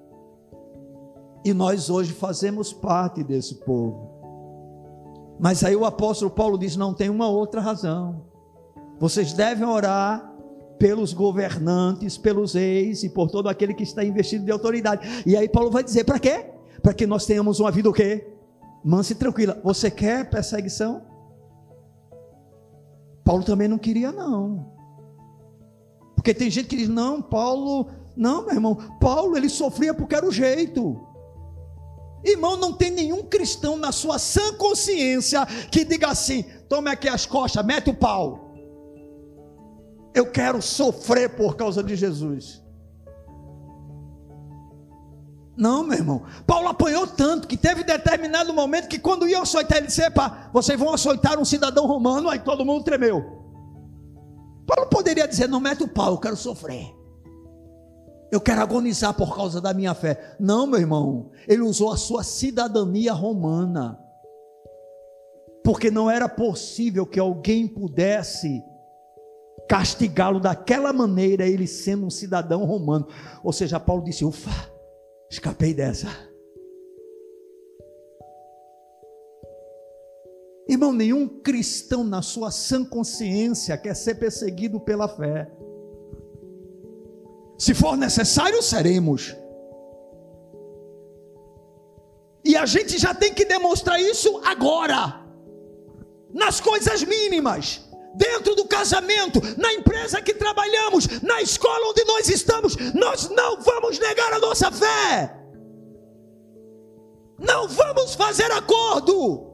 E 1.43 1.53
nós 1.53 1.89
hoje 1.89 2.13
fazemos 2.13 2.71
parte 2.71 3.23
desse 3.23 3.55
povo. 3.65 4.10
Mas 5.41 5.63
aí 5.63 5.75
o 5.75 5.85
apóstolo 5.85 6.29
Paulo 6.29 6.55
diz: 6.55 6.77
não 6.77 6.93
tem 6.93 7.09
uma 7.09 7.27
outra 7.27 7.59
razão. 7.59 8.23
Vocês 8.99 9.33
devem 9.33 9.67
orar 9.67 10.31
pelos 10.77 11.13
governantes, 11.13 12.15
pelos 12.15 12.53
reis 12.53 13.03
e 13.03 13.09
por 13.09 13.29
todo 13.29 13.49
aquele 13.49 13.73
que 13.73 13.81
está 13.81 14.03
investido 14.05 14.45
de 14.45 14.51
autoridade. 14.51 15.23
E 15.25 15.35
aí 15.35 15.49
Paulo 15.49 15.71
vai 15.71 15.83
dizer: 15.83 16.03
para 16.03 16.19
quê? 16.19 16.45
Para 16.83 16.93
que 16.93 17.07
nós 17.07 17.25
tenhamos 17.25 17.59
uma 17.59 17.71
vida 17.71 17.89
o 17.89 17.93
quê? 17.93 18.27
Mansa 18.85 19.13
e 19.13 19.15
tranquila. 19.15 19.59
Você 19.63 19.89
quer 19.89 20.29
perseguição? 20.29 21.01
Paulo 23.23 23.43
também 23.43 23.67
não 23.67 23.79
queria, 23.79 24.11
não. 24.11 24.71
Porque 26.15 26.35
tem 26.35 26.51
gente 26.51 26.67
que 26.67 26.77
diz: 26.77 26.87
não, 26.87 27.19
Paulo, 27.19 27.87
não, 28.15 28.45
meu 28.45 28.53
irmão, 28.53 28.75
Paulo 28.99 29.35
ele 29.35 29.49
sofria 29.49 29.91
porque 29.91 30.13
era 30.13 30.27
o 30.27 30.31
jeito. 30.31 31.10
Irmão, 32.23 32.55
não 32.55 32.71
tem 32.73 32.91
nenhum 32.91 33.23
cristão 33.23 33.75
na 33.75 33.91
sua 33.91 34.19
sã 34.19 34.53
consciência 34.53 35.45
que 35.71 35.83
diga 35.83 36.09
assim: 36.09 36.43
tome 36.69 36.89
aqui 36.89 37.07
as 37.07 37.25
costas, 37.25 37.65
mete 37.65 37.89
o 37.89 37.93
pau. 37.93 38.51
Eu 40.13 40.31
quero 40.31 40.61
sofrer 40.61 41.35
por 41.35 41.55
causa 41.55 41.83
de 41.83 41.95
Jesus. 41.95 42.61
Não, 45.57 45.83
meu 45.83 45.97
irmão. 45.97 46.23
Paulo 46.45 46.67
apanhou 46.67 47.07
tanto 47.07 47.47
que 47.47 47.57
teve 47.57 47.83
determinado 47.83 48.53
momento 48.53 48.87
que 48.87 48.99
quando 48.99 49.27
ia 49.27 49.41
açoitar, 49.41 49.79
ele 49.79 49.87
disse: 49.87 50.03
Epa, 50.03 50.49
vocês 50.53 50.79
vão 50.79 50.93
açoitar 50.93 51.39
um 51.39 51.45
cidadão 51.45 51.87
romano, 51.87 52.29
aí 52.29 52.39
todo 52.39 52.65
mundo 52.65 52.83
tremeu. 52.83 53.41
Paulo 54.67 54.89
poderia 54.89 55.27
dizer: 55.27 55.47
Não 55.47 55.59
mete 55.59 55.83
o 55.83 55.87
pau, 55.87 56.13
eu 56.13 56.19
quero 56.19 56.35
sofrer 56.35 57.00
eu 58.31 58.39
quero 58.39 58.61
agonizar 58.61 59.13
por 59.13 59.35
causa 59.35 59.59
da 59.59 59.73
minha 59.73 59.93
fé. 59.93 60.35
Não, 60.39 60.65
meu 60.65 60.79
irmão, 60.79 61.31
ele 61.47 61.61
usou 61.61 61.91
a 61.91 61.97
sua 61.97 62.23
cidadania 62.23 63.11
romana, 63.11 63.99
porque 65.63 65.91
não 65.91 66.09
era 66.09 66.29
possível 66.29 67.05
que 67.05 67.19
alguém 67.19 67.67
pudesse 67.67 68.63
castigá-lo 69.67 70.39
daquela 70.39 70.93
maneira, 70.93 71.47
ele 71.47 71.67
sendo 71.67 72.05
um 72.05 72.09
cidadão 72.09 72.63
romano. 72.63 73.07
Ou 73.43 73.51
seja, 73.51 73.79
Paulo 73.79 74.03
disse: 74.03 74.23
Ufa, 74.23 74.71
escapei 75.29 75.73
dessa. 75.73 76.07
Irmão, 80.69 80.93
nenhum 80.93 81.27
cristão 81.27 82.01
na 82.01 82.21
sua 82.21 82.49
sã 82.49 82.85
consciência 82.85 83.77
quer 83.77 83.93
ser 83.93 84.15
perseguido 84.15 84.79
pela 84.79 85.05
fé. 85.05 85.51
Se 87.61 87.75
for 87.75 87.95
necessário, 87.95 88.59
seremos. 88.63 89.35
E 92.43 92.57
a 92.57 92.65
gente 92.65 92.97
já 92.97 93.13
tem 93.13 93.31
que 93.31 93.45
demonstrar 93.45 94.01
isso 94.01 94.41
agora, 94.43 95.23
nas 96.33 96.59
coisas 96.59 97.03
mínimas, 97.03 97.87
dentro 98.15 98.55
do 98.55 98.65
casamento, 98.65 99.39
na 99.59 99.71
empresa 99.73 100.23
que 100.23 100.33
trabalhamos, 100.33 101.21
na 101.21 101.39
escola 101.39 101.91
onde 101.91 102.03
nós 102.05 102.29
estamos. 102.29 102.75
Nós 102.95 103.29
não 103.29 103.61
vamos 103.61 103.99
negar 103.99 104.33
a 104.33 104.39
nossa 104.39 104.71
fé, 104.71 105.31
não 107.37 107.67
vamos 107.67 108.15
fazer 108.15 108.51
acordo, 108.53 109.53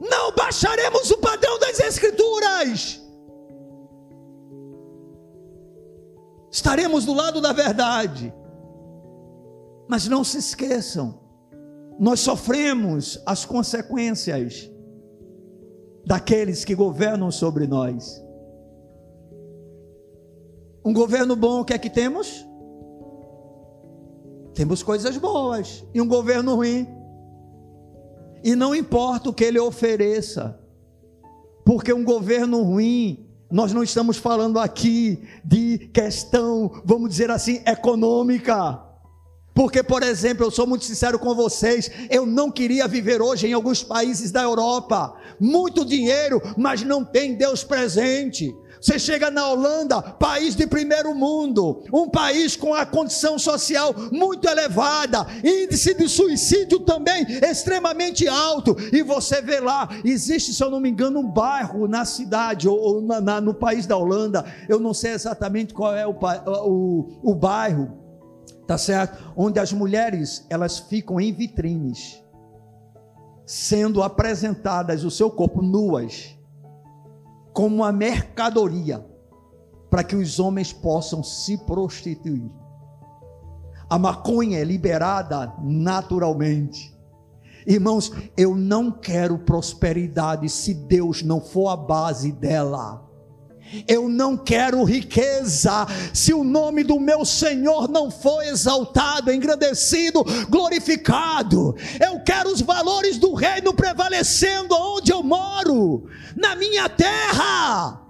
não 0.00 0.30
baixaremos 0.30 1.10
o 1.10 1.18
padrão 1.18 1.58
das 1.58 1.80
Escrituras. 1.80 3.03
Estaremos 6.54 7.04
do 7.04 7.12
lado 7.12 7.40
da 7.40 7.52
verdade. 7.52 8.32
Mas 9.88 10.06
não 10.06 10.22
se 10.22 10.38
esqueçam, 10.38 11.18
nós 11.98 12.20
sofremos 12.20 13.20
as 13.26 13.44
consequências 13.44 14.70
daqueles 16.06 16.64
que 16.64 16.72
governam 16.72 17.32
sobre 17.32 17.66
nós. 17.66 18.24
Um 20.84 20.92
governo 20.92 21.34
bom, 21.34 21.60
o 21.60 21.64
que 21.64 21.74
é 21.74 21.78
que 21.78 21.90
temos? 21.90 22.46
Temos 24.54 24.80
coisas 24.80 25.16
boas. 25.16 25.84
E 25.92 26.00
um 26.00 26.06
governo 26.06 26.54
ruim. 26.54 26.86
E 28.44 28.54
não 28.54 28.76
importa 28.76 29.28
o 29.28 29.34
que 29.34 29.42
ele 29.42 29.58
ofereça, 29.58 30.60
porque 31.64 31.92
um 31.92 32.04
governo 32.04 32.62
ruim 32.62 33.23
nós 33.50 33.72
não 33.72 33.82
estamos 33.82 34.16
falando 34.16 34.58
aqui 34.58 35.22
de 35.44 35.78
questão, 35.92 36.82
vamos 36.84 37.10
dizer 37.10 37.30
assim, 37.30 37.62
econômica. 37.66 38.80
Porque, 39.54 39.84
por 39.84 40.02
exemplo, 40.02 40.44
eu 40.44 40.50
sou 40.50 40.66
muito 40.66 40.84
sincero 40.84 41.16
com 41.16 41.32
vocês, 41.32 41.88
eu 42.10 42.26
não 42.26 42.50
queria 42.50 42.88
viver 42.88 43.22
hoje 43.22 43.46
em 43.46 43.52
alguns 43.52 43.84
países 43.84 44.32
da 44.32 44.42
Europa. 44.42 45.14
Muito 45.38 45.84
dinheiro, 45.84 46.42
mas 46.56 46.82
não 46.82 47.04
tem 47.04 47.34
Deus 47.34 47.62
presente. 47.62 48.52
Você 48.84 48.98
chega 48.98 49.30
na 49.30 49.48
Holanda, 49.48 50.02
país 50.02 50.54
de 50.54 50.66
primeiro 50.66 51.14
mundo, 51.14 51.84
um 51.90 52.06
país 52.06 52.54
com 52.54 52.74
a 52.74 52.84
condição 52.84 53.38
social 53.38 53.94
muito 54.12 54.46
elevada, 54.46 55.26
índice 55.42 55.94
de 55.94 56.06
suicídio 56.06 56.80
também 56.80 57.24
extremamente 57.42 58.28
alto, 58.28 58.76
e 58.92 59.02
você 59.02 59.40
vê 59.40 59.58
lá, 59.58 59.88
existe, 60.04 60.52
se 60.52 60.62
eu 60.62 60.70
não 60.70 60.80
me 60.80 60.90
engano, 60.90 61.20
um 61.20 61.30
bairro 61.30 61.88
na 61.88 62.04
cidade 62.04 62.68
ou, 62.68 62.78
ou 62.78 63.00
na, 63.00 63.22
na, 63.22 63.40
no 63.40 63.54
país 63.54 63.86
da 63.86 63.96
Holanda, 63.96 64.44
eu 64.68 64.78
não 64.78 64.92
sei 64.92 65.12
exatamente 65.12 65.72
qual 65.72 65.96
é 65.96 66.06
o, 66.06 66.14
o, 66.66 67.30
o 67.30 67.34
bairro, 67.34 67.90
tá 68.66 68.76
certo? 68.76 69.32
Onde 69.34 69.58
as 69.58 69.72
mulheres 69.72 70.44
elas 70.50 70.78
ficam 70.78 71.18
em 71.18 71.32
vitrines, 71.32 72.22
sendo 73.46 74.02
apresentadas 74.02 75.04
o 75.04 75.10
seu 75.10 75.30
corpo 75.30 75.62
nuas 75.62 76.34
como 77.54 77.76
uma 77.76 77.92
mercadoria 77.92 79.06
para 79.88 80.02
que 80.02 80.16
os 80.16 80.40
homens 80.40 80.72
possam 80.72 81.22
se 81.22 81.56
prostituir. 81.56 82.50
A 83.88 83.96
maconha 83.96 84.58
é 84.58 84.64
liberada 84.64 85.54
naturalmente. 85.62 86.92
Irmãos, 87.64 88.12
eu 88.36 88.56
não 88.56 88.90
quero 88.90 89.38
prosperidade 89.38 90.48
se 90.48 90.74
Deus 90.74 91.22
não 91.22 91.40
for 91.40 91.68
a 91.68 91.76
base 91.76 92.32
dela. 92.32 93.08
Eu 93.88 94.08
não 94.08 94.36
quero 94.36 94.84
riqueza 94.84 95.86
se 96.12 96.32
o 96.32 96.44
nome 96.44 96.84
do 96.84 97.00
meu 97.00 97.24
Senhor 97.24 97.88
não 97.88 98.10
for 98.10 98.42
exaltado, 98.42 99.32
engrandecido, 99.32 100.24
glorificado. 100.48 101.74
Eu 102.00 102.20
quero 102.20 102.50
os 102.50 102.60
valores 102.60 103.18
do 103.18 103.34
reino 103.34 103.74
prevalecendo 103.74 104.74
onde 104.74 105.12
eu 105.12 105.22
moro, 105.22 106.08
na 106.36 106.54
minha 106.54 106.88
terra. 106.88 108.00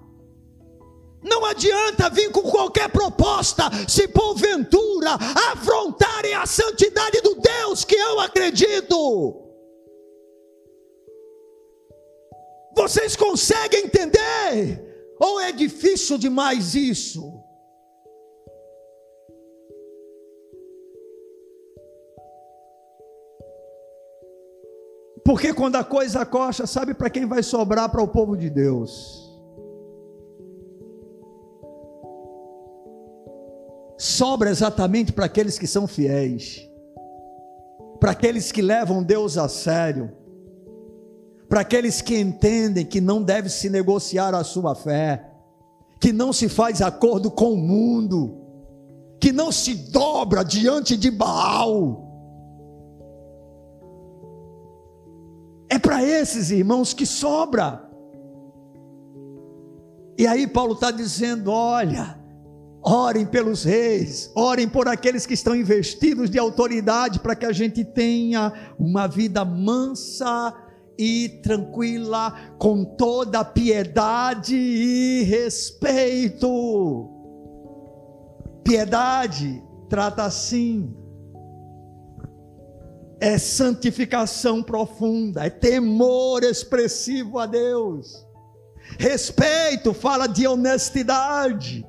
Não 1.23 1.45
adianta 1.47 2.11
vir 2.11 2.31
com 2.31 2.43
qualquer 2.43 2.91
proposta, 2.91 3.71
se 3.89 4.07
porventura 4.07 5.15
afrontarem 5.53 6.35
a 6.35 6.45
santidade 6.45 7.23
do 7.23 7.37
Deus 7.37 7.83
que 7.83 7.95
eu 7.95 8.21
acredito. 8.21 9.41
Vocês 12.77 13.17
conseguem 13.17 13.85
entender? 13.85 14.84
Ou 15.19 15.41
é 15.41 15.53
difícil 15.53 16.19
demais 16.19 16.75
isso? 16.75 17.43
Porque 25.25 25.55
quando 25.55 25.77
a 25.77 25.85
coisa 25.85 26.27
coxa, 26.27 26.67
sabe 26.67 26.93
para 26.93 27.09
quem 27.09 27.27
vai 27.27 27.43
sobrar 27.43 27.91
para 27.91 28.03
o 28.03 28.09
povo 28.09 28.37
de 28.37 28.51
Deus? 28.51 29.25
Sobra 33.97 34.51
exatamente 34.51 35.13
para 35.13 35.25
aqueles 35.25 35.59
que 35.59 35.67
são 35.67 35.87
fiéis, 35.87 36.69
para 37.99 38.11
aqueles 38.11 38.53
que 38.53 38.61
levam 38.61 39.03
Deus 39.03 39.39
a 39.39 39.49
sério 39.49 40.24
para 41.49 41.61
aqueles 41.61 42.01
que 42.01 42.19
entendem 42.19 42.85
que 42.85 43.01
não 43.01 43.23
deve 43.23 43.49
se 43.49 43.69
negociar 43.69 44.35
a 44.35 44.43
sua 44.43 44.75
fé, 44.75 45.31
que 46.01 46.13
não 46.13 46.33
se 46.33 46.49
faz 46.49 46.81
acordo 46.83 47.31
com 47.31 47.53
o 47.53 47.57
mundo, 47.57 48.41
que 49.21 49.33
não 49.33 49.53
se 49.53 49.75
dobra 49.75 50.43
diante 50.45 50.97
de 50.97 51.11
Baal. 51.11 52.05
É 55.69 55.79
para 55.79 56.03
esses 56.03 56.51
irmãos 56.51 56.93
que 56.93 57.07
sobra. 57.07 57.91
E 60.17 60.27
aí 60.27 60.47
Paulo 60.47 60.75
está 60.75 60.91
dizendo: 60.91 61.51
olha, 61.51 62.19
orem 62.83 63.27
pelos 63.27 63.65
reis, 63.65 64.31
orem 64.37 64.69
por 64.69 64.87
aqueles 64.89 65.27
que 65.27 65.35
estão 65.35 65.57
investidos 65.57 66.29
de 66.31 66.39
autoridade, 66.39 67.19
para 67.19 67.35
que 67.35 67.47
a 67.47 67.53
gente 67.53 67.85
tenha 67.85 68.53
uma 68.79 69.07
vida 69.07 69.45
mansa 69.45 70.55
e 70.99 71.41
tranquila, 71.43 72.33
com 72.59 72.85
toda 72.85 73.45
piedade 73.45 74.57
e 74.57 75.23
respeito. 75.25 77.11
Piedade 78.63 79.63
trata 79.89 80.25
assim, 80.25 80.95
é 83.21 83.39
santificação 83.39 84.63
profunda, 84.63 85.45
é 85.45 85.51
temor 85.51 86.43
expressivo 86.43 87.39
a 87.39 87.47
Deus. 87.47 88.27
Respeito 88.99 89.95
fala 89.95 90.27
de 90.27 90.47
honestidade 90.47 91.87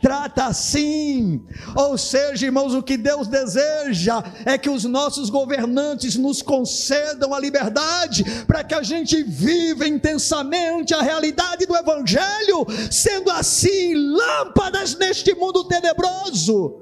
trata 0.00 0.46
assim. 0.46 1.44
Ou 1.76 1.96
seja, 1.98 2.46
irmãos, 2.46 2.74
o 2.74 2.82
que 2.82 2.96
Deus 2.96 3.28
deseja 3.28 4.22
é 4.44 4.56
que 4.56 4.70
os 4.70 4.84
nossos 4.84 5.30
governantes 5.30 6.16
nos 6.16 6.42
concedam 6.42 7.34
a 7.34 7.40
liberdade 7.40 8.24
para 8.46 8.64
que 8.64 8.74
a 8.74 8.82
gente 8.82 9.22
viva 9.22 9.86
intensamente 9.86 10.94
a 10.94 11.02
realidade 11.02 11.66
do 11.66 11.76
Evangelho, 11.76 12.66
sendo 12.90 13.30
assim 13.30 13.94
lâmpadas 13.94 14.96
neste 14.96 15.34
mundo 15.34 15.64
tenebroso. 15.64 16.80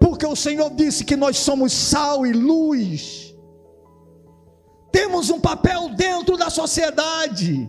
Porque 0.00 0.26
o 0.26 0.36
Senhor 0.36 0.70
disse 0.70 1.04
que 1.04 1.16
nós 1.16 1.36
somos 1.38 1.72
sal 1.72 2.26
e 2.26 2.32
luz. 2.32 3.34
Temos 4.92 5.30
um 5.30 5.40
papel 5.40 5.90
dentro 5.90 6.36
da 6.36 6.48
sociedade. 6.48 7.68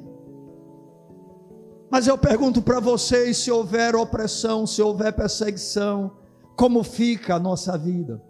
Mas 1.90 2.08
eu 2.08 2.18
pergunto 2.18 2.62
para 2.62 2.80
vocês: 2.80 3.38
se 3.38 3.52
houver 3.52 3.96
opressão, 3.96 4.68
se 4.68 4.82
houver 4.82 5.14
perseguição, 5.14 6.12
como 6.56 6.84
fica 6.84 7.36
a 7.36 7.40
nossa 7.40 7.78
vida? 7.78 8.22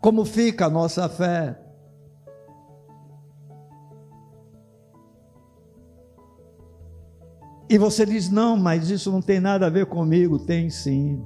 Como 0.00 0.24
fica 0.24 0.66
a 0.66 0.70
nossa 0.70 1.08
fé? 1.08 1.58
E 7.68 7.76
você 7.76 8.06
diz: 8.06 8.30
não, 8.30 8.56
mas 8.56 8.90
isso 8.90 9.10
não 9.10 9.20
tem 9.20 9.40
nada 9.40 9.66
a 9.66 9.70
ver 9.70 9.86
comigo. 9.86 10.38
Tem 10.38 10.70
sim. 10.70 11.24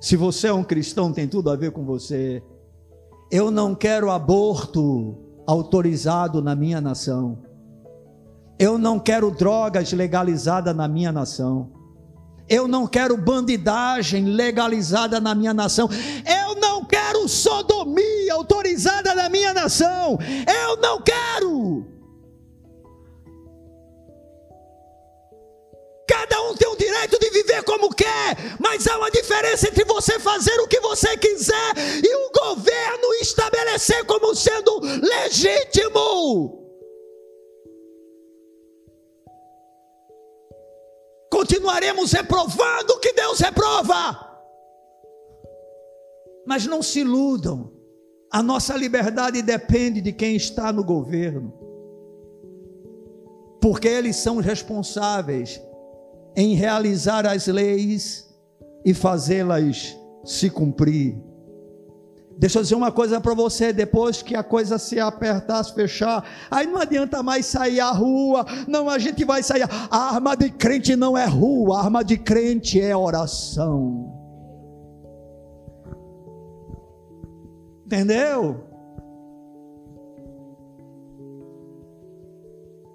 Se 0.00 0.16
você 0.16 0.48
é 0.48 0.52
um 0.52 0.64
cristão, 0.64 1.12
tem 1.12 1.26
tudo 1.26 1.50
a 1.50 1.56
ver 1.56 1.70
com 1.70 1.84
você. 1.84 2.42
Eu 3.30 3.50
não 3.50 3.74
quero 3.74 4.10
aborto 4.10 5.16
autorizado 5.46 6.42
na 6.42 6.54
minha 6.54 6.80
nação. 6.80 7.38
Eu 8.58 8.78
não 8.78 8.98
quero 8.98 9.30
drogas 9.30 9.92
legalizadas 9.92 10.74
na 10.74 10.86
minha 10.86 11.10
nação. 11.10 11.72
Eu 12.48 12.68
não 12.68 12.86
quero 12.86 13.16
bandidagem 13.16 14.26
legalizada 14.26 15.20
na 15.20 15.34
minha 15.34 15.54
nação. 15.54 15.88
Eu 16.26 16.54
não 16.56 16.84
quero 16.84 17.26
sodomia 17.28 18.34
autorizada 18.34 19.14
na 19.14 19.28
minha 19.28 19.54
nação. 19.54 20.18
Eu 20.62 20.76
não 20.76 21.00
quero. 21.00 21.86
Cada 26.06 26.42
um 26.42 26.54
tem 26.54 26.68
o 26.68 26.76
direito 26.76 27.18
de 27.18 27.30
viver 27.30 27.62
como 27.64 27.88
quer, 27.94 28.36
mas 28.60 28.86
há 28.86 28.98
uma 28.98 29.10
diferença 29.10 29.68
entre 29.68 29.84
você 29.84 30.20
fazer 30.20 30.60
o 30.60 30.68
que 30.68 30.78
você 30.80 31.16
quiser 31.16 31.72
e 32.04 32.14
o 32.14 32.30
governo 32.30 33.14
estabelecer 33.22 34.04
como 34.04 34.34
sendo 34.34 34.80
legítimo. 34.80 36.63
Continuaremos 41.34 42.12
reprovando 42.12 42.92
o 42.92 43.00
que 43.00 43.12
Deus 43.12 43.40
reprova. 43.40 44.38
Mas 46.46 46.64
não 46.64 46.80
se 46.80 47.00
iludam, 47.00 47.72
a 48.30 48.40
nossa 48.40 48.76
liberdade 48.76 49.42
depende 49.42 50.00
de 50.00 50.12
quem 50.12 50.36
está 50.36 50.72
no 50.72 50.84
governo, 50.84 51.52
porque 53.60 53.88
eles 53.88 54.14
são 54.14 54.36
responsáveis 54.36 55.60
em 56.36 56.54
realizar 56.54 57.26
as 57.26 57.48
leis 57.48 58.32
e 58.84 58.94
fazê-las 58.94 59.96
se 60.24 60.48
cumprir. 60.48 61.16
Deixa 62.36 62.58
eu 62.58 62.62
dizer 62.62 62.74
uma 62.74 62.90
coisa 62.90 63.20
para 63.20 63.34
você: 63.34 63.72
depois 63.72 64.22
que 64.22 64.34
a 64.34 64.42
coisa 64.42 64.78
se 64.78 64.98
apertar, 64.98 65.62
se 65.62 65.74
fechar, 65.74 66.24
aí 66.50 66.66
não 66.66 66.80
adianta 66.80 67.22
mais 67.22 67.46
sair 67.46 67.80
à 67.80 67.90
rua, 67.90 68.44
não, 68.66 68.88
a 68.88 68.98
gente 68.98 69.24
vai 69.24 69.42
sair. 69.42 69.62
A 69.90 70.14
arma 70.14 70.36
de 70.36 70.50
crente 70.50 70.96
não 70.96 71.16
é 71.16 71.26
rua, 71.26 71.78
a 71.78 71.84
arma 71.84 72.04
de 72.04 72.18
crente 72.18 72.80
é 72.80 72.96
oração. 72.96 74.12
Entendeu? 77.86 78.64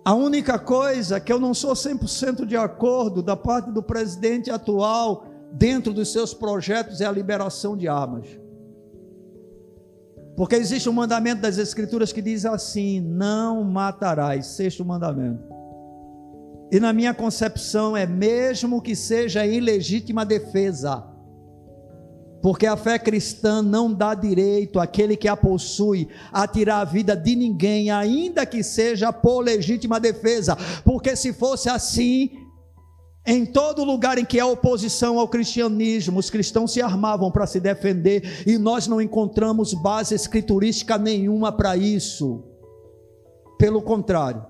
A 0.03 0.13
única 0.13 0.57
coisa 0.57 1.19
que 1.19 1.31
eu 1.31 1.39
não 1.39 1.53
sou 1.53 1.73
100% 1.73 2.45
de 2.45 2.57
acordo 2.57 3.21
da 3.21 3.37
parte 3.37 3.71
do 3.71 3.83
presidente 3.83 4.49
atual, 4.49 5.25
dentro 5.51 5.93
dos 5.93 6.11
seus 6.11 6.33
projetos, 6.33 6.99
é 6.99 7.05
a 7.05 7.11
liberação 7.11 7.77
de 7.77 7.87
armas. 7.87 8.27
Porque 10.35 10.55
existe 10.55 10.87
um 10.87 10.93
mandamento 10.93 11.41
das 11.41 11.57
Escrituras 11.57 12.13
que 12.13 12.21
diz 12.21 12.45
assim: 12.45 12.99
não 13.01 13.63
matarás, 13.63 14.47
sexto 14.47 14.85
mandamento. 14.85 15.43
E 16.71 16.79
na 16.79 16.93
minha 16.93 17.13
concepção 17.13 17.97
é 17.97 18.05
mesmo 18.05 18.81
que 18.81 18.95
seja 18.95 19.45
em 19.45 19.59
legítima 19.59 20.23
defesa. 20.23 21.03
Porque 22.41 22.65
a 22.65 22.77
fé 22.77 22.97
cristã 22.97 23.61
não 23.61 23.93
dá 23.93 24.13
direito 24.13 24.79
àquele 24.79 25.17
que 25.17 25.27
a 25.27 25.35
possui 25.35 26.07
a 26.31 26.47
tirar 26.47 26.79
a 26.79 26.85
vida 26.85 27.15
de 27.15 27.35
ninguém, 27.35 27.91
ainda 27.91 28.45
que 28.45 28.63
seja 28.63 29.11
por 29.11 29.41
legítima 29.41 29.99
defesa. 29.99 30.57
Porque 30.85 31.15
se 31.15 31.33
fosse 31.33 31.67
assim, 31.69 32.31
em 33.29 33.45
todo 33.45 33.83
lugar 33.83 34.17
em 34.17 34.25
que 34.25 34.39
há 34.39 34.47
oposição 34.47 35.19
ao 35.19 35.27
cristianismo, 35.27 36.19
os 36.19 36.31
cristãos 36.31 36.73
se 36.73 36.81
armavam 36.81 37.29
para 37.29 37.45
se 37.45 37.59
defender 37.59 38.43
e 38.47 38.57
nós 38.57 38.87
não 38.87 38.99
encontramos 38.99 39.71
base 39.75 40.15
escriturística 40.15 40.97
nenhuma 40.97 41.51
para 41.51 41.77
isso. 41.77 42.43
Pelo 43.59 43.83
contrário, 43.83 44.43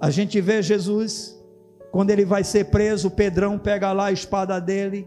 a 0.00 0.08
gente 0.10 0.40
vê 0.40 0.62
Jesus, 0.62 1.38
quando 1.92 2.10
ele 2.10 2.24
vai 2.24 2.44
ser 2.44 2.70
preso, 2.70 3.10
Pedrão 3.10 3.58
pega 3.58 3.92
lá 3.92 4.06
a 4.06 4.12
espada 4.12 4.58
dele 4.58 5.06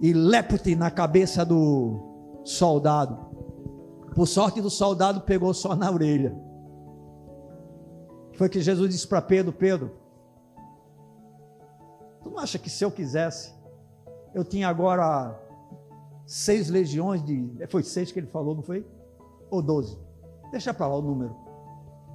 e 0.00 0.14
lepte 0.14 0.74
na 0.74 0.90
cabeça 0.90 1.44
do 1.44 2.40
soldado. 2.44 3.18
Por 4.14 4.26
sorte 4.26 4.62
do 4.62 4.70
soldado, 4.70 5.20
pegou 5.20 5.52
só 5.52 5.76
na 5.76 5.90
orelha. 5.90 6.34
Foi 8.36 8.48
que 8.48 8.60
Jesus 8.60 8.90
disse 8.90 9.06
para 9.06 9.22
Pedro: 9.22 9.52
Pedro, 9.52 9.92
tu 12.22 12.30
não 12.30 12.38
acha 12.38 12.58
que 12.58 12.68
se 12.68 12.84
eu 12.84 12.90
quisesse, 12.90 13.54
eu 14.34 14.44
tinha 14.44 14.68
agora 14.68 15.38
seis 16.26 16.68
legiões 16.68 17.22
de. 17.22 17.66
Foi 17.68 17.82
seis 17.82 18.10
que 18.10 18.18
ele 18.18 18.26
falou, 18.26 18.54
não 18.54 18.62
foi? 18.62 18.84
Ou 19.50 19.62
doze? 19.62 19.98
Deixa 20.50 20.74
para 20.74 20.86
lá 20.86 20.96
o 20.96 21.02
número, 21.02 21.36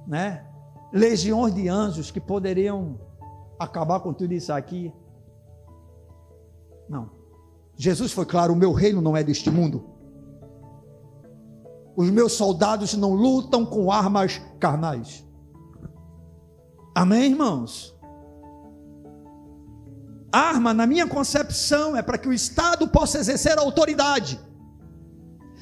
né? 0.06 0.46
Legiões 0.92 1.54
de 1.54 1.68
anjos 1.68 2.10
que 2.10 2.20
poderiam 2.20 2.98
acabar 3.58 4.00
com 4.00 4.12
tudo 4.12 4.32
isso 4.32 4.52
aqui. 4.52 4.92
Não. 6.88 7.10
Jesus 7.76 8.12
foi 8.12 8.26
claro: 8.26 8.52
o 8.52 8.56
meu 8.56 8.72
reino 8.72 9.00
não 9.00 9.16
é 9.16 9.22
deste 9.22 9.50
mundo. 9.50 9.84
Os 11.96 12.10
meus 12.10 12.32
soldados 12.32 12.94
não 12.94 13.14
lutam 13.14 13.64
com 13.64 13.90
armas 13.90 14.40
carnais. 14.58 15.24
Amém, 16.94 17.30
irmãos? 17.30 17.94
Arma, 20.32 20.72
na 20.72 20.86
minha 20.86 21.06
concepção, 21.06 21.96
é 21.96 22.02
para 22.02 22.18
que 22.18 22.28
o 22.28 22.32
Estado 22.32 22.86
possa 22.88 23.18
exercer 23.18 23.58
a 23.58 23.62
autoridade. 23.62 24.38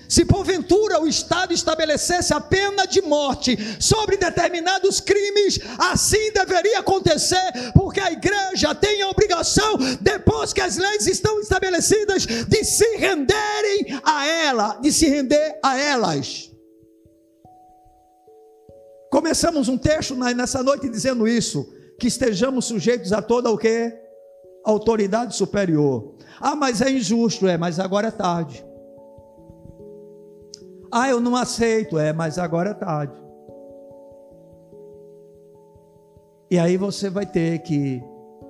Se 0.09 0.24
porventura 0.24 1.01
o 1.01 1.07
Estado 1.07 1.53
estabelecesse 1.53 2.33
a 2.33 2.41
pena 2.41 2.87
de 2.87 3.03
morte 3.03 3.59
sobre 3.79 4.16
determinados 4.16 5.01
crimes, 5.01 5.61
assim 5.79 6.33
deveria 6.33 6.79
acontecer, 6.79 7.53
porque 7.74 8.01
a 8.01 8.11
igreja 8.11 8.74
tem 8.74 9.03
a 9.03 9.09
obrigação, 9.09 9.76
depois 10.01 10.55
que 10.55 10.62
as 10.62 10.79
leis 10.79 11.07
estão 11.07 11.39
estabelecidas, 11.41 12.24
de 12.24 12.64
se 12.64 12.97
renderem 12.97 14.01
a 14.03 14.26
ela, 14.26 14.79
de 14.81 14.91
se 14.91 15.07
render 15.09 15.59
a 15.62 15.79
elas. 15.79 16.51
Começamos 19.11 19.69
um 19.69 19.79
texto 19.79 20.15
nessa 20.15 20.63
noite 20.63 20.89
dizendo 20.89 21.27
isso, 21.27 21.73
que 21.99 22.07
estejamos 22.07 22.67
sujeitos 22.67 23.13
a 23.13 23.23
toda 23.23 23.51
o 23.51 23.59
que? 23.59 23.93
Autoridade 24.65 25.35
superior. 25.35 26.15
Ah, 26.41 26.55
mas 26.55 26.81
é 26.83 26.91
injusto, 26.91 27.47
é, 27.47 27.57
mas 27.57 27.79
agora 27.79 28.09
é 28.09 28.11
tarde. 28.11 28.65
Ah, 30.91 31.09
eu 31.09 31.21
não 31.21 31.35
aceito, 31.35 31.99
é, 31.99 32.13
mas 32.13 32.39
agora 32.39 32.71
é 32.71 32.75
tarde. 32.75 33.19
E 36.51 36.59
aí 36.59 36.77
você 36.77 37.11
vai 37.11 37.27
ter 37.27 37.59
que 37.61 38.03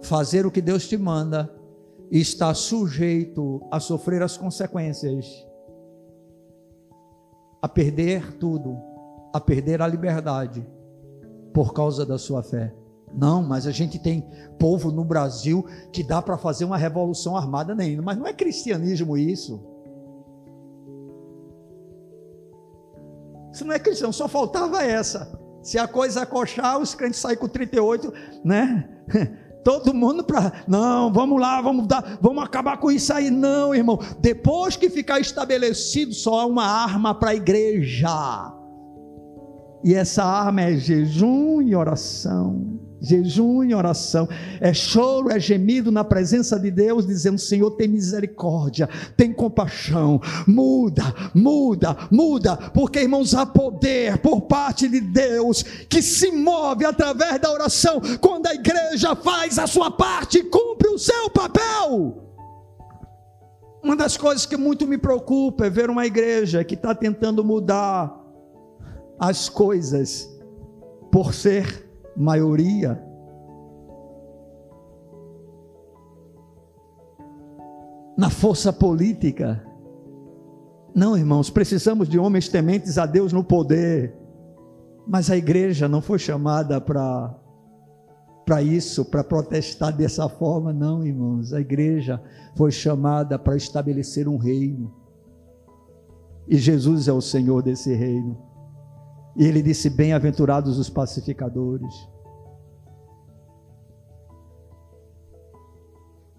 fazer 0.02 0.46
o 0.46 0.50
que 0.50 0.60
Deus 0.60 0.86
te 0.86 0.96
manda 0.96 1.52
e 2.10 2.20
estar 2.20 2.54
sujeito 2.54 3.60
a 3.70 3.80
sofrer 3.80 4.22
as 4.22 4.36
consequências, 4.36 5.26
a 7.60 7.68
perder 7.68 8.36
tudo, 8.38 8.76
a 9.38 9.40
perder 9.40 9.80
a 9.80 9.86
liberdade 9.86 10.66
por 11.54 11.72
causa 11.72 12.04
da 12.04 12.18
sua 12.18 12.42
fé. 12.42 12.74
Não, 13.14 13.42
mas 13.42 13.66
a 13.66 13.70
gente 13.70 13.98
tem 13.98 14.28
povo 14.58 14.92
no 14.92 15.04
Brasil 15.04 15.64
que 15.92 16.02
dá 16.02 16.20
para 16.20 16.36
fazer 16.36 16.64
uma 16.64 16.76
revolução 16.76 17.36
armada 17.36 17.74
nenhuma, 17.74 18.02
mas 18.02 18.18
não 18.18 18.26
é 18.26 18.32
cristianismo 18.32 19.16
isso. 19.16 19.64
Isso 23.50 23.64
não 23.64 23.72
é 23.72 23.78
cristão, 23.78 24.12
só 24.12 24.28
faltava 24.28 24.84
essa. 24.84 25.36
Se 25.62 25.78
a 25.78 25.88
coisa 25.88 26.22
acochar, 26.22 26.78
os 26.78 26.94
crentes 26.94 27.18
saem 27.18 27.38
com 27.38 27.48
38, 27.48 28.12
né? 28.44 28.88
Todo 29.64 29.92
mundo 29.92 30.22
para, 30.22 30.64
não, 30.66 31.12
vamos 31.12 31.40
lá, 31.40 31.60
vamos 31.60 31.86
dar, 31.86 32.18
vamos 32.20 32.44
acabar 32.44 32.78
com 32.78 32.90
isso 32.90 33.12
aí, 33.12 33.30
não, 33.30 33.74
irmão. 33.74 33.98
Depois 34.20 34.76
que 34.76 34.88
ficar 34.88 35.18
estabelecido, 35.18 36.14
só 36.14 36.40
há 36.40 36.46
uma 36.46 36.64
arma 36.64 37.14
para 37.14 37.30
a 37.30 37.34
igreja. 37.34 38.57
E 39.88 39.94
essa 39.94 40.22
arma 40.22 40.60
é 40.60 40.76
jejum 40.76 41.62
e 41.62 41.74
oração. 41.74 42.78
Jejum 43.00 43.64
e 43.64 43.74
oração, 43.74 44.28
é 44.60 44.74
choro, 44.74 45.30
é 45.30 45.40
gemido 45.40 45.90
na 45.90 46.04
presença 46.04 46.60
de 46.60 46.70
Deus, 46.70 47.06
dizendo: 47.06 47.38
Senhor, 47.38 47.70
tem 47.70 47.88
misericórdia, 47.88 48.86
tem 49.16 49.32
compaixão, 49.32 50.20
muda, 50.46 51.04
muda, 51.34 51.96
muda, 52.10 52.54
porque 52.74 52.98
irmãos, 52.98 53.34
há 53.34 53.46
poder 53.46 54.18
por 54.18 54.42
parte 54.42 54.88
de 54.88 55.00
Deus 55.00 55.62
que 55.88 56.02
se 56.02 56.32
move 56.32 56.84
através 56.84 57.40
da 57.40 57.50
oração, 57.50 57.98
quando 58.20 58.46
a 58.46 58.54
igreja 58.54 59.16
faz 59.16 59.58
a 59.58 59.66
sua 59.66 59.90
parte, 59.90 60.42
cumpre 60.42 60.88
o 60.88 60.98
seu 60.98 61.30
papel. 61.30 62.28
Uma 63.82 63.96
das 63.96 64.18
coisas 64.18 64.44
que 64.44 64.56
muito 64.56 64.86
me 64.86 64.98
preocupa 64.98 65.64
é 65.64 65.70
ver 65.70 65.88
uma 65.88 66.04
igreja 66.04 66.62
que 66.62 66.74
está 66.74 66.94
tentando 66.94 67.42
mudar 67.42 68.27
as 69.18 69.48
coisas 69.48 70.28
por 71.10 71.34
ser 71.34 71.88
maioria. 72.16 73.02
Na 78.16 78.30
força 78.30 78.72
política. 78.72 79.64
Não, 80.94 81.16
irmãos, 81.16 81.50
precisamos 81.50 82.08
de 82.08 82.18
homens 82.18 82.48
tementes 82.48 82.98
a 82.98 83.06
Deus 83.06 83.32
no 83.32 83.44
poder. 83.44 84.16
Mas 85.06 85.30
a 85.30 85.36
igreja 85.36 85.88
não 85.88 86.02
foi 86.02 86.18
chamada 86.18 86.80
para 86.80 87.34
para 88.44 88.62
isso, 88.62 89.04
para 89.04 89.22
protestar 89.22 89.94
dessa 89.94 90.26
forma, 90.26 90.72
não, 90.72 91.06
irmãos. 91.06 91.52
A 91.52 91.60
igreja 91.60 92.18
foi 92.56 92.70
chamada 92.70 93.38
para 93.38 93.54
estabelecer 93.54 94.26
um 94.26 94.38
reino. 94.38 94.90
E 96.48 96.56
Jesus 96.56 97.08
é 97.08 97.12
o 97.12 97.20
Senhor 97.20 97.62
desse 97.62 97.92
reino. 97.92 98.47
E 99.38 99.46
ele 99.46 99.62
disse: 99.62 99.88
Bem-aventurados 99.88 100.78
os 100.78 100.90
pacificadores. 100.90 101.94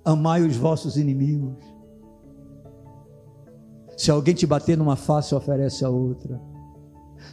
Amai 0.03 0.41
os 0.41 0.57
vossos 0.57 0.97
inimigos. 0.97 1.63
Se 3.95 4.11
alguém 4.11 4.35
te 4.35 4.45
bater 4.45 4.77
numa 4.77 4.97
face, 4.97 5.33
oferece 5.33 5.85
a 5.85 5.89
outra. 5.89 6.41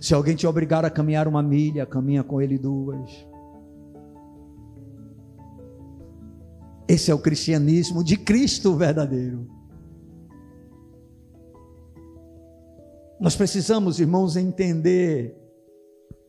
Se 0.00 0.14
alguém 0.14 0.36
te 0.36 0.46
obrigar 0.46 0.84
a 0.84 0.90
caminhar 0.90 1.26
uma 1.26 1.42
milha, 1.42 1.84
caminha 1.84 2.22
com 2.22 2.40
ele 2.40 2.58
duas. 2.58 3.26
Esse 6.86 7.10
é 7.10 7.14
o 7.14 7.18
cristianismo 7.18 8.04
de 8.04 8.16
Cristo 8.16 8.74
verdadeiro. 8.76 9.48
Nós 13.18 13.34
precisamos, 13.34 13.98
irmãos, 13.98 14.36
entender 14.36 15.45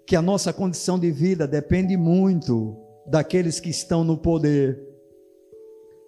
que 0.08 0.16
a 0.16 0.22
nossa 0.22 0.54
condição 0.54 0.98
de 0.98 1.12
vida 1.12 1.46
depende 1.46 1.98
muito 1.98 2.78
daqueles 3.06 3.60
que 3.60 3.70
estão 3.70 4.06
no 4.06 4.18
poder, 4.18 4.82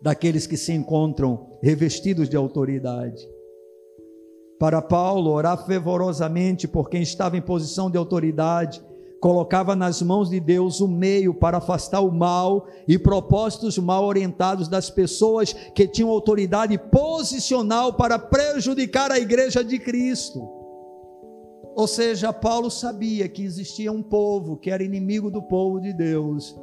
daqueles 0.01 0.47
que 0.47 0.55
se 0.55 0.71
encontram 0.71 1.57
revestidos 1.61 2.29
de 2.29 2.37
autoridade. 2.37 3.29
Para 4.57 4.81
Paulo, 4.81 5.31
orar 5.31 5.65
fervorosamente 5.65 6.65
por 6.65 6.89
quem 6.89 7.01
estava 7.01 7.35
em 7.35 7.41
posição 7.41 7.91
de 7.91 7.97
autoridade, 7.97 8.81
colocava 9.19 9.75
nas 9.75 10.01
mãos 10.01 10.29
de 10.29 10.39
Deus 10.39 10.79
o 10.79 10.87
meio 10.87 11.33
para 11.33 11.57
afastar 11.57 11.99
o 11.99 12.09
mal 12.09 12.67
e 12.87 12.97
propósitos 12.97 13.77
mal 13.77 14.05
orientados 14.05 14.69
das 14.69 14.89
pessoas 14.89 15.51
que 15.75 15.85
tinham 15.85 16.09
autoridade 16.09 16.77
posicional 16.77 17.91
para 17.91 18.17
prejudicar 18.17 19.11
a 19.11 19.19
igreja 19.19 19.61
de 19.61 19.77
Cristo. 19.77 20.58
Ou 21.79 21.87
seja, 21.87 22.33
Paulo 22.33 22.69
sabia 22.69 23.29
que 23.29 23.41
existia 23.41 23.89
um 23.89 24.03
povo 24.03 24.57
que 24.57 24.69
era 24.69 24.83
inimigo 24.83 25.31
do 25.31 25.41
povo 25.41 25.79
de 25.79 25.93
Deus 25.93 26.53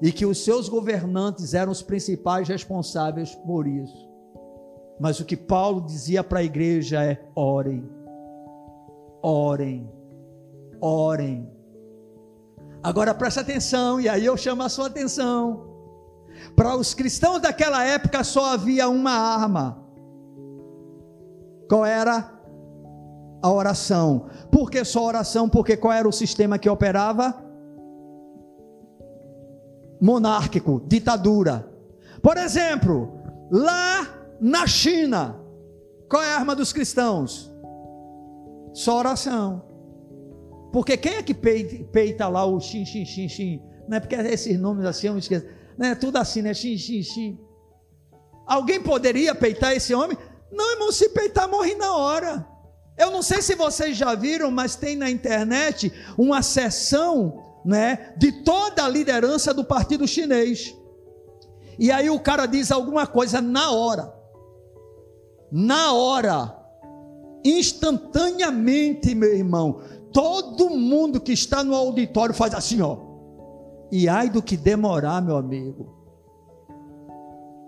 e 0.00 0.10
que 0.10 0.24
os 0.24 0.42
seus 0.42 0.70
governantes 0.70 1.52
eram 1.52 1.70
os 1.70 1.82
principais 1.82 2.48
responsáveis 2.48 3.34
por 3.34 3.66
isso. 3.66 4.08
Mas 4.98 5.20
o 5.20 5.24
que 5.26 5.36
Paulo 5.36 5.82
dizia 5.82 6.24
para 6.24 6.38
a 6.38 6.42
igreja 6.42 7.04
é: 7.04 7.22
orem, 7.36 7.86
orem, 9.22 9.86
orem. 10.80 11.46
Agora 12.82 13.12
preste 13.12 13.40
atenção, 13.40 14.00
e 14.00 14.08
aí 14.08 14.24
eu 14.24 14.34
chamo 14.34 14.62
a 14.62 14.70
sua 14.70 14.86
atenção. 14.86 15.74
Para 16.56 16.74
os 16.74 16.94
cristãos 16.94 17.42
daquela 17.42 17.84
época 17.84 18.24
só 18.24 18.54
havia 18.54 18.88
uma 18.88 19.12
arma. 19.12 19.84
Qual 21.68 21.84
era? 21.84 22.33
A 23.44 23.52
oração. 23.52 24.24
Por 24.50 24.70
que 24.70 24.82
só 24.86 25.04
oração? 25.04 25.50
Porque 25.50 25.76
qual 25.76 25.92
era 25.92 26.08
o 26.08 26.12
sistema 26.12 26.58
que 26.58 26.66
operava? 26.66 27.44
Monárquico, 30.00 30.82
ditadura. 30.86 31.70
Por 32.22 32.38
exemplo, 32.38 33.20
lá 33.50 34.30
na 34.40 34.66
China, 34.66 35.38
qual 36.08 36.22
é 36.22 36.32
a 36.32 36.36
arma 36.36 36.56
dos 36.56 36.72
cristãos? 36.72 37.54
Só 38.72 38.96
oração. 38.96 39.62
Porque 40.72 40.96
quem 40.96 41.16
é 41.16 41.22
que 41.22 41.34
peita, 41.34 42.26
lá 42.28 42.46
o 42.46 42.58
xin, 42.58 42.86
xin, 42.86 43.04
xin, 43.04 43.28
xin? 43.28 43.62
Não 43.86 43.98
é 43.98 44.00
porque 44.00 44.14
esses 44.14 44.58
nomes 44.58 44.86
assim 44.86 45.08
eu 45.08 45.12
me 45.12 45.18
esqueço. 45.18 45.46
Não 45.76 45.88
é 45.88 45.94
tudo 45.94 46.16
assim, 46.16 46.40
né? 46.40 46.54
Xin, 46.54 46.78
xin, 46.78 47.02
xin. 47.02 47.38
Alguém 48.46 48.80
poderia 48.80 49.34
peitar 49.34 49.76
esse 49.76 49.94
homem? 49.94 50.16
Não, 50.50 50.72
irmão, 50.72 50.90
se 50.90 51.10
peitar, 51.10 51.46
morre 51.46 51.74
na 51.74 51.94
hora. 51.94 52.53
Eu 52.96 53.10
não 53.10 53.22
sei 53.22 53.42
se 53.42 53.54
vocês 53.54 53.96
já 53.96 54.14
viram, 54.14 54.50
mas 54.50 54.76
tem 54.76 54.96
na 54.96 55.10
internet 55.10 55.92
uma 56.16 56.42
sessão 56.42 57.42
né, 57.64 58.14
de 58.16 58.30
toda 58.30 58.84
a 58.84 58.88
liderança 58.88 59.52
do 59.52 59.64
partido 59.64 60.06
chinês. 60.06 60.74
E 61.78 61.90
aí 61.90 62.08
o 62.08 62.20
cara 62.20 62.46
diz 62.46 62.70
alguma 62.70 63.06
coisa 63.06 63.40
na 63.40 63.70
hora. 63.72 64.14
Na 65.50 65.92
hora. 65.92 66.56
Instantaneamente, 67.44 69.14
meu 69.14 69.34
irmão. 69.34 69.80
Todo 70.12 70.70
mundo 70.70 71.20
que 71.20 71.32
está 71.32 71.64
no 71.64 71.74
auditório 71.74 72.34
faz 72.34 72.54
assim, 72.54 72.80
ó. 72.80 72.98
E 73.90 74.08
ai 74.08 74.30
do 74.30 74.42
que 74.42 74.56
demorar, 74.56 75.20
meu 75.20 75.36
amigo. 75.36 75.92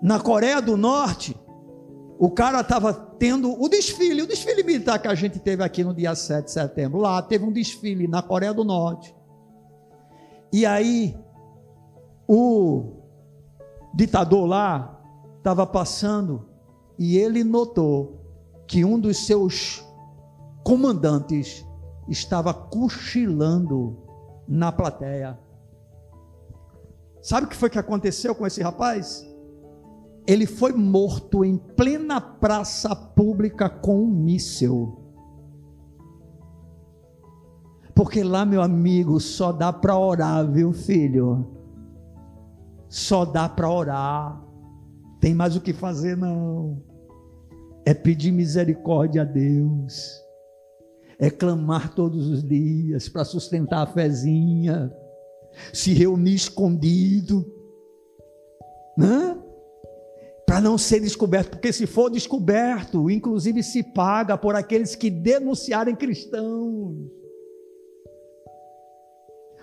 Na 0.01 0.19
Coreia 0.19 0.61
do 0.61 0.77
Norte, 0.77 1.36
o 2.19 2.31
cara 2.31 2.61
estava 2.61 2.93
tendo 2.93 3.61
o 3.61 3.69
desfile, 3.69 4.23
o 4.23 4.27
desfile 4.27 4.63
militar 4.63 4.99
que 4.99 5.07
a 5.07 5.13
gente 5.13 5.39
teve 5.39 5.63
aqui 5.63 5.83
no 5.83 5.93
dia 5.93 6.15
7 6.15 6.45
de 6.45 6.51
setembro. 6.51 6.99
Lá 6.99 7.21
teve 7.21 7.45
um 7.45 7.51
desfile 7.51 8.07
na 8.07 8.21
Coreia 8.21 8.53
do 8.53 8.63
Norte. 8.63 9.15
E 10.51 10.65
aí, 10.65 11.15
o 12.27 12.93
ditador 13.93 14.45
lá 14.45 14.99
estava 15.37 15.67
passando 15.67 16.49
e 16.97 17.17
ele 17.17 17.43
notou 17.43 18.17
que 18.65 18.83
um 18.83 18.99
dos 18.99 19.25
seus 19.25 19.85
comandantes 20.63 21.65
estava 22.07 22.53
cochilando 22.53 23.97
na 24.47 24.71
plateia. 24.71 25.37
Sabe 27.21 27.45
o 27.45 27.49
que 27.49 27.55
foi 27.55 27.69
que 27.69 27.77
aconteceu 27.77 28.33
com 28.33 28.47
esse 28.47 28.61
rapaz? 28.61 29.26
Ele 30.27 30.45
foi 30.45 30.73
morto 30.73 31.43
em 31.43 31.57
plena 31.57 32.19
praça 32.19 32.95
pública 32.95 33.69
com 33.69 34.03
um 34.03 34.07
míssil. 34.07 35.03
Porque 37.95 38.21
lá, 38.21 38.45
meu 38.45 38.61
amigo, 38.61 39.19
só 39.19 39.51
dá 39.51 39.73
para 39.73 39.97
orar, 39.97 40.45
viu, 40.51 40.71
filho? 40.71 41.47
Só 42.89 43.25
dá 43.25 43.49
para 43.49 43.69
orar. 43.69 44.43
Tem 45.19 45.33
mais 45.33 45.55
o 45.55 45.61
que 45.61 45.73
fazer, 45.73 46.15
não. 46.15 46.83
É 47.85 47.93
pedir 47.93 48.31
misericórdia 48.31 49.23
a 49.23 49.25
Deus. 49.25 50.21
É 51.17 51.31
clamar 51.31 51.95
todos 51.95 52.27
os 52.27 52.43
dias 52.43 53.09
para 53.09 53.25
sustentar 53.25 53.81
a 53.81 53.87
fezinha 53.87 54.93
se 55.73 55.93
reunir 55.93 56.35
escondido, 56.35 57.45
né? 58.97 59.36
Para 60.57 60.63
não 60.63 60.75
ser 60.75 60.99
descoberto, 61.01 61.51
porque 61.51 61.71
se 61.71 61.85
for 61.85 62.09
descoberto, 62.09 63.11
inclusive 63.11 63.61
se 63.61 63.83
paga 63.83 64.35
por 64.35 64.55
aqueles 64.55 64.95
que 64.95 65.07
denunciarem 65.07 65.95
cristãos. 65.95 66.95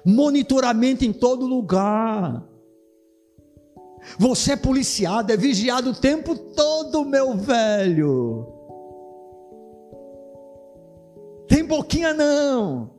Monitoramento 0.06 1.04
em 1.04 1.12
todo 1.12 1.48
lugar. 1.48 2.48
Você 4.20 4.52
é 4.52 4.56
policiado, 4.56 5.32
é 5.32 5.36
vigiado 5.36 5.90
o 5.90 5.94
tempo 5.96 6.36
todo, 6.36 7.04
meu 7.04 7.34
velho. 7.38 8.46
Tem 11.48 11.64
boquinha 11.64 12.14
não. 12.14 12.92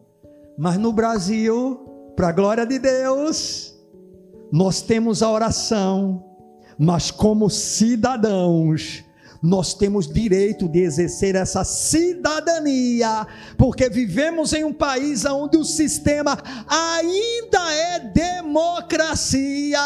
Mas 0.57 0.77
no 0.77 0.91
Brasil, 0.91 2.11
para 2.13 2.27
a 2.27 2.33
glória 2.33 2.65
de 2.65 2.77
Deus, 2.77 3.73
nós 4.51 4.81
temos 4.81 5.23
a 5.23 5.31
oração, 5.31 6.24
mas 6.77 7.11
como 7.11 7.49
cidadãos, 7.49 9.03
nós 9.41 9.73
temos 9.73 10.07
direito 10.07 10.67
de 10.67 10.79
exercer 10.79 11.35
essa 11.35 11.63
cidadania, 11.63 13.27
porque 13.57 13.89
vivemos 13.89 14.53
em 14.53 14.63
um 14.63 14.73
país 14.73 15.23
onde 15.25 15.57
o 15.57 15.63
sistema 15.63 16.37
ainda 16.67 17.71
é 17.73 17.99
democracia. 17.99 19.79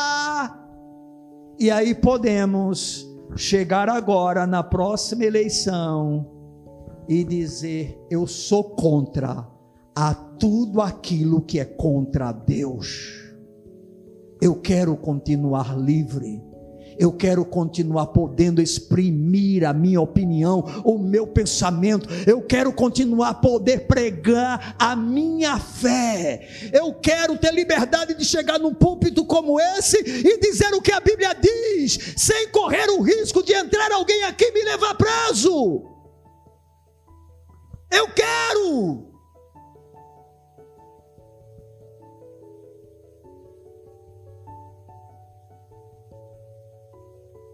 E 1.59 1.69
aí 1.69 1.93
podemos 1.93 3.05
chegar 3.35 3.89
agora 3.89 4.47
na 4.47 4.63
próxima 4.63 5.25
eleição 5.25 6.25
e 7.07 7.23
dizer: 7.23 7.99
eu 8.09 8.25
sou 8.25 8.63
contra 8.63 9.45
a 9.93 10.13
tudo 10.13 10.81
aquilo 10.81 11.41
que 11.41 11.59
é 11.59 11.65
contra 11.65 12.31
Deus. 12.31 13.25
Eu 14.41 14.55
quero 14.55 14.95
continuar 14.95 15.77
livre 15.77 16.48
eu 16.99 17.13
quero 17.13 17.45
continuar 17.45 18.07
podendo 18.07 18.61
exprimir 18.61 19.65
a 19.65 19.71
minha 19.71 20.01
opinião, 20.01 20.59
o 20.83 20.99
meu 20.99 21.25
pensamento, 21.25 22.09
eu 22.27 22.41
quero 22.41 22.73
continuar 22.73 23.35
poder 23.35 23.87
pregar 23.87 24.75
a 24.77 24.97
minha 24.97 25.57
fé, 25.57 26.47
eu 26.73 26.93
quero 26.93 27.37
ter 27.37 27.53
liberdade 27.53 28.13
de 28.13 28.25
chegar 28.25 28.59
num 28.59 28.73
púlpito 28.73 29.25
como 29.25 29.59
esse 29.59 29.97
e 29.97 30.39
dizer 30.39 30.73
o 30.73 30.81
que 30.81 30.91
a 30.91 30.99
Bíblia 30.99 31.33
diz, 31.33 32.15
sem 32.17 32.49
correr 32.49 32.89
o 32.89 33.01
risco 33.01 33.41
de 33.41 33.53
entrar 33.53 33.91
alguém 33.93 34.25
aqui 34.25 34.43
e 34.43 34.51
me 34.51 34.63
levar 34.63 34.95
preso. 34.95 35.83
Eu 37.91 38.07
quero. 38.09 39.08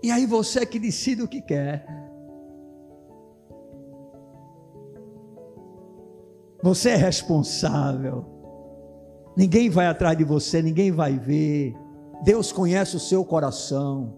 E 0.06 0.12
aí 0.12 0.28
você 0.28 0.60
é 0.60 0.66
que 0.68 0.78
decide 0.78 1.24
o 1.24 1.28
que 1.28 1.42
quer. 1.42 1.84
Você 6.62 6.92
é 6.92 6.96
responsável. 6.96 8.24
Ninguém 9.36 9.68
vai 9.68 9.88
atrás 9.88 10.16
de 10.16 10.24
você, 10.24 10.62
ninguém 10.62 10.92
vai 10.92 11.18
ver. 11.18 11.76
Deus 12.24 12.52
conhece 12.52 12.96
o 12.96 13.00
seu 13.00 13.26
coração. 13.26 14.16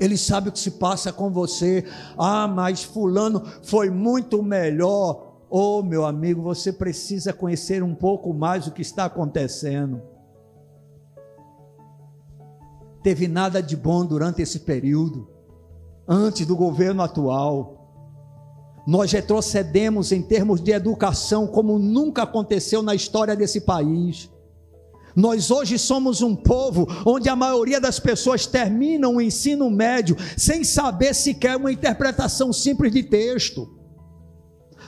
Ele 0.00 0.18
sabe 0.18 0.48
o 0.48 0.52
que 0.52 0.58
se 0.58 0.72
passa 0.72 1.12
com 1.12 1.30
você. 1.30 1.84
Ah, 2.18 2.48
mas 2.48 2.82
Fulano 2.82 3.44
foi 3.62 3.90
muito 3.90 4.42
melhor. 4.42 5.36
Oh, 5.48 5.84
meu 5.84 6.04
amigo, 6.04 6.42
você 6.42 6.72
precisa 6.72 7.32
conhecer 7.32 7.80
um 7.80 7.94
pouco 7.94 8.34
mais 8.34 8.66
o 8.66 8.72
que 8.72 8.82
está 8.82 9.04
acontecendo 9.04 10.02
teve 13.02 13.26
nada 13.26 13.62
de 13.62 13.76
bom 13.76 14.04
durante 14.04 14.42
esse 14.42 14.60
período, 14.60 15.28
antes 16.06 16.46
do 16.46 16.56
governo 16.56 17.02
atual. 17.02 17.76
Nós 18.86 19.12
retrocedemos 19.12 20.12
em 20.12 20.22
termos 20.22 20.60
de 20.60 20.72
educação 20.72 21.46
como 21.46 21.78
nunca 21.78 22.22
aconteceu 22.22 22.82
na 22.82 22.94
história 22.94 23.36
desse 23.36 23.60
país. 23.60 24.30
Nós 25.14 25.50
hoje 25.50 25.78
somos 25.78 26.22
um 26.22 26.36
povo 26.36 26.86
onde 27.04 27.28
a 27.28 27.36
maioria 27.36 27.80
das 27.80 27.98
pessoas 27.98 28.46
terminam 28.46 29.16
o 29.16 29.20
ensino 29.20 29.68
médio 29.70 30.16
sem 30.36 30.62
saber 30.64 31.14
sequer 31.14 31.56
uma 31.56 31.72
interpretação 31.72 32.52
simples 32.52 32.92
de 32.92 33.02
texto 33.02 33.79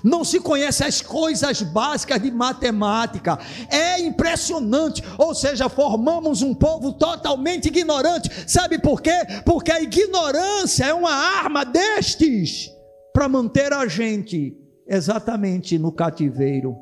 não 0.03 0.24
se 0.24 0.40
conhece 0.40 0.82
as 0.82 1.00
coisas 1.00 1.62
básicas 1.62 2.20
de 2.20 2.30
matemática. 2.30 3.38
É 3.70 4.00
impressionante. 4.00 5.03
Ou 5.18 5.34
seja, 5.34 5.68
formamos 5.68 6.42
um 6.42 6.55
povo 6.55 6.92
totalmente 6.92 7.66
ignorante. 7.68 8.30
Sabe 8.50 8.78
por 8.78 9.00
quê? 9.00 9.16
Porque 9.44 9.70
a 9.70 9.80
ignorância 9.80 10.84
é 10.86 10.94
uma 10.94 11.12
arma 11.12 11.64
destes 11.64 12.70
para 13.12 13.28
manter 13.28 13.72
a 13.72 13.86
gente 13.86 14.57
exatamente 14.86 15.78
no 15.78 15.92
cativeiro. 15.92 16.76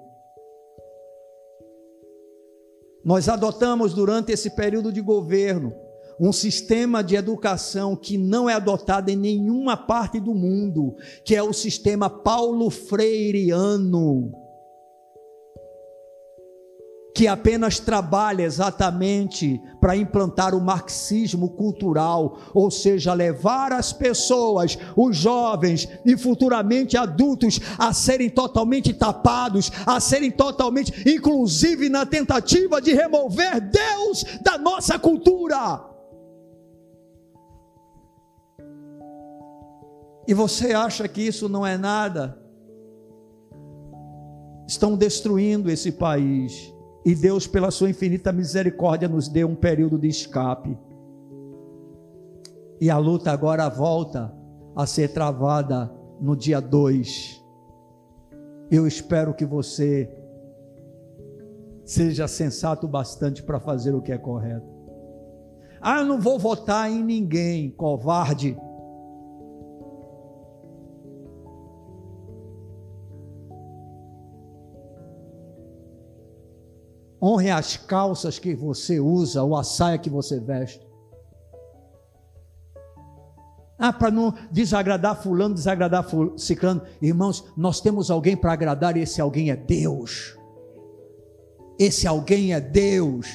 Nós 3.05 3.29
adotamos 3.29 3.95
durante 3.95 4.33
esse 4.33 4.51
período 4.51 4.93
de 4.93 5.01
governo 5.01 5.75
um 6.21 6.35
sistema 6.35 7.03
de 7.03 7.17
educação 7.17 7.97
que 7.97 8.19
não 8.19 8.49
é 8.49 8.53
adotado 8.53 9.11
em 9.11 9.17
nenhuma 9.17 9.75
parte 9.75 10.21
do 10.21 10.35
mundo, 10.35 10.95
que 11.25 11.35
é 11.35 11.43
o 11.43 11.55
sistema 11.55 12.11
Paulo 12.11 12.69
Freireano, 12.69 14.31
que 17.15 17.27
apenas 17.27 17.79
trabalha 17.79 18.43
exatamente 18.43 19.59
para 19.81 19.97
implantar 19.97 20.55
o 20.55 20.61
marxismo 20.61 21.49
cultural, 21.51 22.39
ou 22.53 22.71
seja, 22.71 23.15
levar 23.15 23.73
as 23.73 23.91
pessoas, 23.91 24.77
os 24.95 25.17
jovens 25.17 25.89
e 26.05 26.19
futuramente 26.19 26.99
adultos 26.99 27.59
a 27.79 27.95
serem 27.95 28.29
totalmente 28.29 28.93
tapados, 28.93 29.73
a 29.87 29.99
serem 29.99 30.31
totalmente, 30.31 30.93
inclusive 31.09 31.89
na 31.89 32.05
tentativa 32.05 32.79
de 32.79 32.93
remover 32.93 33.59
Deus 33.59 34.23
da 34.43 34.59
nossa 34.59 34.99
cultura. 34.99 35.90
E 40.31 40.35
você 40.35 40.73
acha 40.73 41.09
que 41.09 41.23
isso 41.23 41.49
não 41.49 41.67
é 41.67 41.77
nada, 41.77 42.41
estão 44.65 44.97
destruindo 44.97 45.69
esse 45.69 45.91
país. 45.91 46.73
E 47.05 47.17
Deus, 47.17 47.49
pela 47.49 47.73
sua 47.73 47.91
infinita 47.91 48.31
misericórdia, 48.31 49.09
nos 49.09 49.27
deu 49.27 49.49
um 49.49 49.57
período 49.57 49.99
de 49.99 50.07
escape. 50.07 50.79
E 52.81 52.89
a 52.89 52.97
luta 52.97 53.33
agora 53.33 53.69
volta 53.69 54.33
a 54.77 54.87
ser 54.87 55.09
travada 55.09 55.93
no 56.21 56.37
dia 56.37 56.61
2. 56.61 57.45
Eu 58.71 58.87
espero 58.87 59.35
que 59.35 59.45
você 59.45 60.09
seja 61.85 62.29
sensato 62.29 62.87
bastante 62.87 63.43
para 63.43 63.59
fazer 63.59 63.97
o 63.97 64.01
que 64.01 64.13
é 64.13 64.19
correto. 64.19 64.69
Ah, 65.81 65.99
eu 65.99 66.07
não 66.07 66.21
vou 66.21 66.39
votar 66.39 66.89
em 66.89 67.03
ninguém, 67.03 67.73
covarde. 67.73 68.57
Honre 77.23 77.51
as 77.51 77.77
calças 77.77 78.39
que 78.39 78.55
você 78.55 78.99
usa 78.99 79.43
ou 79.43 79.57
a 79.57 79.63
saia 79.63 79.99
que 79.99 80.09
você 80.09 80.41
veste. 80.41 80.89
Ah, 83.79 83.93
para 83.93 84.11
não 84.11 84.35
desagradar 84.51 85.23
fulano, 85.23 85.55
desagradar 85.55 86.07
ciclano. 86.37 86.83
Irmãos, 87.01 87.45
nós 87.57 87.81
temos 87.81 88.11
alguém 88.11 88.37
para 88.37 88.53
agradar 88.53 88.97
e 88.97 89.01
esse 89.01 89.21
alguém 89.21 89.51
é 89.51 89.57
Deus. 89.57 90.37
Esse 91.79 92.07
alguém 92.07 92.53
é 92.53 92.61
Deus. 92.61 93.27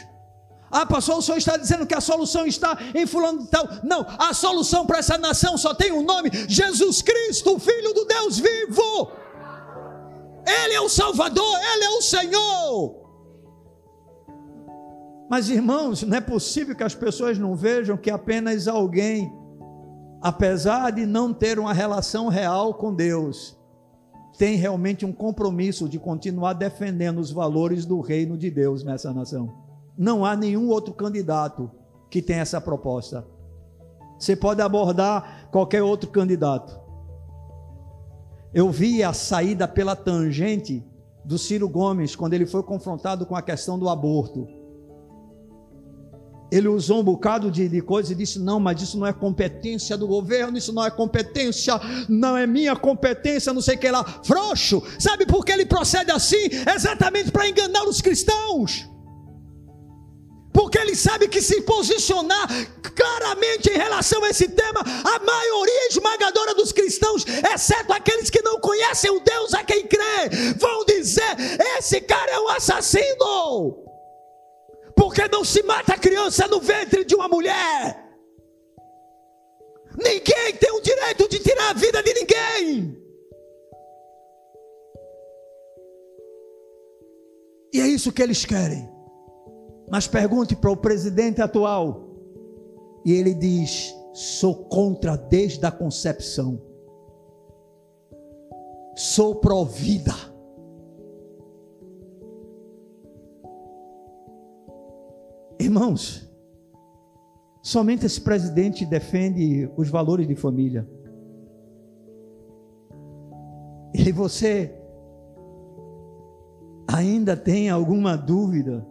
Ah, 0.69 0.85
pastor, 0.85 1.17
o 1.17 1.21
senhor 1.21 1.37
está 1.37 1.57
dizendo 1.57 1.87
que 1.87 1.95
a 1.95 2.01
solução 2.01 2.45
está 2.45 2.77
em 2.93 3.07
fulano 3.07 3.43
de 3.43 3.49
tal. 3.49 3.67
Não, 3.83 4.05
a 4.19 4.33
solução 4.33 4.85
para 4.85 4.99
essa 4.99 5.17
nação 5.17 5.57
só 5.57 5.73
tem 5.73 5.91
um 5.91 6.03
nome: 6.03 6.29
Jesus 6.47 7.01
Cristo, 7.01 7.57
Filho 7.57 7.93
do 7.93 8.05
Deus 8.05 8.37
vivo. 8.37 9.11
Ele 10.45 10.73
é 10.73 10.81
o 10.81 10.89
Salvador, 10.89 11.59
Ele 11.73 11.85
é 11.85 11.89
o 11.89 12.01
Senhor. 12.01 13.04
Mas 15.29 15.49
irmãos, 15.49 16.03
não 16.03 16.17
é 16.17 16.21
possível 16.21 16.75
que 16.75 16.83
as 16.83 16.93
pessoas 16.93 17.37
não 17.39 17.55
vejam 17.55 17.97
que 17.97 18.11
apenas 18.11 18.67
alguém, 18.67 19.33
apesar 20.21 20.91
de 20.91 21.05
não 21.05 21.33
ter 21.33 21.57
uma 21.57 21.73
relação 21.73 22.27
real 22.27 22.73
com 22.75 22.93
Deus, 22.93 23.57
tem 24.37 24.55
realmente 24.55 25.05
um 25.05 25.13
compromisso 25.13 25.87
de 25.87 25.97
continuar 25.97 26.53
defendendo 26.53 27.19
os 27.19 27.31
valores 27.31 27.85
do 27.85 28.01
reino 28.01 28.37
de 28.37 28.51
Deus 28.51 28.83
nessa 28.83 29.13
nação. 29.13 29.51
Não 29.97 30.25
há 30.25 30.35
nenhum 30.35 30.69
outro 30.69 30.93
candidato 30.93 31.71
que 32.09 32.21
tenha 32.21 32.41
essa 32.41 32.59
proposta. 32.59 33.25
Você 34.19 34.35
pode 34.35 34.61
abordar 34.61 35.49
qualquer 35.51 35.81
outro 35.81 36.09
candidato. 36.09 36.79
Eu 38.53 38.69
vi 38.69 39.03
a 39.03 39.11
saída 39.11 39.67
pela 39.67 39.95
tangente 39.95 40.85
do 41.23 41.37
Ciro 41.37 41.67
Gomes 41.67 42.15
quando 42.15 42.33
ele 42.33 42.45
foi 42.45 42.63
confrontado 42.63 43.25
com 43.25 43.35
a 43.35 43.41
questão 43.41 43.77
do 43.77 43.89
aborto. 43.89 44.47
Ele 46.51 46.67
usou 46.67 46.99
um 46.99 47.03
bocado 47.03 47.49
de, 47.49 47.67
de 47.67 47.77
e 47.77 48.15
disse: 48.15 48.39
não, 48.39 48.59
mas 48.59 48.81
isso 48.81 48.97
não 48.97 49.07
é 49.07 49.13
competência 49.13 49.97
do 49.97 50.07
governo, 50.07 50.57
isso 50.57 50.71
não 50.71 50.85
é 50.85 50.91
competência, 50.91 51.79
não 52.07 52.37
é 52.37 52.45
minha 52.45 52.75
competência, 52.75 53.53
não 53.53 53.61
sei 53.61 53.75
o 53.75 53.79
que 53.79 53.89
lá. 53.89 54.03
Frouxo, 54.23 54.83
sabe 54.99 55.25
por 55.25 55.43
que 55.43 55.51
ele 55.51 55.65
procede 55.65 56.11
assim? 56.11 56.49
Exatamente 56.73 57.31
para 57.31 57.49
enganar 57.49 57.83
os 57.85 58.01
cristãos. 58.01 58.87
Porque 60.53 60.77
ele 60.77 60.95
sabe 60.95 61.27
que 61.27 61.41
se 61.41 61.61
posicionar 61.63 62.47
claramente 62.95 63.69
em 63.69 63.77
relação 63.77 64.23
a 64.23 64.29
esse 64.29 64.47
tema, 64.47 64.79
a 64.79 65.19
maioria 65.19 65.87
esmagadora 65.89 66.55
dos 66.55 66.71
cristãos, 66.71 67.25
exceto 67.53 67.91
aqueles 67.91 68.29
que 68.29 68.41
não 68.41 68.61
conhecem 68.61 69.11
o 69.11 69.19
Deus 69.19 69.53
a 69.53 69.63
quem 69.63 69.85
crê, 69.85 70.29
vão 70.57 70.85
dizer: 70.85 71.35
esse 71.77 71.99
cara 71.99 72.31
é 72.31 72.39
um 72.39 72.49
assassino. 72.49 73.84
Porque 74.95 75.27
não 75.27 75.43
se 75.43 75.61
mata 75.63 75.97
criança 75.97 76.47
no 76.47 76.59
ventre 76.59 77.03
de 77.03 77.15
uma 77.15 77.27
mulher. 77.27 78.05
Ninguém 79.97 80.55
tem 80.59 80.71
o 80.71 80.81
direito 80.81 81.27
de 81.29 81.39
tirar 81.39 81.69
a 81.69 81.73
vida 81.73 82.01
de 82.03 82.13
ninguém. 82.13 83.05
E 87.73 87.81
é 87.81 87.87
isso 87.87 88.11
que 88.11 88.23
eles 88.23 88.45
querem. 88.45 88.89
Mas 89.89 90.07
pergunte 90.07 90.55
para 90.55 90.71
o 90.71 90.77
presidente 90.77 91.41
atual. 91.41 92.09
E 93.05 93.13
ele 93.13 93.33
diz: 93.33 93.93
sou 94.13 94.65
contra 94.65 95.15
desde 95.15 95.65
a 95.65 95.71
concepção. 95.71 96.61
Sou 98.95 99.35
provida. 99.35 100.13
Irmãos, 105.75 106.25
somente 107.61 108.05
esse 108.05 108.21
presidente 108.21 108.85
defende 108.85 109.69
os 109.75 109.89
valores 109.89 110.25
de 110.25 110.33
família. 110.33 110.87
E 113.93 114.09
você 114.13 114.73
ainda 116.87 117.35
tem 117.35 117.69
alguma 117.69 118.15
dúvida? 118.15 118.87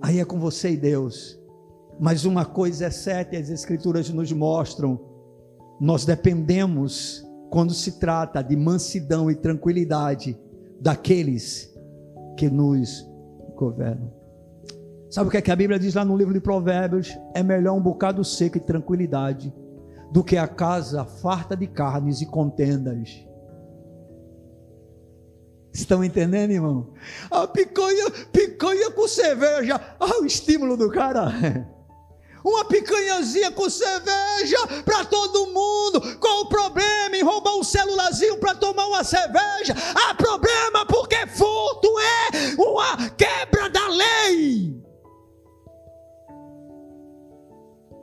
Aí 0.00 0.20
é 0.20 0.24
com 0.24 0.40
você 0.40 0.70
e 0.70 0.76
Deus. 0.78 1.38
Mas 2.00 2.24
uma 2.24 2.46
coisa 2.46 2.86
é 2.86 2.90
certa, 2.90 3.36
as 3.36 3.50
Escrituras 3.50 4.08
nos 4.08 4.32
mostram: 4.32 4.98
nós 5.78 6.06
dependemos, 6.06 7.22
quando 7.50 7.74
se 7.74 7.98
trata 8.00 8.40
de 8.40 8.56
mansidão 8.56 9.30
e 9.30 9.34
tranquilidade, 9.34 10.34
daqueles 10.80 11.78
que 12.38 12.48
nos 12.48 13.06
governam. 13.54 14.17
Sabe 15.10 15.28
o 15.28 15.30
que, 15.30 15.38
é 15.38 15.42
que 15.42 15.50
a 15.50 15.56
Bíblia 15.56 15.78
diz 15.78 15.94
lá 15.94 16.04
no 16.04 16.16
livro 16.16 16.34
de 16.34 16.40
Provérbios? 16.40 17.16
É 17.34 17.42
melhor 17.42 17.74
um 17.74 17.80
bocado 17.80 18.22
seco 18.22 18.58
e 18.58 18.60
tranquilidade 18.60 19.52
do 20.12 20.22
que 20.22 20.36
a 20.36 20.46
casa 20.46 21.04
farta 21.04 21.56
de 21.56 21.66
carnes 21.66 22.20
e 22.20 22.26
contendas. 22.26 23.26
Estão 25.72 26.04
entendendo, 26.04 26.50
irmão? 26.50 26.92
A 27.30 27.46
picanha, 27.46 28.10
picanha 28.32 28.90
com 28.90 29.08
cerveja. 29.08 29.80
Ah, 29.98 30.20
o 30.20 30.26
estímulo 30.26 30.76
do 30.76 30.90
cara. 30.90 31.32
Uma 32.44 32.64
picanhazinha 32.64 33.50
com 33.50 33.68
cerveja 33.68 34.58
para 34.84 35.04
todo 35.04 35.46
mundo. 35.46 36.18
Qual 36.18 36.42
o 36.42 36.48
problema 36.48 37.16
em 37.16 37.22
roubar 37.22 37.56
um 37.56 37.64
celulazinho 37.64 38.38
para 38.38 38.54
tomar 38.54 38.86
uma 38.86 39.04
cerveja? 39.04 39.74
Há 39.94 40.14
problema 40.14 40.86
porque 40.86 41.26
furto 41.26 41.88
é 41.98 42.54
uma 42.56 43.10
quebra 43.10 43.68
da 43.68 43.88
lei. 43.88 44.87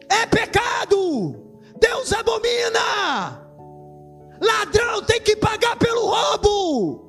É 0.09 0.25
pecado. 0.25 1.35
Deus 1.79 2.13
abomina. 2.13 3.45
Ladrão 4.41 5.03
tem 5.03 5.21
que 5.21 5.35
pagar 5.35 5.77
pelo 5.77 6.07
roubo. 6.07 7.05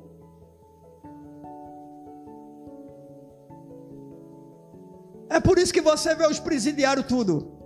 É 5.29 5.39
por 5.39 5.57
isso 5.57 5.73
que 5.73 5.81
você 5.81 6.15
vê 6.15 6.25
os 6.25 6.39
presidiários 6.39 7.05
tudo. 7.05 7.57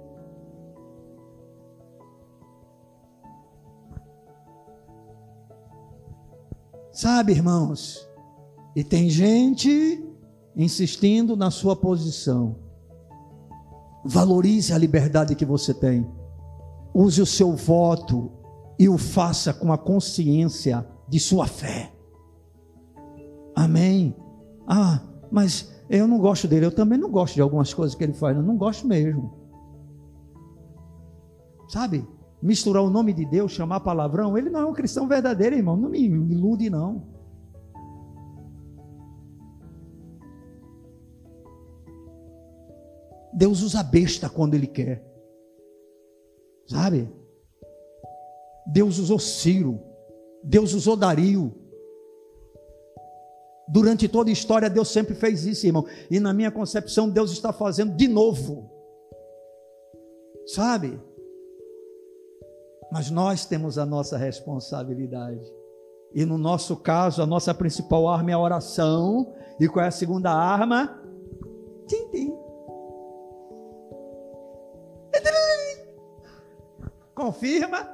Sabe, 6.92 7.32
irmãos? 7.32 8.08
E 8.76 8.84
tem 8.84 9.10
gente 9.10 10.04
insistindo 10.56 11.36
na 11.38 11.50
sua 11.50 11.76
posição. 11.76 12.71
Valorize 14.04 14.74
a 14.74 14.78
liberdade 14.78 15.36
que 15.36 15.46
você 15.46 15.74
tem. 15.74 16.10
Use 16.94 17.22
o 17.22 17.26
seu 17.26 17.56
voto 17.56 18.32
e 18.78 18.90
o 18.90 18.98
faça 18.98 19.54
com 19.54 19.72
a 19.72 19.78
consciência 19.78 20.86
de 21.08 21.20
sua 21.20 21.46
fé. 21.46 21.94
Amém. 23.56 24.16
Ah, 24.68 25.02
mas 25.32 25.72
eu 25.90 26.08
não 26.08 26.20
gosto 26.20 26.48
dele, 26.48 26.66
eu 26.66 26.74
também 26.74 26.98
não 26.98 27.12
gosto 27.12 27.36
de 27.36 27.42
algumas 27.42 27.74
coisas 27.74 27.96
que 27.96 28.04
ele 28.04 28.14
faz, 28.14 28.36
eu 28.36 28.44
não 28.44 28.58
gosto 28.58 28.88
mesmo. 28.88 29.34
Sabe? 31.68 32.08
Misturar 32.42 32.82
o 32.82 32.90
nome 32.90 33.14
de 33.14 33.26
Deus, 33.26 33.52
chamar 33.52 33.82
palavrão, 33.82 34.38
ele 34.38 34.50
não 34.50 34.62
é 34.62 34.66
um 34.66 34.74
cristão 34.74 35.08
verdadeiro, 35.08 35.56
irmão, 35.56 35.78
não 35.78 35.90
me 35.90 36.00
ilude 36.00 36.70
não. 36.70 37.11
Deus 43.42 43.64
usa 43.64 43.82
besta 43.82 44.30
quando 44.30 44.54
ele 44.54 44.68
quer. 44.68 45.04
Sabe? 46.68 47.10
Deus 48.68 49.00
usou 49.00 49.18
Ciro, 49.18 49.82
Deus 50.44 50.76
usou 50.76 50.96
Dario, 50.96 51.52
Durante 53.68 54.10
toda 54.10 54.30
a 54.30 54.34
história, 54.34 54.70
Deus 54.70 54.90
sempre 54.90 55.16
fez 55.16 55.46
isso, 55.46 55.66
irmão. 55.66 55.86
E 56.10 56.20
na 56.20 56.34
minha 56.34 56.52
concepção, 56.52 57.10
Deus 57.10 57.32
está 57.32 57.54
fazendo 57.54 57.96
de 57.96 58.06
novo. 58.06 58.70
Sabe? 60.46 61.00
Mas 62.92 63.10
nós 63.10 63.46
temos 63.46 63.78
a 63.78 63.86
nossa 63.86 64.18
responsabilidade. 64.18 65.42
E 66.14 66.26
no 66.26 66.38
nosso 66.38 66.76
caso, 66.76 67.22
a 67.22 67.26
nossa 67.26 67.54
principal 67.54 68.10
arma 68.10 68.32
é 68.32 68.34
a 68.34 68.40
oração. 68.40 69.34
E 69.58 69.70
qual 69.70 69.86
é 69.86 69.88
a 69.88 69.92
segunda 69.92 70.32
arma? 70.32 71.02
Tim, 71.88 72.31
Confirma. 77.22 77.88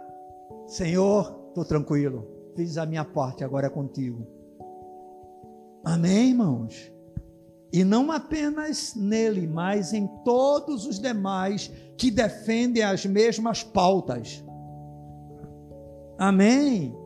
Senhor, 0.68 1.48
estou 1.50 1.66
tranquilo. 1.66 2.26
Fiz 2.56 2.78
a 2.78 2.86
minha 2.86 3.04
parte, 3.04 3.44
agora 3.44 3.68
é 3.68 3.70
contigo. 3.70 4.26
Amém, 5.84 6.30
irmãos? 6.30 6.90
E 7.74 7.84
não 7.84 8.10
apenas 8.10 8.96
nele, 8.96 9.46
mas 9.46 9.92
em 9.92 10.08
todos 10.24 10.86
os 10.86 10.98
demais 10.98 11.70
que 11.98 12.10
defendem 12.10 12.84
as 12.84 13.06
mesmas 13.06 13.64
pautas. 13.64 14.42
Amém? 16.18 16.98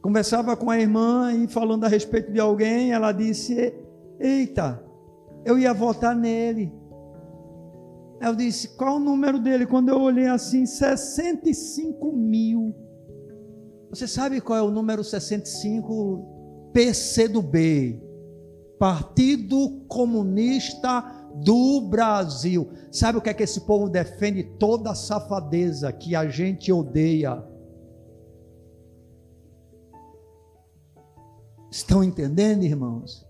Conversava 0.00 0.56
com 0.56 0.70
a 0.70 0.78
irmã 0.78 1.34
e 1.34 1.48
falando 1.48 1.82
a 1.82 1.88
respeito 1.88 2.30
de 2.32 2.38
alguém, 2.38 2.92
ela 2.92 3.10
disse: 3.10 3.74
Eita, 4.20 4.80
eu 5.44 5.58
ia 5.58 5.74
votar 5.74 6.14
nele. 6.14 6.72
Eu 8.22 8.36
disse: 8.36 8.68
Qual 8.76 8.96
o 8.96 9.00
número 9.00 9.40
dele? 9.40 9.66
Quando 9.66 9.88
eu 9.88 10.00
olhei 10.00 10.28
assim, 10.28 10.64
65 10.64 12.12
mil. 12.12 12.72
Você 13.90 14.06
sabe 14.06 14.40
qual 14.40 14.58
é 14.58 14.62
o 14.62 14.70
número 14.70 15.02
65 15.02 16.70
PCdoB, 16.72 18.00
Partido 18.78 19.84
Comunista 19.88 21.04
do 21.34 21.88
Brasil. 21.88 22.70
Sabe 22.90 23.18
o 23.18 23.20
que 23.20 23.28
é 23.28 23.34
que 23.34 23.42
esse 23.42 23.60
povo 23.62 23.90
defende? 23.90 24.44
Toda 24.58 24.92
a 24.92 24.94
safadeza 24.94 25.92
que 25.92 26.14
a 26.14 26.26
gente 26.28 26.72
odeia. 26.72 27.42
Estão 31.70 32.04
entendendo, 32.04 32.62
irmãos? 32.64 33.26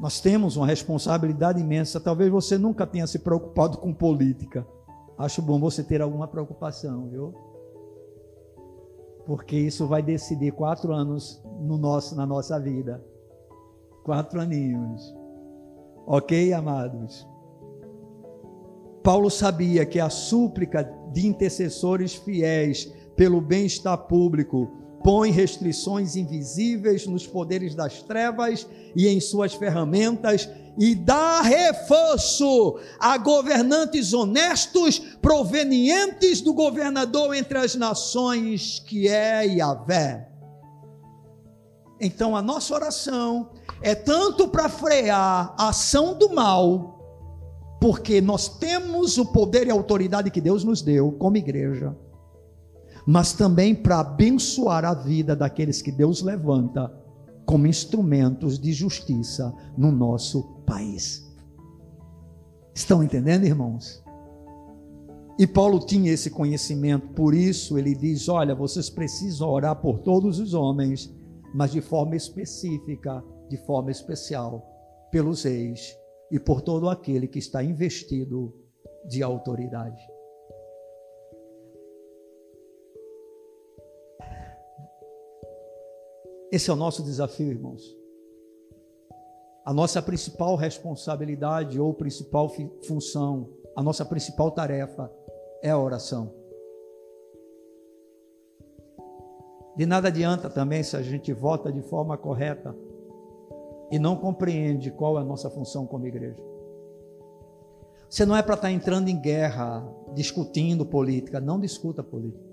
Nós 0.00 0.20
temos 0.20 0.56
uma 0.56 0.66
responsabilidade 0.66 1.60
imensa. 1.60 2.00
Talvez 2.00 2.30
você 2.30 2.56
nunca 2.56 2.86
tenha 2.86 3.06
se 3.06 3.18
preocupado 3.18 3.78
com 3.78 3.92
política. 3.92 4.66
Acho 5.18 5.42
bom 5.42 5.60
você 5.60 5.84
ter 5.84 6.00
alguma 6.00 6.26
preocupação, 6.26 7.08
viu? 7.08 7.34
porque 9.30 9.56
isso 9.56 9.86
vai 9.86 10.02
decidir 10.02 10.50
quatro 10.50 10.92
anos 10.92 11.40
no 11.60 11.78
nosso, 11.78 12.16
na 12.16 12.26
nossa 12.26 12.58
vida. 12.58 13.00
Quatro 14.02 14.40
aninhos. 14.40 15.14
Ok, 16.04 16.52
amados? 16.52 17.24
Paulo 19.04 19.30
sabia 19.30 19.86
que 19.86 20.00
a 20.00 20.10
súplica 20.10 20.82
de 21.12 21.28
intercessores 21.28 22.16
fiéis 22.16 22.86
pelo 23.14 23.40
bem-estar 23.40 23.96
público 24.08 24.68
põe 25.02 25.30
restrições 25.30 26.16
invisíveis 26.16 27.06
nos 27.06 27.26
poderes 27.26 27.74
das 27.74 28.02
trevas 28.02 28.66
e 28.94 29.08
em 29.08 29.20
suas 29.20 29.54
ferramentas 29.54 30.48
e 30.78 30.94
dá 30.94 31.42
reforço 31.42 32.78
a 32.98 33.16
governantes 33.18 34.12
honestos 34.12 34.98
provenientes 35.20 36.40
do 36.40 36.54
governador 36.54 37.34
entre 37.34 37.58
as 37.58 37.74
nações, 37.74 38.82
que 38.86 39.08
é 39.08 39.46
Yahvé. 39.46 40.28
Então 42.00 42.34
a 42.34 42.40
nossa 42.40 42.74
oração 42.74 43.50
é 43.82 43.94
tanto 43.94 44.48
para 44.48 44.68
frear 44.68 45.54
a 45.58 45.68
ação 45.68 46.16
do 46.16 46.30
mal, 46.34 46.98
porque 47.80 48.20
nós 48.20 48.48
temos 48.48 49.18
o 49.18 49.26
poder 49.26 49.66
e 49.66 49.70
a 49.70 49.74
autoridade 49.74 50.30
que 50.30 50.40
Deus 50.40 50.64
nos 50.64 50.82
deu 50.82 51.12
como 51.12 51.36
igreja, 51.36 51.94
mas 53.06 53.32
também 53.32 53.74
para 53.74 54.00
abençoar 54.00 54.84
a 54.84 54.94
vida 54.94 55.34
daqueles 55.34 55.80
que 55.82 55.92
Deus 55.92 56.22
levanta 56.22 56.92
como 57.44 57.66
instrumentos 57.66 58.58
de 58.58 58.72
justiça 58.72 59.52
no 59.76 59.90
nosso 59.90 60.42
país. 60.64 61.28
Estão 62.74 63.02
entendendo, 63.02 63.44
irmãos? 63.44 64.02
E 65.38 65.46
Paulo 65.46 65.80
tinha 65.80 66.12
esse 66.12 66.30
conhecimento, 66.30 67.08
por 67.08 67.34
isso 67.34 67.78
ele 67.78 67.94
diz: 67.94 68.28
Olha, 68.28 68.54
vocês 68.54 68.90
precisam 68.90 69.48
orar 69.48 69.74
por 69.76 69.98
todos 70.00 70.38
os 70.38 70.54
homens, 70.54 71.12
mas 71.54 71.72
de 71.72 71.80
forma 71.80 72.14
específica, 72.14 73.24
de 73.48 73.56
forma 73.64 73.90
especial, 73.90 74.64
pelos 75.10 75.42
reis 75.42 75.96
e 76.30 76.38
por 76.38 76.60
todo 76.60 76.88
aquele 76.88 77.26
que 77.26 77.38
está 77.38 77.64
investido 77.64 78.54
de 79.08 79.22
autoridade. 79.22 80.00
Esse 86.50 86.68
é 86.68 86.72
o 86.72 86.76
nosso 86.76 87.02
desafio, 87.02 87.50
irmãos. 87.50 87.96
A 89.64 89.72
nossa 89.72 90.02
principal 90.02 90.56
responsabilidade 90.56 91.78
ou 91.78 91.94
principal 91.94 92.50
função, 92.82 93.48
a 93.76 93.82
nossa 93.82 94.04
principal 94.04 94.50
tarefa 94.50 95.12
é 95.62 95.70
a 95.70 95.78
oração. 95.78 96.34
De 99.76 99.86
nada 99.86 100.08
adianta 100.08 100.50
também 100.50 100.82
se 100.82 100.96
a 100.96 101.02
gente 101.02 101.32
vota 101.32 101.72
de 101.72 101.82
forma 101.82 102.18
correta 102.18 102.74
e 103.90 103.98
não 103.98 104.16
compreende 104.16 104.90
qual 104.90 105.18
é 105.18 105.20
a 105.20 105.24
nossa 105.24 105.48
função 105.48 105.86
como 105.86 106.06
igreja. 106.06 106.42
Você 108.08 108.26
não 108.26 108.36
é 108.36 108.42
para 108.42 108.54
estar 108.54 108.72
entrando 108.72 109.08
em 109.08 109.20
guerra, 109.20 109.86
discutindo 110.14 110.84
política, 110.84 111.40
não 111.40 111.60
discuta 111.60 112.02
política. 112.02 112.49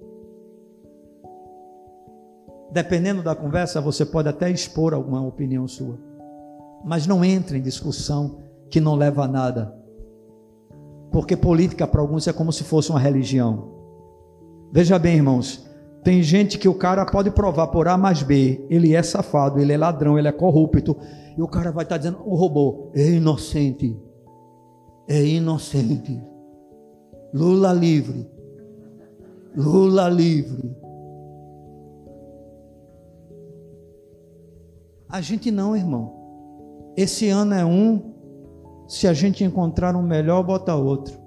Dependendo 2.71 3.23
da 3.23 3.35
conversa, 3.35 3.79
você 3.79 4.05
pode 4.05 4.27
até 4.27 4.49
expor 4.51 4.93
alguma 4.93 5.25
opinião 5.25 5.67
sua, 5.67 5.97
mas 6.83 7.07
não 7.07 7.23
entre 7.23 7.57
em 7.57 7.61
discussão 7.61 8.39
que 8.69 8.81
não 8.81 8.95
leva 8.95 9.23
a 9.23 9.27
nada. 9.27 9.73
Porque 11.11 11.37
política 11.37 11.87
para 11.87 12.01
alguns 12.01 12.27
é 12.27 12.33
como 12.33 12.51
se 12.51 12.63
fosse 12.63 12.89
uma 12.89 12.99
religião. 12.99 13.69
Veja 14.71 14.99
bem, 14.99 15.15
irmãos, 15.15 15.65
tem 16.03 16.21
gente 16.21 16.57
que 16.57 16.67
o 16.67 16.73
cara 16.73 17.05
pode 17.05 17.31
provar 17.31 17.67
por 17.67 17.87
A 17.87 17.97
mais 17.97 18.21
B, 18.21 18.65
ele 18.69 18.93
é 18.93 19.01
safado, 19.01 19.59
ele 19.59 19.73
é 19.73 19.77
ladrão, 19.77 20.19
ele 20.19 20.27
é 20.27 20.31
corrupto, 20.31 20.97
e 21.37 21.41
o 21.41 21.47
cara 21.47 21.71
vai 21.71 21.83
estar 21.83 21.97
dizendo: 21.97 22.19
o 22.25 22.35
robô 22.35 22.91
é 22.93 23.09
inocente, 23.09 23.97
é 25.07 25.23
inocente. 25.23 26.21
Lula 27.33 27.71
livre, 27.73 28.29
Lula 29.55 30.09
livre. 30.09 30.86
A 35.09 35.21
gente 35.21 35.49
não, 35.51 35.75
irmão. 35.75 36.93
Esse 36.97 37.29
ano 37.29 37.53
é 37.53 37.65
um, 37.65 38.13
se 38.87 39.07
a 39.07 39.13
gente 39.13 39.43
encontrar 39.43 39.95
um 39.95 40.01
melhor, 40.01 40.43
bota 40.43 40.75
outro. 40.75 41.17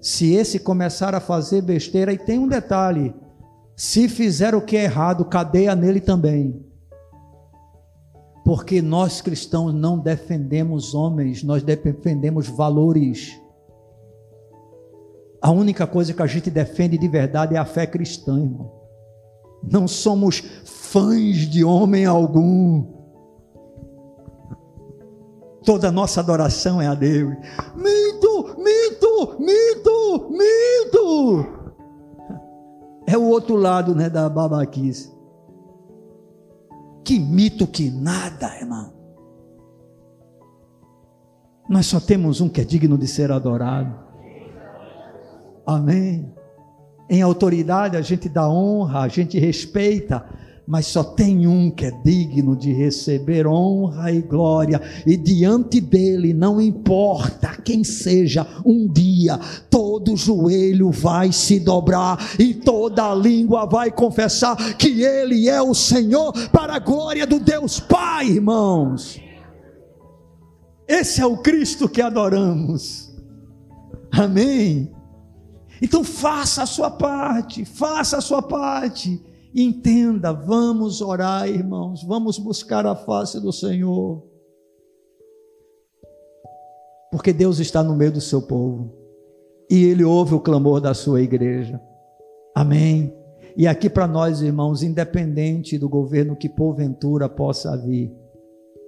Se 0.00 0.34
esse 0.34 0.58
começar 0.58 1.14
a 1.14 1.20
fazer 1.20 1.62
besteira, 1.62 2.12
e 2.12 2.18
tem 2.18 2.38
um 2.38 2.48
detalhe: 2.48 3.14
se 3.74 4.08
fizer 4.08 4.54
o 4.54 4.60
que 4.60 4.76
é 4.76 4.84
errado, 4.84 5.24
cadeia 5.24 5.74
nele 5.74 6.00
também. 6.00 6.62
Porque 8.44 8.82
nós 8.82 9.22
cristãos 9.22 9.72
não 9.72 9.98
defendemos 9.98 10.94
homens, 10.94 11.42
nós 11.42 11.62
defendemos 11.62 12.46
valores. 12.46 13.40
A 15.40 15.50
única 15.50 15.86
coisa 15.86 16.12
que 16.12 16.20
a 16.20 16.26
gente 16.26 16.50
defende 16.50 16.98
de 16.98 17.08
verdade 17.08 17.54
é 17.54 17.58
a 17.58 17.64
fé 17.64 17.86
cristã, 17.86 18.38
irmão. 18.38 18.83
Não 19.70 19.88
somos 19.88 20.40
fãs 20.64 21.36
de 21.48 21.64
homem 21.64 22.04
algum. 22.04 22.92
Toda 25.64 25.90
nossa 25.90 26.20
adoração 26.20 26.80
é 26.80 26.86
a 26.86 26.94
Deus. 26.94 27.34
Mito, 27.74 28.56
mito, 28.58 29.36
mito, 29.40 30.30
mito. 30.30 31.46
É 33.06 33.16
o 33.16 33.24
outro 33.24 33.56
lado, 33.56 33.94
né, 33.94 34.10
da 34.10 34.28
babaquice. 34.28 35.12
Que 37.04 37.18
mito 37.18 37.66
que 37.66 37.90
nada, 37.90 38.54
irmão. 38.56 38.92
Nós 41.68 41.86
só 41.86 41.98
temos 41.98 42.40
um 42.40 42.48
que 42.48 42.60
é 42.60 42.64
digno 42.64 42.98
de 42.98 43.06
ser 43.06 43.32
adorado. 43.32 43.98
Amém. 45.66 46.34
Em 47.08 47.20
autoridade 47.20 47.96
a 47.96 48.00
gente 48.00 48.28
dá 48.28 48.48
honra, 48.48 49.00
a 49.00 49.08
gente 49.08 49.38
respeita, 49.38 50.24
mas 50.66 50.86
só 50.86 51.04
tem 51.04 51.46
um 51.46 51.70
que 51.70 51.84
é 51.84 51.90
digno 51.90 52.56
de 52.56 52.72
receber 52.72 53.46
honra 53.46 54.10
e 54.10 54.22
glória, 54.22 54.80
e 55.06 55.16
diante 55.16 55.80
dele, 55.80 56.32
não 56.32 56.60
importa 56.60 57.60
quem 57.62 57.84
seja, 57.84 58.46
um 58.64 58.90
dia 58.90 59.38
todo 59.68 60.16
joelho 60.16 60.90
vai 60.90 61.30
se 61.32 61.60
dobrar 61.60 62.18
e 62.38 62.54
toda 62.54 63.14
língua 63.14 63.66
vai 63.66 63.90
confessar 63.90 64.56
que 64.76 65.02
ele 65.02 65.48
é 65.48 65.60
o 65.60 65.74
Senhor, 65.74 66.32
para 66.50 66.76
a 66.76 66.78
glória 66.78 67.26
do 67.26 67.38
Deus 67.38 67.78
Pai, 67.78 68.28
irmãos. 68.28 69.20
Esse 70.88 71.20
é 71.20 71.26
o 71.26 71.36
Cristo 71.38 71.88
que 71.88 72.00
adoramos. 72.00 73.12
Amém. 74.10 74.93
Então 75.82 76.02
faça 76.04 76.62
a 76.62 76.66
sua 76.66 76.90
parte, 76.90 77.64
faça 77.64 78.18
a 78.18 78.20
sua 78.20 78.42
parte 78.42 79.20
Entenda, 79.54 80.32
vamos 80.32 81.00
orar, 81.00 81.48
irmãos, 81.48 82.02
vamos 82.02 82.40
buscar 82.40 82.84
a 82.86 82.96
face 82.96 83.40
do 83.40 83.52
Senhor. 83.52 84.20
Porque 87.12 87.32
Deus 87.32 87.60
está 87.60 87.80
no 87.80 87.94
meio 87.94 88.10
do 88.10 88.20
seu 88.20 88.42
povo 88.42 88.92
e 89.70 89.84
Ele 89.84 90.02
ouve 90.02 90.34
o 90.34 90.40
clamor 90.40 90.80
da 90.80 90.92
sua 90.92 91.22
igreja. 91.22 91.80
Amém. 92.52 93.16
E 93.56 93.68
aqui 93.68 93.88
para 93.88 94.08
nós, 94.08 94.42
irmãos, 94.42 94.82
independente 94.82 95.78
do 95.78 95.88
governo 95.88 96.34
que 96.34 96.48
porventura 96.48 97.28
possa 97.28 97.76
vir, 97.76 98.12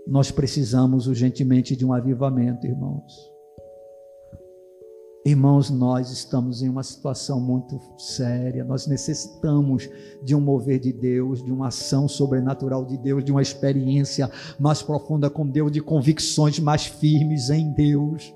nós 0.05 0.33
precisamos 0.33 1.07
urgentemente 1.07 1.77
de 1.77 1.87
um 1.87 1.93
avivamento, 1.93 2.67
irmãos. 2.67 3.36
Irmãos, 5.27 5.71
nós 5.71 6.13
estamos 6.13 6.63
em 6.63 6.69
uma 6.69 6.85
situação 6.85 7.41
muito 7.41 7.81
séria, 7.99 8.63
nós 8.63 8.87
necessitamos 8.87 9.91
de 10.23 10.37
um 10.37 10.41
mover 10.41 10.79
de 10.79 10.93
Deus, 10.93 11.43
de 11.43 11.51
uma 11.51 11.67
ação 11.67 12.07
sobrenatural 12.07 12.85
de 12.85 12.97
Deus, 12.97 13.25
de 13.25 13.33
uma 13.33 13.43
experiência 13.43 14.31
mais 14.57 14.83
profunda 14.83 15.29
com 15.29 15.45
Deus, 15.45 15.73
de 15.73 15.81
convicções 15.81 16.61
mais 16.61 16.87
firmes 16.87 17.51
em 17.51 17.73
Deus. 17.73 18.33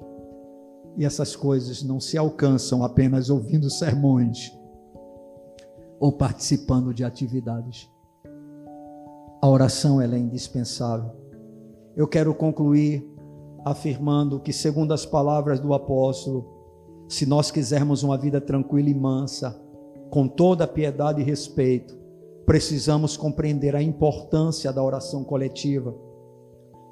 E 0.97 1.05
essas 1.05 1.37
coisas 1.37 1.81
não 1.85 2.01
se 2.01 2.19
alcançam 2.19 2.83
apenas 2.83 3.31
ouvindo 3.31 3.71
sermões 3.71 4.53
ou 6.01 6.11
participando 6.11 6.93
de 6.93 7.05
atividades. 7.05 7.89
A 9.41 9.49
oração 9.49 10.01
é 10.01 10.19
indispensável. 10.19 11.13
Eu 11.95 12.09
quero 12.09 12.35
concluir 12.35 13.09
afirmando 13.65 14.41
que, 14.41 14.53
segundo 14.53 14.93
as 14.93 15.07
palavras 15.07 15.61
do 15.61 15.73
apóstolo, 15.73 16.59
se 17.11 17.27
nós 17.27 17.51
quisermos 17.51 18.05
uma 18.05 18.17
vida 18.17 18.41
tranquila 18.41 18.89
e 18.89 18.95
mansa, 18.95 19.61
com 20.11 20.29
toda 20.29 20.67
piedade 20.67 21.21
e 21.21 21.25
respeito, 21.25 21.99
precisamos 22.47 23.17
compreender 23.17 23.75
a 23.75 23.83
importância 23.83 24.73
da 24.73 24.81
oração 24.81 25.25
coletiva 25.25 25.93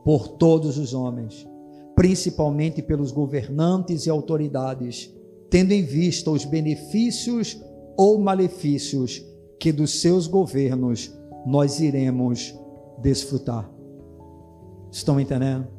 por 0.04 0.26
todos 0.26 0.76
os 0.76 0.92
homens, 0.92 1.46
principalmente 1.94 2.82
pelos 2.82 3.12
governantes 3.12 4.06
e 4.06 4.10
autoridades, 4.10 5.08
tendo 5.48 5.70
em 5.70 5.84
vista 5.84 6.32
os 6.32 6.44
benefícios 6.44 7.56
ou 7.96 8.18
malefícios 8.18 9.24
que 9.58 9.70
dos 9.70 10.00
seus 10.00 10.26
governos 10.26 11.16
nós 11.46 11.78
iremos 11.78 12.58
desfrutar. 13.00 13.70
Estão 14.90 15.20
entendendo? 15.20 15.77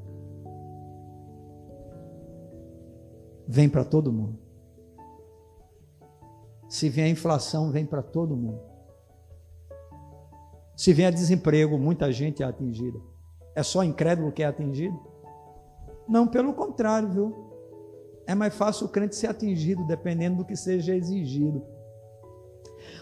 Vem 3.52 3.68
para 3.68 3.84
todo 3.84 4.14
mundo. 4.14 4.38
Se 6.70 6.88
vier 6.88 7.08
a 7.08 7.10
inflação, 7.10 7.72
vem 7.72 7.84
para 7.84 8.04
todo 8.04 8.38
mundo. 8.38 8.62
Se 10.78 10.94
vier 10.94 11.12
desemprego, 11.12 11.76
muita 11.76 12.12
gente 12.12 12.44
é 12.44 12.46
atingida. 12.46 13.00
É 13.56 13.64
só 13.64 13.84
incrédulo 13.84 14.32
que 14.32 14.44
é 14.44 14.46
atingido? 14.46 14.98
Não, 16.08 16.28
pelo 16.28 16.54
contrário, 16.54 17.10
viu? 17.10 17.36
É 18.28 18.36
mais 18.36 18.54
fácil 18.54 18.86
o 18.86 18.90
crente 18.90 19.16
ser 19.16 19.28
atingido, 19.28 19.84
dependendo 19.88 20.38
do 20.38 20.46
que 20.46 20.56
seja 20.56 20.96
exigido. 20.96 21.64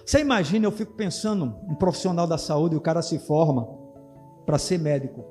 Você 0.06 0.22
imagina, 0.22 0.66
eu 0.66 0.72
fico 0.72 0.94
pensando, 0.94 1.58
um 1.70 1.76
profissional 1.76 2.26
da 2.26 2.38
saúde, 2.38 2.78
o 2.78 2.82
cara 2.82 3.02
se 3.02 3.20
forma 3.20 3.68
para 4.46 4.58
ser 4.58 4.80
médico. 4.80 5.26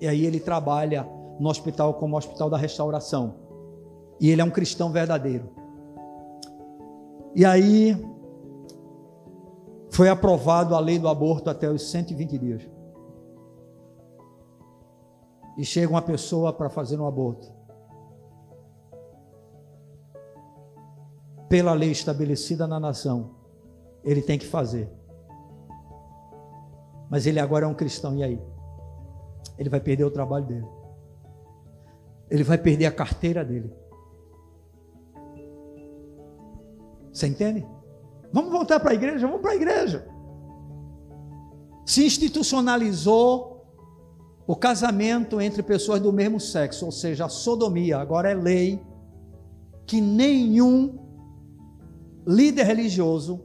E 0.00 0.08
aí 0.08 0.24
ele 0.24 0.40
trabalha 0.40 1.06
no 1.38 1.50
hospital 1.50 1.94
como 1.94 2.16
Hospital 2.16 2.48
da 2.48 2.56
Restauração. 2.56 3.47
E 4.20 4.30
ele 4.30 4.40
é 4.40 4.44
um 4.44 4.50
cristão 4.50 4.90
verdadeiro. 4.90 5.48
E 7.34 7.44
aí 7.44 7.96
foi 9.90 10.08
aprovado 10.08 10.74
a 10.74 10.80
lei 10.80 10.98
do 10.98 11.08
aborto 11.08 11.50
até 11.50 11.70
os 11.70 11.90
120 11.90 12.38
dias. 12.38 12.68
E 15.56 15.64
chega 15.64 15.90
uma 15.90 16.02
pessoa 16.02 16.52
para 16.52 16.70
fazer 16.70 16.98
um 17.00 17.06
aborto. 17.06 17.52
Pela 21.48 21.72
lei 21.72 21.90
estabelecida 21.90 22.66
na 22.66 22.78
nação, 22.78 23.30
ele 24.04 24.22
tem 24.22 24.38
que 24.38 24.46
fazer. 24.46 24.88
Mas 27.10 27.26
ele 27.26 27.40
agora 27.40 27.64
é 27.64 27.68
um 27.68 27.74
cristão, 27.74 28.16
e 28.16 28.22
aí? 28.22 28.40
Ele 29.58 29.68
vai 29.68 29.80
perder 29.80 30.04
o 30.04 30.10
trabalho 30.10 30.44
dele. 30.44 30.68
Ele 32.30 32.44
vai 32.44 32.58
perder 32.58 32.86
a 32.86 32.92
carteira 32.92 33.44
dele. 33.44 33.72
Você 37.18 37.26
entende? 37.26 37.66
Vamos 38.32 38.52
voltar 38.52 38.78
para 38.78 38.92
a 38.92 38.94
igreja? 38.94 39.26
Vamos 39.26 39.42
para 39.42 39.50
a 39.50 39.56
igreja. 39.56 40.08
Se 41.84 42.06
institucionalizou 42.06 43.66
o 44.46 44.54
casamento 44.54 45.40
entre 45.40 45.60
pessoas 45.64 46.00
do 46.00 46.12
mesmo 46.12 46.38
sexo, 46.38 46.86
ou 46.86 46.92
seja, 46.92 47.24
a 47.24 47.28
sodomia, 47.28 47.98
agora 47.98 48.30
é 48.30 48.34
lei 48.34 48.80
que 49.84 50.00
nenhum 50.00 50.96
líder 52.24 52.62
religioso 52.62 53.44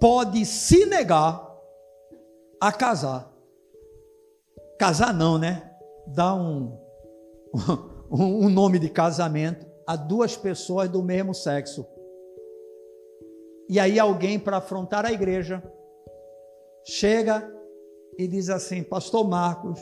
pode 0.00 0.44
se 0.44 0.84
negar 0.86 1.48
a 2.60 2.72
casar. 2.72 3.32
Casar 4.80 5.14
não, 5.14 5.38
né? 5.38 5.70
Dá 6.08 6.34
um, 6.34 6.76
um 8.10 8.48
nome 8.48 8.80
de 8.80 8.88
casamento 8.88 9.63
a 9.86 9.96
duas 9.96 10.36
pessoas 10.36 10.88
do 10.88 11.02
mesmo 11.02 11.34
sexo. 11.34 11.86
E 13.68 13.80
aí 13.80 13.98
alguém 13.98 14.38
para 14.38 14.58
afrontar 14.58 15.06
a 15.06 15.12
igreja 15.12 15.62
chega 16.84 17.50
e 18.18 18.28
diz 18.28 18.50
assim: 18.50 18.82
Pastor 18.82 19.26
Marcos, 19.26 19.80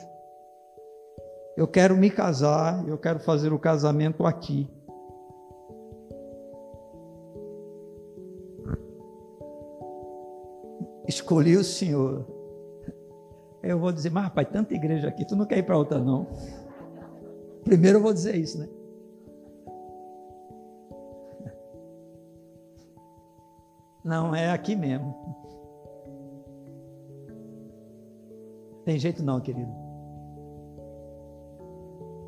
eu 1.56 1.66
quero 1.66 1.96
me 1.96 2.10
casar, 2.10 2.86
eu 2.88 2.96
quero 2.96 3.18
fazer 3.18 3.52
o 3.52 3.58
casamento 3.58 4.24
aqui. 4.24 4.68
Escolhi 11.06 11.56
o 11.56 11.64
Senhor. 11.64 12.26
Eu 13.62 13.78
vou 13.78 13.92
dizer, 13.92 14.10
mas 14.10 14.24
rapaz, 14.24 14.48
tanta 14.50 14.74
igreja 14.74 15.08
aqui, 15.08 15.24
tu 15.24 15.36
não 15.36 15.46
quer 15.46 15.58
ir 15.58 15.62
para 15.62 15.76
outra, 15.76 15.98
não. 15.98 16.26
Primeiro 17.62 17.98
eu 17.98 18.02
vou 18.02 18.12
dizer 18.12 18.34
isso, 18.34 18.58
né? 18.58 18.68
Não, 24.04 24.34
é 24.34 24.50
aqui 24.50 24.74
mesmo. 24.74 25.14
Tem 28.84 28.98
jeito 28.98 29.22
não, 29.22 29.40
querido. 29.40 29.70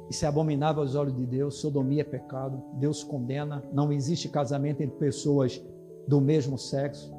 Isso 0.09 0.25
é 0.25 0.29
abominável 0.29 0.83
aos 0.83 0.95
olhos 0.95 1.17
de 1.17 1.27
Deus. 1.27 1.61
Sodomia 1.61 2.03
é 2.03 2.05
pecado. 2.05 2.63
Deus 2.75 3.03
condena. 3.03 3.65
Não 3.73 3.93
existe 3.93 4.29
casamento 4.29 4.81
entre 4.81 4.97
pessoas 4.97 5.61
do 6.07 6.21
mesmo 6.21 6.57
sexo. 6.57 7.13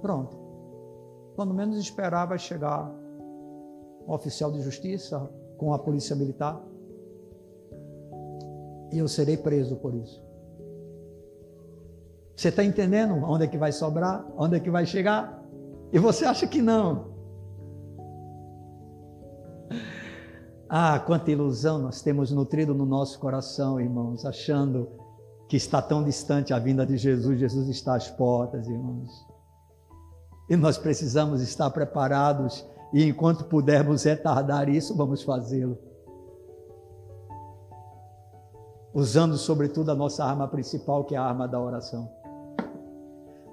Pronto. 0.00 0.36
Quando 1.36 1.52
menos 1.52 1.78
esperar, 1.78 2.26
vai 2.26 2.38
chegar 2.38 2.90
um 4.06 4.12
oficial 4.12 4.50
de 4.50 4.62
justiça 4.62 5.30
com 5.58 5.74
a 5.74 5.78
polícia 5.78 6.16
militar. 6.16 6.64
E 8.90 8.98
eu 8.98 9.06
serei 9.06 9.36
preso 9.36 9.76
por 9.76 9.94
isso. 9.94 10.27
Você 12.38 12.50
está 12.50 12.62
entendendo 12.62 13.14
onde 13.24 13.42
é 13.42 13.48
que 13.48 13.58
vai 13.58 13.72
sobrar? 13.72 14.24
Onde 14.36 14.54
é 14.54 14.60
que 14.60 14.70
vai 14.70 14.86
chegar? 14.86 15.42
E 15.92 15.98
você 15.98 16.24
acha 16.24 16.46
que 16.46 16.62
não. 16.62 17.08
Ah, 20.70 20.98
quanta 20.98 21.30
ilusão 21.30 21.78
nós 21.78 22.02
temos 22.02 22.30
nutrido 22.30 22.74
no 22.74 22.84
nosso 22.84 23.18
coração, 23.18 23.80
irmãos, 23.80 24.26
achando 24.26 24.90
que 25.48 25.56
está 25.56 25.80
tão 25.80 26.04
distante 26.04 26.52
a 26.52 26.58
vinda 26.58 26.84
de 26.84 26.98
Jesus. 26.98 27.40
Jesus 27.40 27.70
está 27.70 27.94
às 27.94 28.10
portas, 28.10 28.68
irmãos. 28.68 29.10
E 30.46 30.56
nós 30.56 30.76
precisamos 30.76 31.40
estar 31.40 31.70
preparados 31.70 32.66
e 32.92 33.02
enquanto 33.02 33.46
pudermos 33.46 34.04
retardar 34.04 34.68
isso, 34.68 34.94
vamos 34.94 35.22
fazê-lo. 35.22 35.78
Usando 38.92 39.38
sobretudo 39.38 39.90
a 39.90 39.94
nossa 39.94 40.22
arma 40.22 40.46
principal, 40.48 41.02
que 41.04 41.14
é 41.14 41.18
a 41.18 41.24
arma 41.24 41.48
da 41.48 41.58
oração. 41.58 42.17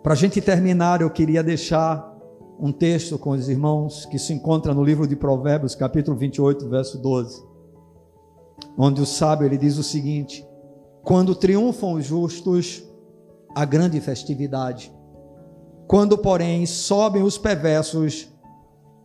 Para 0.05 0.13
a 0.13 0.15
gente 0.15 0.39
terminar, 0.39 1.01
eu 1.01 1.09
queria 1.09 1.41
deixar 1.41 2.15
um 2.59 2.71
texto 2.71 3.17
com 3.17 3.31
os 3.31 3.49
irmãos 3.49 4.05
que 4.05 4.19
se 4.19 4.33
encontra 4.33 4.71
no 4.71 4.83
livro 4.83 5.07
de 5.07 5.15
Provérbios, 5.15 5.73
capítulo 5.73 6.15
28, 6.15 6.69
verso 6.69 6.99
12, 6.99 7.43
onde 8.77 9.01
o 9.01 9.05
sábio 9.07 9.47
ele 9.47 9.57
diz 9.57 9.79
o 9.79 9.83
seguinte: 9.83 10.47
Quando 11.01 11.33
triunfam 11.33 11.93
os 11.93 12.05
justos, 12.05 12.83
a 13.55 13.65
grande 13.65 13.99
festividade. 13.99 14.93
Quando, 15.87 16.19
porém, 16.19 16.67
sobem 16.67 17.23
os 17.23 17.39
perversos, 17.39 18.31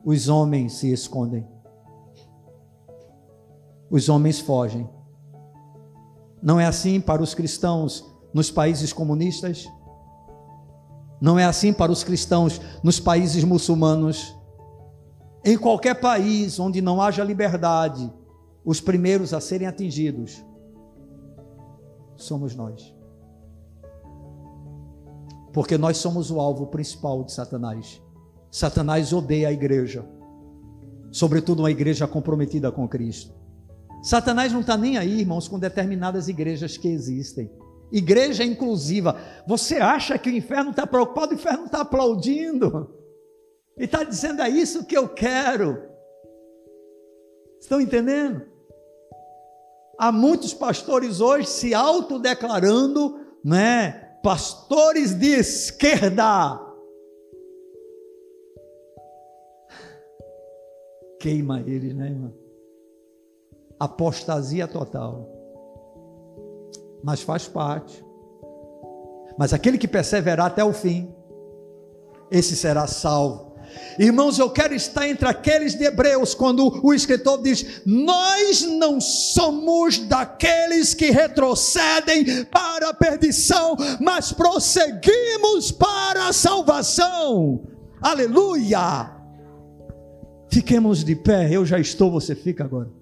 os 0.05 0.29
homens 0.29 0.75
se 0.75 0.93
escondem. 0.93 1.49
Os 3.91 4.11
homens 4.11 4.39
fogem. 4.39 4.87
Não 6.43 6.61
é 6.61 6.67
assim 6.67 7.01
para 7.01 7.23
os 7.23 7.33
cristãos 7.33 8.05
nos 8.35 8.51
países 8.51 8.93
comunistas? 8.93 9.67
Não 11.21 11.39
é 11.39 11.45
assim 11.45 11.73
para 11.73 11.93
os 11.93 12.03
cristãos 12.03 12.61
nos 12.83 12.99
países 12.99 13.45
muçulmanos. 13.45 14.35
Em 15.45 15.57
qualquer 15.59 16.01
país 16.01 16.59
onde 16.59 16.81
não 16.81 17.01
haja 17.01 17.23
liberdade, 17.23 18.11
os 18.65 18.81
primeiros 18.81 19.35
a 19.35 19.41
serem 19.41 19.67
atingidos 19.67 20.43
somos 22.17 22.55
nós. 22.55 22.95
Porque 25.53 25.77
nós 25.77 25.97
somos 25.97 26.31
o 26.31 26.39
alvo 26.39 26.67
principal 26.67 27.25
de 27.25 27.33
Satanás. 27.33 28.01
Satanás 28.51 29.13
odeia 29.13 29.49
a 29.49 29.53
igreja, 29.53 30.05
sobretudo 31.11 31.61
uma 31.61 31.71
igreja 31.71 32.07
comprometida 32.07 32.71
com 32.71 32.87
Cristo. 32.87 33.33
Satanás 34.03 34.53
não 34.53 34.61
está 34.61 34.77
nem 34.77 34.97
aí, 34.97 35.21
irmãos, 35.21 35.49
com 35.49 35.59
determinadas 35.59 36.29
igrejas 36.29 36.77
que 36.77 36.89
existem. 36.89 37.51
Igreja 37.93 38.45
inclusiva. 38.45 39.17
Você 39.47 39.79
acha 39.79 40.17
que 40.19 40.31
o 40.31 40.37
inferno 40.37 40.71
está 40.71 40.87
preocupado? 40.87 41.33
O 41.33 41.35
inferno 41.35 41.67
está 41.67 41.81
aplaudindo. 41.81 42.95
E 43.77 43.85
está 43.85 44.05
dizendo: 44.05 44.43
é 44.43 44.49
isso 44.49 44.85
que 44.85 44.97
eu 44.97 45.09
quero. 45.09 45.83
Estão 47.61 47.81
entendendo? 47.81 48.47
Há 49.99 50.11
muitos 50.13 50.55
pastores 50.55 51.21
hoje 51.21 51.49
se 51.49 51.75
autodeclarando, 51.75 53.19
né? 53.45 54.19
Pastores 54.23 55.15
de 55.15 55.39
esquerda. 55.39 56.59
Queima 61.19 61.61
eles, 61.61 61.95
né, 61.95 62.07
irmão? 62.07 62.33
Apostasia 63.79 64.67
total 64.67 65.40
mas 67.03 67.23
faz 67.23 67.49
parte. 67.49 68.05
Mas 69.39 69.53
aquele 69.53 69.79
que 69.79 69.89
perseverar 69.89 70.47
até 70.47 70.65
o 70.65 70.73
fim, 70.73 71.13
esse 72.31 72.57
será 72.57 72.87
salvo. 72.87 73.51
Irmãos, 73.99 74.39
eu 74.39 74.51
quero 74.51 74.75
estar 74.75 75.09
entre 75.09 75.29
aqueles 75.29 75.75
de 75.75 75.85
Hebreus, 75.85 76.35
quando 76.35 76.81
o 76.85 76.93
escritor 76.93 77.43
diz: 77.43 77.83
Nós 77.87 78.63
não 78.63 79.01
somos 79.01 79.99
daqueles 79.99 80.95
que 80.95 81.11
retrocedem 81.11 82.45
para 82.47 82.91
a 82.91 82.95
perdição, 82.95 83.77
mas 84.01 84.33
prosseguimos 84.33 85.71
para 85.71 86.29
a 86.29 86.33
salvação. 86.33 87.63
Aleluia! 88.01 89.17
Fiquemos 90.49 91.05
de 91.05 91.15
pé, 91.15 91.49
eu 91.53 91.65
já 91.65 91.79
estou, 91.79 92.11
você 92.11 92.35
fica 92.35 92.65
agora. 92.65 93.00